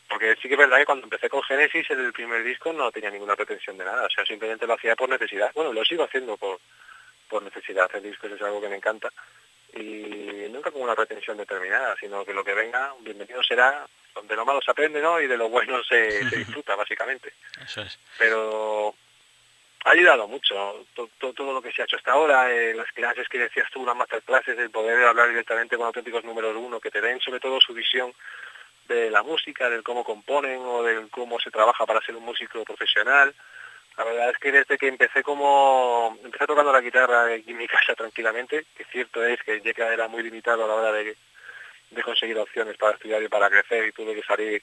Porque 0.08 0.36
sí 0.36 0.46
que 0.46 0.54
es 0.54 0.58
verdad 0.58 0.78
que 0.78 0.86
cuando 0.86 1.02
empecé 1.02 1.28
con 1.28 1.42
Genesis, 1.42 1.90
el 1.90 2.12
primer 2.12 2.44
disco 2.44 2.72
no 2.72 2.92
tenía 2.92 3.10
ninguna 3.10 3.34
pretensión 3.34 3.76
de 3.76 3.86
nada, 3.86 4.06
o 4.06 4.10
sea, 4.10 4.24
simplemente 4.24 4.68
lo 4.68 4.74
hacía 4.74 4.94
por 4.94 5.08
necesidad. 5.08 5.50
Bueno, 5.52 5.72
lo 5.72 5.84
sigo 5.84 6.04
haciendo 6.04 6.36
por, 6.36 6.60
por 7.28 7.42
necesidad, 7.42 7.86
hacer 7.86 8.00
discos 8.00 8.30
es 8.30 8.42
algo 8.42 8.60
que 8.60 8.68
me 8.68 8.76
encanta 8.76 9.10
y 9.74 10.48
nunca 10.48 10.70
con 10.70 10.82
una 10.82 10.94
pretensión 10.94 11.36
determinada, 11.36 11.96
sino 11.98 12.24
que 12.24 12.32
lo 12.32 12.44
que 12.44 12.54
venga, 12.54 12.94
bienvenido 13.00 13.42
será, 13.42 13.84
donde 14.14 14.36
lo 14.36 14.44
malo 14.44 14.60
se 14.64 14.70
aprende, 14.70 15.02
¿no? 15.02 15.20
Y 15.20 15.26
de 15.26 15.36
lo 15.36 15.48
bueno 15.48 15.82
se, 15.82 16.30
se 16.30 16.36
disfruta, 16.38 16.76
básicamente. 16.76 17.32
Eso 17.60 17.82
es. 17.82 17.98
Pero 18.16 18.94
ha 19.84 19.90
ayudado 19.90 20.26
mucho 20.26 20.86
todo, 21.18 21.52
lo 21.52 21.62
que 21.62 21.72
se 21.72 21.82
ha 21.82 21.84
hecho 21.84 21.96
hasta 21.96 22.12
ahora, 22.12 22.50
eh, 22.50 22.74
las 22.74 22.90
clases 22.92 23.28
que 23.28 23.38
decías 23.38 23.70
tú, 23.70 23.86
las 23.86 23.96
masterclasses, 23.96 24.58
el 24.58 24.70
poder 24.70 25.04
hablar 25.06 25.28
directamente 25.28 25.76
con 25.76 25.86
auténticos 25.86 26.24
números 26.24 26.56
uno, 26.56 26.80
que 26.80 26.90
te 26.90 27.00
den 27.00 27.20
sobre 27.20 27.40
todo 27.40 27.60
su 27.60 27.72
visión 27.72 28.12
de 28.88 29.10
la 29.10 29.22
música, 29.22 29.70
del 29.70 29.82
cómo 29.82 30.02
componen 30.02 30.60
o 30.62 30.82
del 30.82 31.08
cómo 31.10 31.38
se 31.38 31.50
trabaja 31.50 31.86
para 31.86 32.00
ser 32.00 32.16
un 32.16 32.24
músico 32.24 32.64
profesional. 32.64 33.34
La 33.96 34.04
verdad 34.04 34.30
es 34.30 34.38
que 34.38 34.52
desde 34.52 34.78
que 34.78 34.88
empecé 34.88 35.22
como, 35.22 36.18
empecé 36.24 36.46
tocando 36.46 36.72
la 36.72 36.80
guitarra 36.80 37.34
en 37.34 37.56
mi 37.56 37.66
casa 37.68 37.94
tranquilamente, 37.94 38.66
que 38.76 38.84
cierto 38.86 39.24
es 39.24 39.40
que 39.42 39.60
ya 39.60 39.92
era 39.92 40.08
muy 40.08 40.22
limitado 40.22 40.64
a 40.64 40.68
la 40.68 40.74
hora 40.74 40.92
de, 40.92 41.16
de 41.90 42.02
conseguir 42.02 42.38
opciones 42.38 42.76
para 42.76 42.94
estudiar 42.94 43.22
y 43.22 43.28
para 43.28 43.50
crecer 43.50 43.86
y 43.86 43.92
tuve 43.92 44.14
que 44.14 44.22
salir 44.22 44.62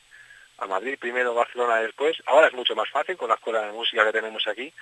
a 0.57 0.67
Madrid 0.67 0.97
primero, 0.99 1.33
Barcelona 1.33 1.77
después. 1.77 2.17
Ahora 2.25 2.47
es 2.47 2.53
mucho 2.53 2.75
más 2.75 2.89
fácil 2.89 3.17
con 3.17 3.29
la 3.29 3.35
escuela 3.35 3.61
de 3.61 3.73
música 3.73 4.05
que 4.05 4.13
tenemos 4.13 4.47
aquí 4.47 4.73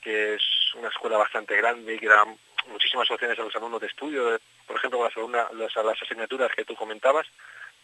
que 0.00 0.34
es 0.34 0.42
una 0.74 0.88
escuela 0.88 1.18
bastante 1.18 1.56
grande 1.56 1.94
y 1.94 1.98
que 1.98 2.08
da 2.08 2.24
muchísimas 2.68 3.10
opciones 3.10 3.38
a 3.38 3.42
los 3.42 3.54
alumnos 3.56 3.80
de 3.80 3.86
estudio, 3.88 4.38
por 4.66 4.76
ejemplo, 4.76 5.02
las, 5.04 5.52
las, 5.52 5.84
las 5.84 6.02
asignaturas 6.02 6.52
que 6.54 6.64
tú 6.64 6.74
comentabas, 6.74 7.26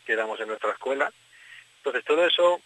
que 0.05 0.17
damos 0.17 0.41
en 0.41 0.49
nuestra 0.49 0.71
escuela. 0.71 1.11
Entonces, 1.79 2.05
todo 2.05 2.27
eso, 2.27 2.61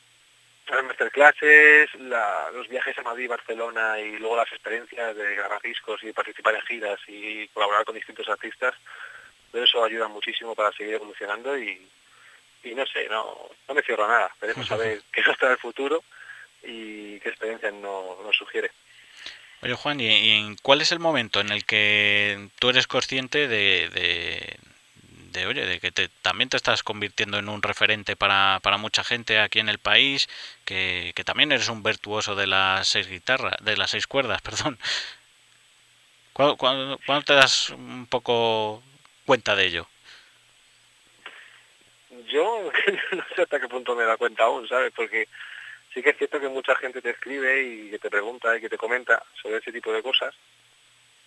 las 0.68 0.84
masterclasses, 0.84 1.94
los 1.94 2.68
viajes 2.68 2.96
a 2.98 3.02
Madrid, 3.02 3.28
Barcelona 3.28 3.98
y 3.98 4.18
luego 4.18 4.36
las 4.36 4.52
experiencias 4.52 5.16
de 5.16 5.34
grabar 5.34 5.60
discos 5.62 6.02
y 6.02 6.12
participar 6.12 6.54
en 6.54 6.62
giras 6.62 7.00
y 7.06 7.48
colaborar 7.48 7.84
con 7.84 7.94
distintos 7.94 8.28
artistas, 8.28 8.74
pero 9.50 9.64
eso 9.64 9.84
ayuda 9.84 10.08
muchísimo 10.08 10.54
para 10.54 10.72
seguir 10.72 10.94
evolucionando 10.94 11.58
y, 11.58 11.88
y 12.62 12.74
no 12.74 12.86
sé, 12.86 13.08
no, 13.08 13.50
no 13.66 13.74
me 13.74 13.82
cierro 13.82 14.04
a 14.04 14.08
nada. 14.08 14.36
Veremos 14.40 14.70
a 14.70 14.76
ver 14.78 15.02
qué 15.12 15.22
nos 15.22 15.38
trae 15.38 15.52
el 15.52 15.58
futuro 15.58 16.02
y 16.62 17.18
qué 17.20 17.30
experiencia 17.30 17.70
nos, 17.70 18.20
nos 18.20 18.36
sugiere. 18.36 18.70
Oye 19.62 19.74
Juan, 19.74 20.00
¿y, 20.00 20.56
cuál 20.62 20.80
es 20.80 20.90
el 20.90 21.00
momento 21.00 21.40
en 21.40 21.50
el 21.50 21.66
que 21.66 22.48
tú 22.58 22.70
eres 22.70 22.86
consciente 22.86 23.46
de, 23.46 23.90
de, 25.32 25.46
oye, 25.46 25.66
de 25.66 25.80
que 25.80 25.92
te, 25.92 26.08
también 26.08 26.48
te 26.48 26.56
estás 26.56 26.82
convirtiendo 26.82 27.38
en 27.38 27.48
un 27.48 27.62
referente 27.62 28.16
para, 28.16 28.60
para 28.62 28.78
mucha 28.78 29.04
gente 29.04 29.38
aquí 29.38 29.58
en 29.58 29.68
el 29.68 29.78
país, 29.78 30.28
que, 30.64 31.12
que 31.14 31.24
también 31.24 31.52
eres 31.52 31.68
un 31.68 31.82
virtuoso 31.82 32.34
de 32.34 32.46
las 32.46 32.88
seis 32.88 33.06
guitarras, 33.08 33.56
de 33.60 33.76
las 33.76 33.90
seis 33.90 34.06
cuerdas, 34.06 34.40
perdón. 34.42 34.78
¿Cuándo, 36.32 36.56
cuándo, 36.56 36.98
cuándo 37.04 37.24
te 37.24 37.34
das 37.34 37.68
un 37.70 38.06
poco 38.06 38.82
cuenta 39.26 39.54
de 39.56 39.66
ello? 39.66 39.86
Yo 42.28 42.70
no 43.12 43.24
sé 43.36 43.42
hasta 43.42 43.60
qué 43.60 43.68
punto 43.68 43.94
me 43.94 44.04
da 44.04 44.16
cuenta 44.16 44.44
aún, 44.44 44.66
¿sabes? 44.68 44.90
Porque 44.96 45.28
sí 45.92 46.02
que 46.02 46.10
es 46.10 46.18
cierto 46.18 46.40
que 46.40 46.48
mucha 46.48 46.74
gente 46.76 47.02
te 47.02 47.10
escribe 47.10 47.62
y 47.62 47.90
que 47.90 47.98
te 47.98 48.10
pregunta 48.10 48.56
y 48.56 48.60
que 48.60 48.68
te 48.68 48.78
comenta 48.78 49.22
sobre 49.40 49.58
ese 49.58 49.72
tipo 49.72 49.92
de 49.92 50.02
cosas 50.02 50.34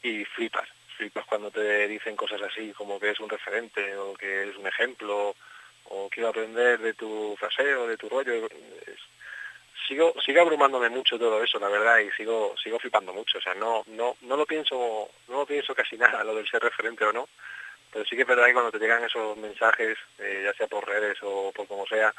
y 0.02 0.26
flipas, 0.26 0.68
flipas 0.98 1.26
cuando 1.26 1.52
te 1.52 1.88
dicen 1.88 2.16
cosas 2.16 2.42
así 2.42 2.72
como 2.74 3.00
que 3.00 3.12
es 3.12 3.20
un 3.20 3.30
referente 3.30 3.96
o 3.98 4.14
que 4.14 4.50
es 4.50 4.56
un 4.58 4.68
ejemplo 4.68 5.36
o 5.86 6.10
quiero 6.10 6.30
aprender 6.30 6.80
de 6.80 6.94
tu 6.94 7.36
fraseo, 7.38 7.88
de 7.88 7.98
tu 7.98 8.10
rollo. 8.10 8.48
sigo, 9.88 10.14
sigo 10.26 10.42
abrumándome 10.42 10.90
mucho 10.90 11.20
todo 11.20 11.44
eso, 11.44 11.60
la 11.60 11.68
verdad, 11.68 12.00
y 12.00 12.10
sigo, 12.12 12.56
sigo 12.62 12.80
flipando 12.80 13.14
mucho. 13.14 13.38
O 13.38 13.42
sea, 13.42 13.54
no, 13.54 13.84
no, 13.88 14.16
no 14.22 14.38
lo 14.38 14.46
pienso, 14.46 15.10
no 15.28 15.40
lo 15.40 15.46
pienso 15.46 15.76
casi 15.76 15.98
nada, 15.98 16.24
lo 16.24 16.36
del 16.36 16.48
ser 16.48 16.64
referente 16.64 17.04
o 17.04 17.12
no, 17.12 17.28
pero 17.92 18.06
sí 18.06 18.16
que 18.16 18.22
es 18.24 18.28
verdad 18.28 18.46
que 18.48 18.54
cuando 18.54 18.72
te 18.72 18.80
llegan 18.80 19.04
esos 19.04 19.38
mensajes, 19.38 19.98
eh, 20.20 20.42
ya 20.46 20.54
sea 20.54 20.68
por 20.68 20.88
redes 20.88 21.18
o 21.22 21.52
por 21.52 21.68
como 21.68 21.86
sea, 21.86 22.14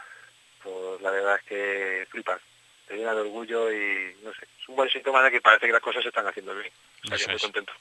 pues 0.64 1.00
la 1.02 1.10
verdad 1.10 1.36
es 1.36 1.42
que 1.44 2.06
flipas, 2.10 2.40
te 2.88 2.96
llena 2.96 3.14
de 3.14 3.20
orgullo 3.20 3.72
y 3.72 4.16
no 4.22 4.32
sé, 4.32 4.46
es 4.60 4.68
un 4.68 4.76
buen 4.76 4.90
síntoma 4.90 5.22
de 5.22 5.30
que 5.30 5.40
parece 5.40 5.66
que 5.66 5.72
las 5.72 5.82
cosas 5.82 6.02
se 6.02 6.08
están 6.08 6.26
haciendo 6.26 6.54
bien. 6.54 6.72
O 7.12 7.16
sea, 7.16 7.28
muy 7.28 7.38
contento. 7.38 7.72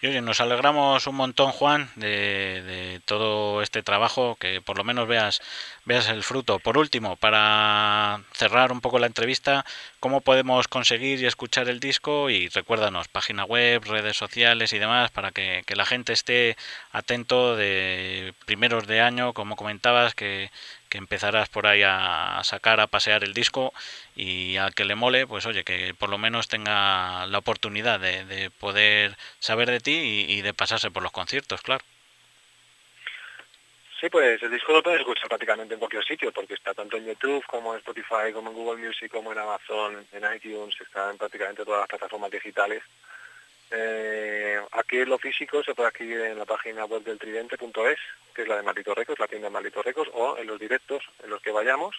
Y 0.00 0.06
oye, 0.06 0.22
nos 0.22 0.40
alegramos 0.40 1.06
un 1.06 1.14
montón, 1.16 1.52
Juan, 1.52 1.90
de, 1.96 2.62
de, 2.62 3.00
todo 3.04 3.60
este 3.62 3.82
trabajo, 3.82 4.36
que 4.40 4.62
por 4.62 4.78
lo 4.78 4.84
menos 4.84 5.06
veas, 5.06 5.42
veas 5.84 6.08
el 6.08 6.22
fruto. 6.22 6.58
Por 6.58 6.78
último, 6.78 7.16
para 7.16 8.22
cerrar 8.32 8.72
un 8.72 8.80
poco 8.80 8.98
la 8.98 9.06
entrevista, 9.06 9.66
¿cómo 9.98 10.22
podemos 10.22 10.68
conseguir 10.68 11.20
y 11.20 11.26
escuchar 11.26 11.68
el 11.68 11.80
disco? 11.80 12.30
Y 12.30 12.48
recuérdanos, 12.48 13.08
página 13.08 13.44
web, 13.44 13.84
redes 13.84 14.16
sociales 14.16 14.72
y 14.72 14.78
demás, 14.78 15.10
para 15.10 15.32
que, 15.32 15.64
que 15.66 15.76
la 15.76 15.84
gente 15.84 16.12
esté 16.14 16.56
atento 16.92 17.56
de 17.56 18.32
primeros 18.46 18.86
de 18.86 19.00
año, 19.00 19.34
como 19.34 19.56
comentabas, 19.56 20.14
que, 20.14 20.50
que 20.90 20.98
empezarás 20.98 21.48
por 21.48 21.66
ahí 21.66 21.82
a 21.82 22.40
sacar, 22.44 22.80
a 22.80 22.88
pasear 22.88 23.24
el 23.24 23.32
disco 23.32 23.72
y 24.14 24.58
a 24.58 24.70
que 24.70 24.84
le 24.84 24.96
mole, 24.96 25.26
pues 25.26 25.46
oye, 25.46 25.64
que 25.64 25.94
por 25.94 26.10
lo 26.10 26.18
menos 26.18 26.48
tenga 26.48 27.26
la 27.26 27.38
oportunidad 27.38 28.00
de, 28.00 28.24
de 28.26 28.50
poder 28.50 29.16
saber 29.38 29.70
de 29.70 29.80
ti 29.80 29.92
y, 29.92 30.32
y, 30.32 30.42
de 30.42 30.52
pasarse 30.52 30.90
por 30.90 31.02
los 31.02 31.12
conciertos, 31.12 31.62
claro. 31.62 31.84
Sí, 34.00 34.08
pues 34.08 34.42
el 34.42 34.50
disco 34.50 34.72
lo 34.72 34.82
puedes 34.82 35.00
escuchar 35.00 35.28
prácticamente 35.28 35.74
en 35.74 35.78
cualquier 35.78 36.04
sitio, 36.04 36.32
porque 36.32 36.54
está 36.54 36.72
tanto 36.72 36.96
en 36.96 37.06
YouTube 37.06 37.44
como 37.46 37.74
en 37.74 37.80
Spotify, 37.80 38.32
como 38.32 38.50
en 38.50 38.56
Google 38.56 38.86
Music, 38.86 39.10
como 39.10 39.30
en 39.30 39.38
Amazon, 39.38 40.06
en 40.10 40.34
iTunes, 40.34 40.74
está 40.80 41.10
en 41.10 41.18
prácticamente 41.18 41.64
todas 41.64 41.80
las 41.80 41.88
plataformas 41.88 42.30
digitales. 42.30 42.82
Eh, 43.70 44.60
aquí 44.72 44.98
en 44.98 45.08
lo 45.08 45.18
físico 45.18 45.62
se 45.62 45.74
puede 45.74 45.88
adquirir 45.88 46.20
en 46.22 46.38
la 46.38 46.44
página 46.44 46.84
web 46.84 47.02
del 47.04 47.18
tridente.es, 47.18 47.98
que 48.34 48.42
es 48.42 48.48
la 48.48 48.56
de 48.56 48.62
Maldito 48.62 48.94
Records, 48.94 49.20
la 49.20 49.28
tienda 49.28 49.48
de 49.48 49.52
Maldito 49.52 49.82
Records, 49.82 50.10
o 50.14 50.36
en 50.38 50.46
los 50.46 50.58
directos 50.58 51.02
en 51.22 51.30
los 51.30 51.40
que 51.40 51.52
vayamos. 51.52 51.96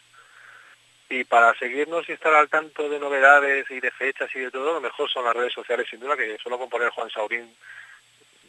Y 1.09 1.23
para 1.25 1.53
seguirnos 1.55 2.07
y 2.07 2.13
estar 2.13 2.33
al 2.33 2.49
tanto 2.49 2.87
de 2.87 2.99
novedades 2.99 3.69
y 3.69 3.79
de 3.79 3.91
fechas 3.91 4.29
y 4.33 4.39
de 4.39 4.51
todo, 4.51 4.73
lo 4.73 4.81
mejor 4.81 5.09
son 5.09 5.25
las 5.25 5.35
redes 5.35 5.53
sociales, 5.53 5.87
sin 5.89 5.99
duda, 5.99 6.15
que 6.15 6.37
solo 6.41 6.57
con 6.57 6.69
poner 6.69 6.89
Juan 6.89 7.09
Saurín 7.09 7.53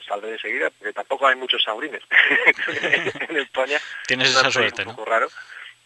saldré 0.06 0.32
de 0.32 0.38
seguida, 0.38 0.70
porque 0.70 0.92
tampoco 0.92 1.26
hay 1.26 1.36
muchos 1.36 1.62
saurines 1.62 2.02
en 3.28 3.36
España. 3.36 3.78
Tienes 4.06 4.30
esa 4.30 4.50
suerte, 4.50 4.82
un 4.82 4.96
poco 4.96 5.04
raro, 5.10 5.28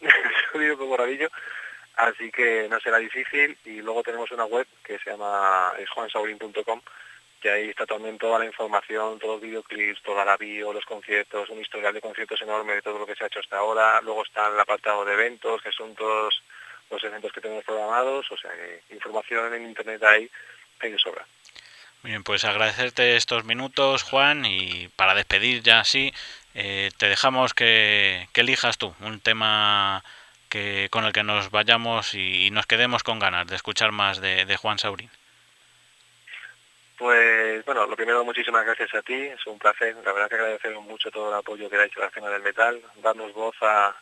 un 0.55 0.77
poco 0.79 0.97
rarillo, 0.97 1.29
así 1.97 2.31
que 2.31 2.67
no 2.69 2.81
será 2.81 2.99
difícil. 2.99 3.57
Y 3.65 3.83
luego 3.83 4.03
tenemos 4.03 4.31
una 4.33 4.45
web 4.45 4.67
que 4.85 4.99
se 4.99 5.11
llama 5.11 5.73
juansaurin.com, 5.95 6.81
que 7.47 7.53
ahí 7.53 7.69
está 7.69 7.87
también 7.87 8.19
toda 8.19 8.41
la 8.41 8.45
información, 8.45 9.21
todos 9.21 9.35
los 9.35 9.41
videoclips, 9.41 10.03
toda 10.03 10.25
la 10.25 10.37
bio, 10.37 10.73
los 10.73 10.85
conciertos, 10.85 11.49
un 11.49 11.61
historial 11.61 11.95
de 11.95 12.01
conciertos 12.01 12.43
enorme 12.43 12.75
de 12.75 12.83
todo 12.83 12.99
lo 12.99 13.07
que 13.07 13.15
se 13.15 13.23
ha 13.23 13.29
hecho 13.29 13.39
hasta 13.39 13.59
ahora. 13.59 14.01
Luego 14.01 14.25
está 14.25 14.49
el 14.49 14.59
apartado 14.59 15.05
de 15.05 15.13
eventos, 15.13 15.63
que 15.63 15.71
son 15.71 15.95
todos 15.95 16.43
los 16.91 17.05
eventos 17.05 17.31
que 17.31 17.41
tenemos 17.41 17.63
programados, 17.63 18.27
o 18.33 18.37
sea 18.37 18.51
información 18.91 19.55
en 19.55 19.63
internet 19.63 20.03
ahí 20.03 20.29
hay 20.81 20.91
de 20.91 20.99
sobra. 20.99 21.25
Bien, 22.03 22.25
pues 22.25 22.45
agradecerte 22.45 23.15
estos 23.15 23.45
minutos, 23.45 24.03
Juan, 24.03 24.45
y 24.45 24.89
para 24.97 25.15
despedir 25.15 25.63
ya 25.63 25.79
así, 25.79 26.13
eh, 26.55 26.91
te 26.97 27.09
dejamos 27.09 27.55
que, 27.55 28.27
elijas 28.35 28.77
tú 28.77 28.93
un 28.99 29.21
tema 29.21 30.03
que 30.49 30.89
con 30.91 31.05
el 31.05 31.13
que 31.13 31.23
nos 31.23 31.53
vayamos 31.53 32.15
y, 32.15 32.47
y 32.47 32.51
nos 32.51 32.67
quedemos 32.67 33.05
con 33.05 33.21
ganas 33.21 33.47
de 33.47 33.55
escuchar 33.55 33.93
más 33.93 34.21
de, 34.21 34.47
de 34.47 34.57
Juan 34.57 34.81
Saurín. 34.81 35.11
Pues 36.99 37.63
bueno, 37.67 37.87
lo 37.87 37.95
primero, 37.95 38.25
muchísimas 38.25 38.65
gracias 38.65 38.95
a 38.95 39.03
ti, 39.03 39.15
es 39.15 39.47
un 39.47 39.59
placer, 39.59 39.95
la 39.97 40.13
verdad 40.13 40.29
que 40.31 40.37
agradecemos 40.37 40.83
mucho 40.85 41.11
todo 41.11 41.29
el 41.29 41.35
apoyo 41.35 41.69
que 41.69 41.77
ha 41.77 41.85
hecho 41.85 42.01
la 42.01 42.07
escena 42.07 42.31
del 42.31 42.43
metal, 42.43 42.81
darnos 43.03 43.35
voz 43.35 43.55
a, 43.61 43.95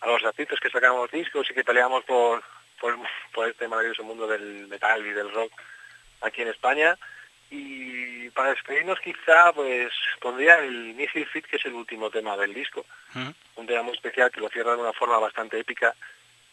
a 0.00 0.06
los 0.06 0.24
artistas 0.24 0.58
que 0.58 0.70
sacamos 0.70 1.10
discos 1.10 1.50
y 1.50 1.54
que 1.54 1.64
peleamos 1.64 2.02
por, 2.04 2.42
por, 2.80 2.96
por, 3.34 3.46
este 3.46 3.68
maravilloso 3.68 4.04
mundo 4.04 4.26
del 4.26 4.66
metal 4.68 5.06
y 5.06 5.10
del 5.10 5.30
rock 5.32 5.52
aquí 6.22 6.40
en 6.40 6.48
España. 6.48 6.96
Y 7.50 8.30
para 8.30 8.50
despedirnos 8.50 9.00
quizá 9.00 9.52
pues 9.52 9.92
pondría 10.20 10.60
el 10.60 10.94
Missile 10.94 11.26
Fit, 11.26 11.44
que 11.46 11.56
es 11.56 11.64
el 11.66 11.74
último 11.74 12.08
tema 12.08 12.36
del 12.36 12.54
disco. 12.54 12.86
Un 13.56 13.66
tema 13.66 13.82
muy 13.82 13.94
especial 13.94 14.30
que 14.30 14.40
lo 14.40 14.48
cierra 14.48 14.76
de 14.76 14.82
una 14.82 14.92
forma 14.92 15.18
bastante 15.18 15.58
épica 15.58 15.94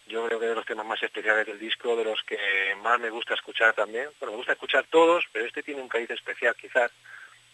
yo 0.08 0.26
creo 0.26 0.40
que 0.40 0.48
de 0.48 0.56
los 0.56 0.66
temas 0.66 0.86
más 0.86 1.02
especiales 1.04 1.46
del 1.46 1.60
disco, 1.60 1.96
de 1.96 2.04
los 2.04 2.22
que 2.24 2.38
más 2.82 3.00
me 3.00 3.10
gusta 3.10 3.34
escuchar 3.34 3.74
también. 3.74 4.10
Bueno, 4.20 4.32
me 4.32 4.38
gusta 4.38 4.54
escuchar 4.54 4.86
todos, 4.90 5.26
pero 5.32 5.46
este 5.46 5.64
tiene 5.64 5.82
un 5.82 5.90
cariz 5.90 6.10
especial 6.12 6.56
quizás, 6.56 6.92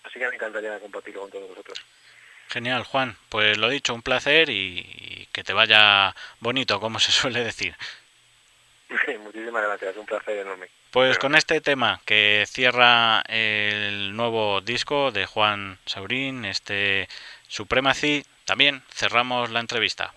así 0.03 0.19
que 0.19 0.27
me 0.27 0.35
encantaría 0.35 0.79
compartirlo 0.79 1.21
con 1.21 1.31
todos 1.31 1.49
vosotros. 1.49 1.83
Genial, 2.49 2.83
Juan. 2.83 3.17
Pues 3.29 3.57
lo 3.57 3.69
dicho, 3.69 3.93
un 3.93 4.01
placer 4.01 4.49
y, 4.49 4.79
y 4.79 5.29
que 5.31 5.43
te 5.43 5.53
vaya 5.53 6.15
bonito, 6.39 6.79
como 6.79 6.99
se 6.99 7.11
suele 7.11 7.43
decir. 7.43 7.75
Muchísimas 9.23 9.63
gracias, 9.63 9.97
un 9.97 10.05
placer 10.05 10.37
enorme. 10.37 10.67
Pues 10.91 11.17
con 11.17 11.33
este 11.33 11.59
tema 11.59 12.01
que 12.05 12.45
cierra 12.47 13.23
el 13.27 14.15
nuevo 14.15 14.61
disco 14.61 15.11
de 15.11 15.25
Juan 15.25 15.79
Saurín, 15.87 16.45
este 16.45 17.09
Supremacy, 17.47 18.23
también 18.45 18.83
cerramos 18.93 19.49
la 19.49 19.59
entrevista. 19.59 20.13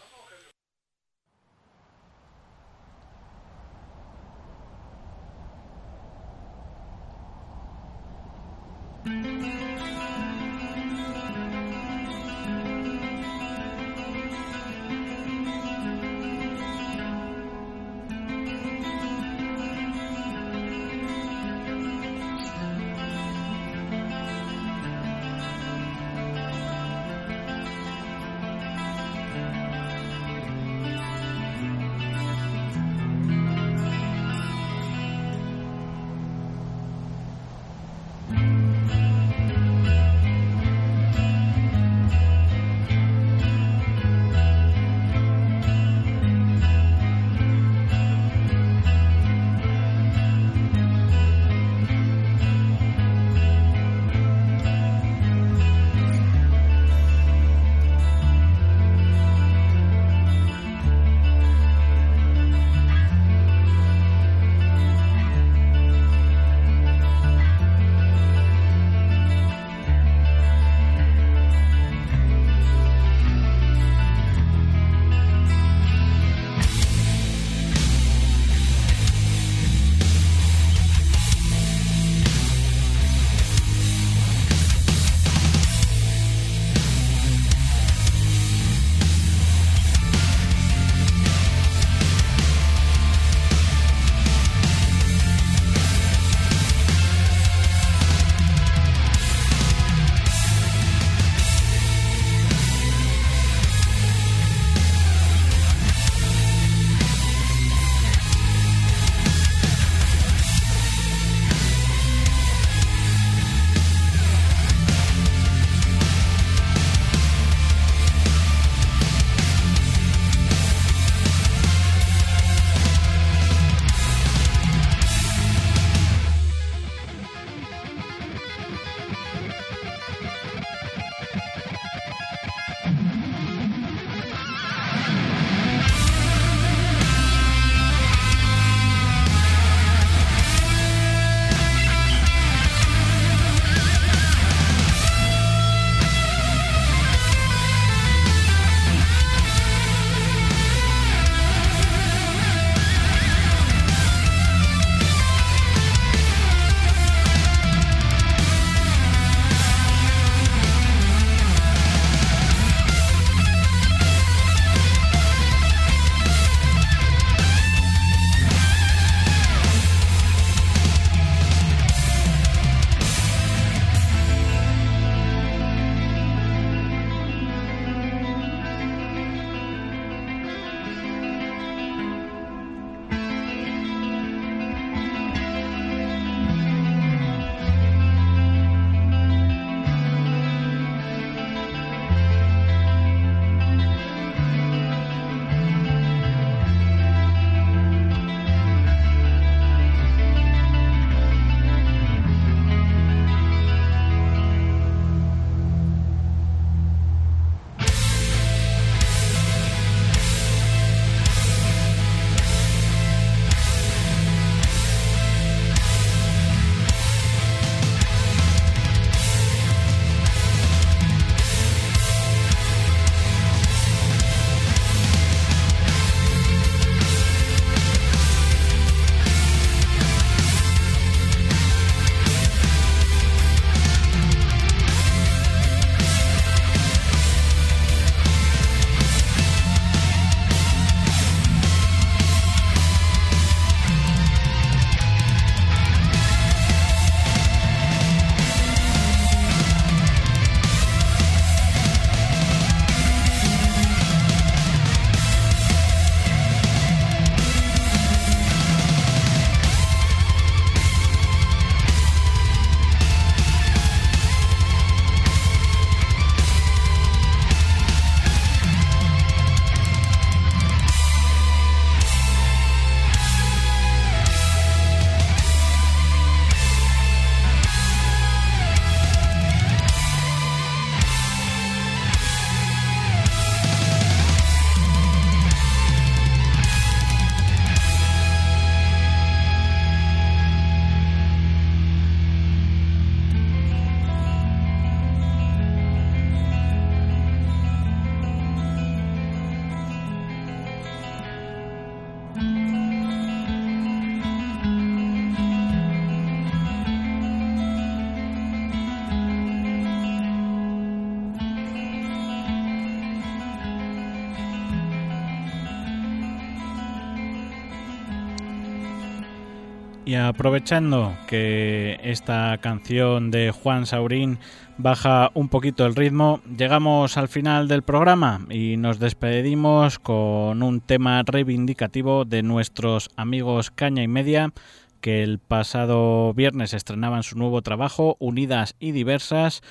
Aprovechando 320.19 321.17
que 321.27 321.99
esta 322.03 322.59
canción 322.59 323.31
de 323.31 323.51
Juan 323.51 323.87
Saurín 323.87 324.39
baja 324.79 325.31
un 325.35 325.49
poquito 325.49 325.87
el 325.87 325.95
ritmo, 325.95 326.41
llegamos 326.57 327.17
al 327.17 327.29
final 327.29 327.69
del 327.69 327.83
programa 327.83 328.47
y 328.51 328.77
nos 328.77 328.99
despedimos 328.99 329.99
con 329.99 330.63
un 330.63 330.81
tema 330.81 331.23
reivindicativo 331.25 332.25
de 332.25 332.43
nuestros 332.43 333.11
amigos 333.17 333.71
Caña 333.71 334.03
y 334.03 334.09
Media 334.09 334.53
que 335.01 335.23
el 335.23 335.39
pasado 335.39 336.35
viernes 336.35 336.75
estrenaban 336.75 337.23
su 337.23 337.39
nuevo 337.39 337.63
trabajo, 337.63 338.17
Unidas 338.19 338.75
y 338.81 338.93
Diversas, 338.93 339.63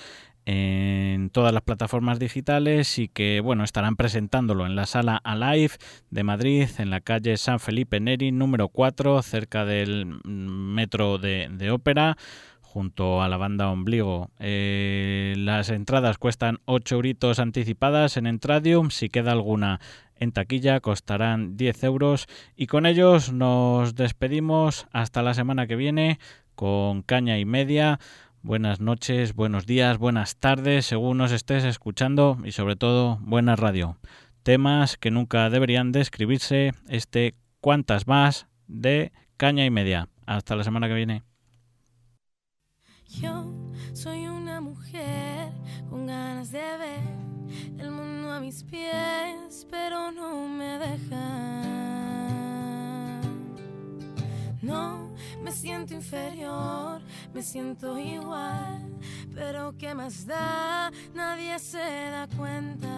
en 0.45 1.29
todas 1.31 1.53
las 1.53 1.63
plataformas 1.63 2.19
digitales 2.19 2.99
y 2.99 3.07
que 3.07 3.41
bueno 3.41 3.63
estarán 3.63 3.95
presentándolo 3.95 4.65
en 4.65 4.75
la 4.75 4.85
sala 4.85 5.19
Alive 5.23 5.73
de 6.11 6.23
Madrid 6.23 6.67
en 6.77 6.91
la 6.91 7.01
calle 7.01 7.37
San 7.37 7.59
Felipe 7.59 7.99
Neri 7.99 8.31
número 8.31 8.69
4 8.69 9.23
cerca 9.23 9.65
del 9.65 10.19
metro 10.23 11.17
de, 11.17 11.71
ópera 11.71 12.15
junto 12.61 13.21
a 13.21 13.29
la 13.29 13.37
banda 13.37 13.71
Ombligo. 13.71 14.29
Eh, 14.37 15.33
las 15.37 15.69
entradas 15.69 16.17
cuestan 16.17 16.59
8 16.65 16.95
euritos 16.95 17.39
anticipadas 17.39 18.17
en 18.17 18.27
Entradium. 18.27 18.89
Si 18.91 19.07
queda 19.09 19.31
alguna 19.31 19.79
en 20.17 20.31
taquilla 20.31 20.79
costarán 20.79 21.57
10 21.57 21.83
euros. 21.85 22.27
Y 22.55 22.67
con 22.67 22.85
ellos 22.85 23.31
nos 23.31 23.95
despedimos 23.95 24.87
hasta 24.91 25.23
la 25.23 25.33
semana 25.33 25.67
que 25.67 25.75
viene 25.75 26.19
con 26.55 27.01
caña 27.01 27.37
y 27.37 27.45
media. 27.45 27.99
Buenas 28.45 28.79
noches, 28.79 29.33
buenos 29.33 29.65
días, 29.65 29.97
buenas 29.97 30.35
tardes, 30.35 30.85
según 30.85 31.17
nos 31.17 31.31
estés 31.31 31.63
escuchando 31.63 32.37
y 32.45 32.51
sobre 32.51 32.75
todo 32.75 33.17
buena 33.21 33.55
radio. 33.55 33.97
Temas 34.43 34.97
que 34.97 35.09
nunca 35.09 35.49
deberían 35.49 35.91
de 35.91 36.01
escribirse, 36.01 36.71
este 36.87 37.33
cuantas 37.59 38.05
más 38.05 38.45
de 38.67 39.11
caña 39.37 39.65
y 39.65 39.71
media. 39.71 40.09
Hasta 40.27 40.55
la 40.55 40.63
semana 40.63 40.87
que 40.87 40.93
viene. 40.93 41.23
Yo 43.07 43.51
soy 43.93 44.27
una 44.27 44.61
mujer 44.61 45.51
con 45.89 46.05
ganas 46.05 46.51
de 46.51 46.59
ver 46.59 47.79
el 47.79 47.89
mundo 47.89 48.31
a 48.31 48.39
mis 48.39 48.63
pies, 48.63 49.65
pero 49.71 50.11
no 50.11 50.47
me 50.47 50.77
deja. 50.77 52.04
No 54.65 55.11
me 55.43 55.51
siento 55.51 55.93
inferior, 55.93 56.99
me 57.35 57.43
siento 57.43 57.99
igual, 57.99 58.81
pero 59.35 59.75
¿qué 59.77 59.93
más 59.93 60.25
da? 60.25 60.91
Nadie 61.13 61.59
se 61.59 61.77
da 61.77 62.27
cuenta. 62.35 62.89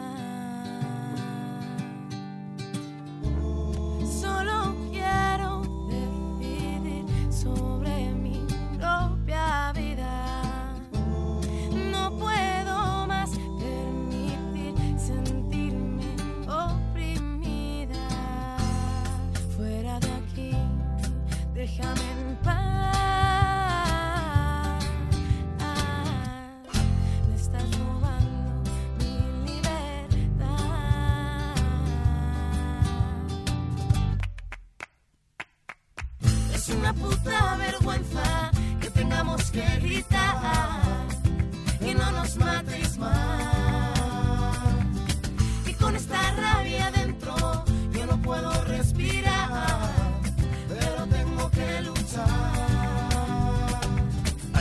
Solo 4.22 4.76
quiero 4.94 5.62
decidir 5.90 7.06
sobre 7.34 7.97
Es 36.68 36.76
una 36.76 36.94
puta 36.94 37.56
vergüenza 37.56 38.52
que 38.82 38.90
tengamos 38.90 39.52
que 39.52 39.64
gritar 39.80 41.08
que 41.80 41.96
no 41.96 42.12
nos 42.12 42.36
matéis 42.36 42.98
más. 42.98 43.47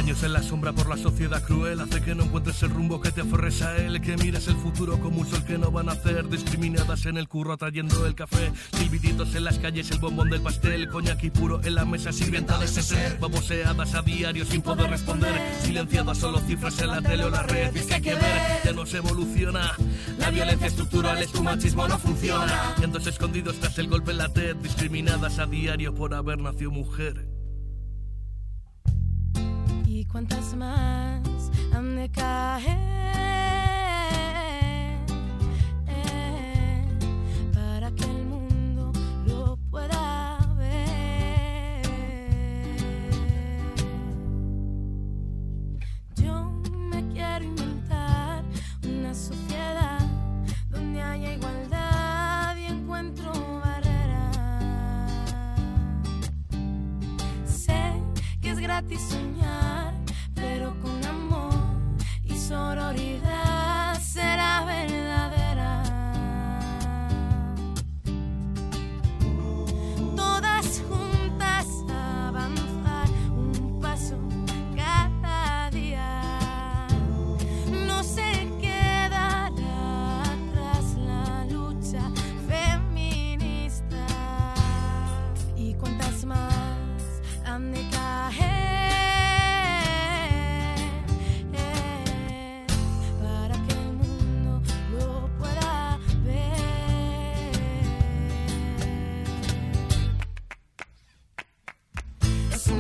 Años 0.07 0.23
en 0.23 0.35
la 0.35 0.43
sombra 0.45 0.73
por 0.73 0.89
la 0.89 0.97
sociedad 0.97 1.43
cruel 1.43 1.81
hace 1.81 2.01
que 2.01 2.15
no 2.15 2.23
encuentres 2.23 2.63
el 2.63 2.71
rumbo 2.71 3.01
que 3.01 3.11
te 3.11 3.23
aferres 3.23 3.61
a 3.63 3.77
él, 3.77 4.01
que 4.01 4.17
mires 4.17 4.47
el 4.47 4.55
futuro 4.55 5.01
como 5.01 5.23
un 5.23 5.27
sol 5.27 5.43
que 5.43 5.59
no 5.59 5.73
van 5.73 5.89
a 5.89 5.95
hacer, 5.95 6.29
discriminadas 6.29 7.07
en 7.07 7.17
el 7.17 7.27
curro 7.27 7.57
trayendo 7.57 8.07
el 8.07 8.15
café, 8.15 8.53
silbiditos 8.79 9.35
en 9.35 9.43
las 9.43 9.59
calles, 9.59 9.91
el 9.91 9.99
bombón 9.99 10.31
del 10.31 10.43
pastel, 10.43 10.89
coñac 10.91 11.25
y 11.25 11.31
puro 11.31 11.61
en 11.65 11.75
la 11.75 11.85
mesa 11.85 12.13
sirvienta 12.13 12.57
de 12.57 12.67
ese 12.67 12.85
ser, 12.85 13.19
baboseadas 13.19 13.97
a 13.97 14.03
diario 14.03 14.45
sin 14.45 14.63
poder 14.63 14.91
responder, 14.91 15.41
silenciadas 15.61 16.19
solo 16.19 16.39
cifras 16.39 16.81
en 16.81 16.87
la 16.87 17.03
tele 17.03 17.25
o 17.25 17.31
la 17.31 17.43
red, 17.43 17.75
y 17.75 17.79
es 17.81 17.87
que 17.87 17.95
hay 17.95 18.03
que 18.03 18.15
ver, 18.15 18.61
ya 18.65 18.73
no 18.75 18.87
se 18.87 18.99
evoluciona, 18.99 19.73
la 20.21 20.31
violencia 20.31 20.69
estructural 20.69 21.21
es 21.21 21.33
tu 21.33 21.43
machismo 21.43 21.89
no 21.89 21.99
funciona, 21.99 22.77
entonces 22.81 23.15
escondidos 23.15 23.59
tras 23.59 23.77
el 23.81 23.89
golpe 23.89 24.13
en 24.13 24.19
la 24.19 24.33
TED, 24.33 24.55
discriminadas 24.55 25.41
a 25.41 25.47
diario 25.47 25.93
por 25.97 26.15
haber 26.15 26.39
nacido 26.39 26.71
mujer. 26.71 27.36
Cuántas 30.17 30.57
más. 30.57 31.21
Han 31.75 31.95
de 31.95 32.09
caer 32.09 33.06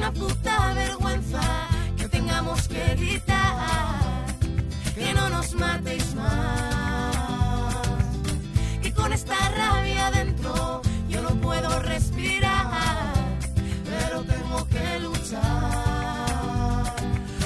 una 0.07 0.13
puta 0.13 0.73
vergüenza 0.75 1.41
que 1.97 2.09
tengamos 2.09 2.69
que 2.69 2.95
gritar 2.95 4.27
que 4.95 5.13
no 5.15 5.29
nos 5.31 5.53
matéis 5.55 6.15
más. 6.15 7.83
Que 8.83 8.93
con 8.93 9.13
esta 9.13 9.35
rabia 9.51 10.11
dentro 10.13 10.81
yo 11.09 11.23
no 11.23 11.31
puedo 11.41 11.81
respirar, 11.81 13.13
pero 13.85 14.23
tengo 14.23 14.67
que 14.69 15.01
luchar. 15.01 15.43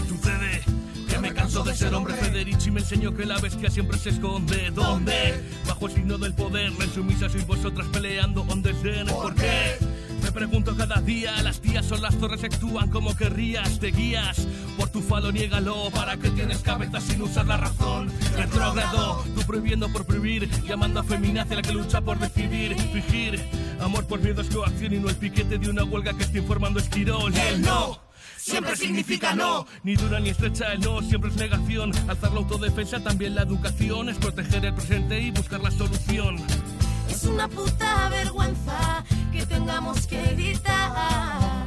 Sucede 0.06 0.62
que 1.08 1.18
me 1.18 1.32
canso 1.32 1.64
de 1.64 1.74
ser 1.74 1.94
hombre 1.94 2.14
Federici 2.14 2.70
me 2.70 2.80
enseñó 2.80 3.14
que 3.14 3.24
la 3.24 3.38
bestia 3.38 3.70
siempre 3.70 3.98
se 3.98 4.10
esconde 4.10 4.70
¿Dónde? 4.70 5.42
Bajo 5.66 5.86
el 5.86 5.92
signo 5.92 6.18
del 6.18 6.34
poder 6.34 6.72
La 6.78 6.84
insumisa 6.84 7.28
sois 7.28 7.46
vosotras 7.46 7.86
peleando 7.88 8.42
on 8.42 8.62
the 8.62 8.72
scene 8.74 9.10
¿Por 9.10 9.34
qué? 9.34 9.89
Pregunto 10.32 10.76
cada 10.76 11.00
día, 11.00 11.42
las 11.42 11.60
tías 11.60 11.84
son 11.84 12.02
las 12.02 12.16
torres 12.16 12.42
actúan 12.44 12.88
como 12.88 13.16
querrías, 13.16 13.78
te 13.78 13.88
guías 13.88 14.46
por 14.76 14.88
tu 14.88 15.00
falo, 15.02 15.32
niégalo, 15.32 15.90
para 15.90 16.16
que 16.16 16.30
tienes 16.30 16.58
cabeza 16.58 17.00
sin 17.00 17.20
usar 17.22 17.46
la 17.46 17.56
razón. 17.56 18.10
Retrógrado, 18.36 19.24
tú 19.34 19.42
prohibiendo 19.42 19.88
por 19.92 20.06
prohibir, 20.06 20.48
llamando 20.62 21.00
a 21.00 21.04
feminacia 21.04 21.56
la 21.56 21.62
que 21.62 21.72
lucha 21.72 22.00
por 22.00 22.18
decidir, 22.18 22.74
fingir. 22.74 23.40
Amor 23.80 24.06
por 24.06 24.20
miedo 24.20 24.40
es 24.40 24.48
coacción 24.48 24.94
y 24.94 24.98
no 24.98 25.08
el 25.08 25.16
piquete 25.16 25.58
de 25.58 25.68
una 25.68 25.84
huelga 25.84 26.14
que 26.14 26.22
está 26.22 26.38
informando 26.38 26.80
Esquirol. 26.80 27.34
El 27.34 27.62
no 27.62 28.00
siempre 28.40 28.76
significa 28.76 29.34
no. 29.34 29.66
Ni 29.82 29.96
dura 29.96 30.20
ni 30.20 30.30
estrecha 30.30 30.72
el 30.72 30.80
no, 30.80 31.02
siempre 31.02 31.30
es 31.30 31.36
negación. 31.36 31.92
Alzar 32.08 32.32
la 32.32 32.38
autodefensa, 32.38 33.00
también 33.00 33.34
la 33.34 33.42
educación, 33.42 34.08
es 34.08 34.18
proteger 34.18 34.64
el 34.64 34.74
presente 34.74 35.20
y 35.20 35.30
buscar 35.30 35.60
la 35.60 35.70
solución. 35.70 36.36
Es 37.08 37.24
una 37.24 37.48
puta 37.48 38.08
vergüenza 38.08 39.04
que 39.40 39.46
tengamos 39.46 40.06
que 40.06 40.22
gritar 40.34 41.66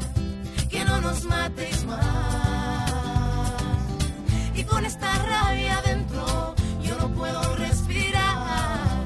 que 0.70 0.86
no 0.86 1.02
nos 1.02 1.24
matéis 1.26 1.86
más. 1.86 3.62
Y 4.56 4.64
con 4.64 4.86
esta 4.86 5.12
rabia 5.18 5.82
dentro 5.84 6.54
yo 6.84 6.96
no 7.00 7.10
puedo 7.10 7.56
respirar, 7.56 9.06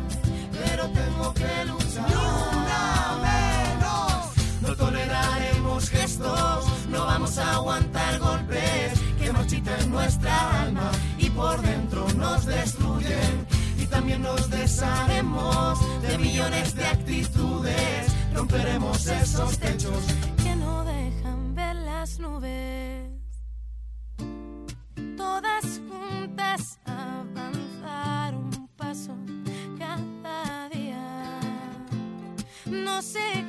pero 0.51 0.89
tengo 0.89 1.33
que 1.33 1.65
luchar. 1.65 2.05
una 2.51 3.17
menos. 3.27 4.33
No 4.61 4.75
toleraremos 4.75 5.89
gestos, 5.89 6.65
no 6.89 7.05
vamos 7.05 7.37
a 7.37 7.53
aguantar 7.53 8.19
golpes 8.19 8.99
que 9.17 9.31
marchiten 9.31 9.91
nuestra 9.91 10.63
alma 10.63 10.91
y 11.17 11.29
por 11.29 11.61
dentro 11.61 12.05
nos 12.17 12.45
destruyen. 12.45 13.47
Y 13.79 13.85
también 13.85 14.21
nos 14.23 14.49
desharemos 14.49 15.79
de 16.01 16.17
millones 16.17 16.75
de 16.75 16.85
actitudes, 16.85 18.06
romperemos 18.37 19.07
esos 19.07 19.57
techos 19.57 20.03
que 20.43 20.55
no 20.55 20.85
dejan 20.85 21.55
ver 21.55 21.75
las 21.75 22.19
nubes. 22.19 23.09
Todas 25.17 25.81
juntas 25.89 26.79
avanzar 26.85 28.35
un 28.35 28.69
paso 28.77 29.15
cada 29.79 30.69
día. 30.69 31.39
No 32.67 33.01
sé 33.01 33.46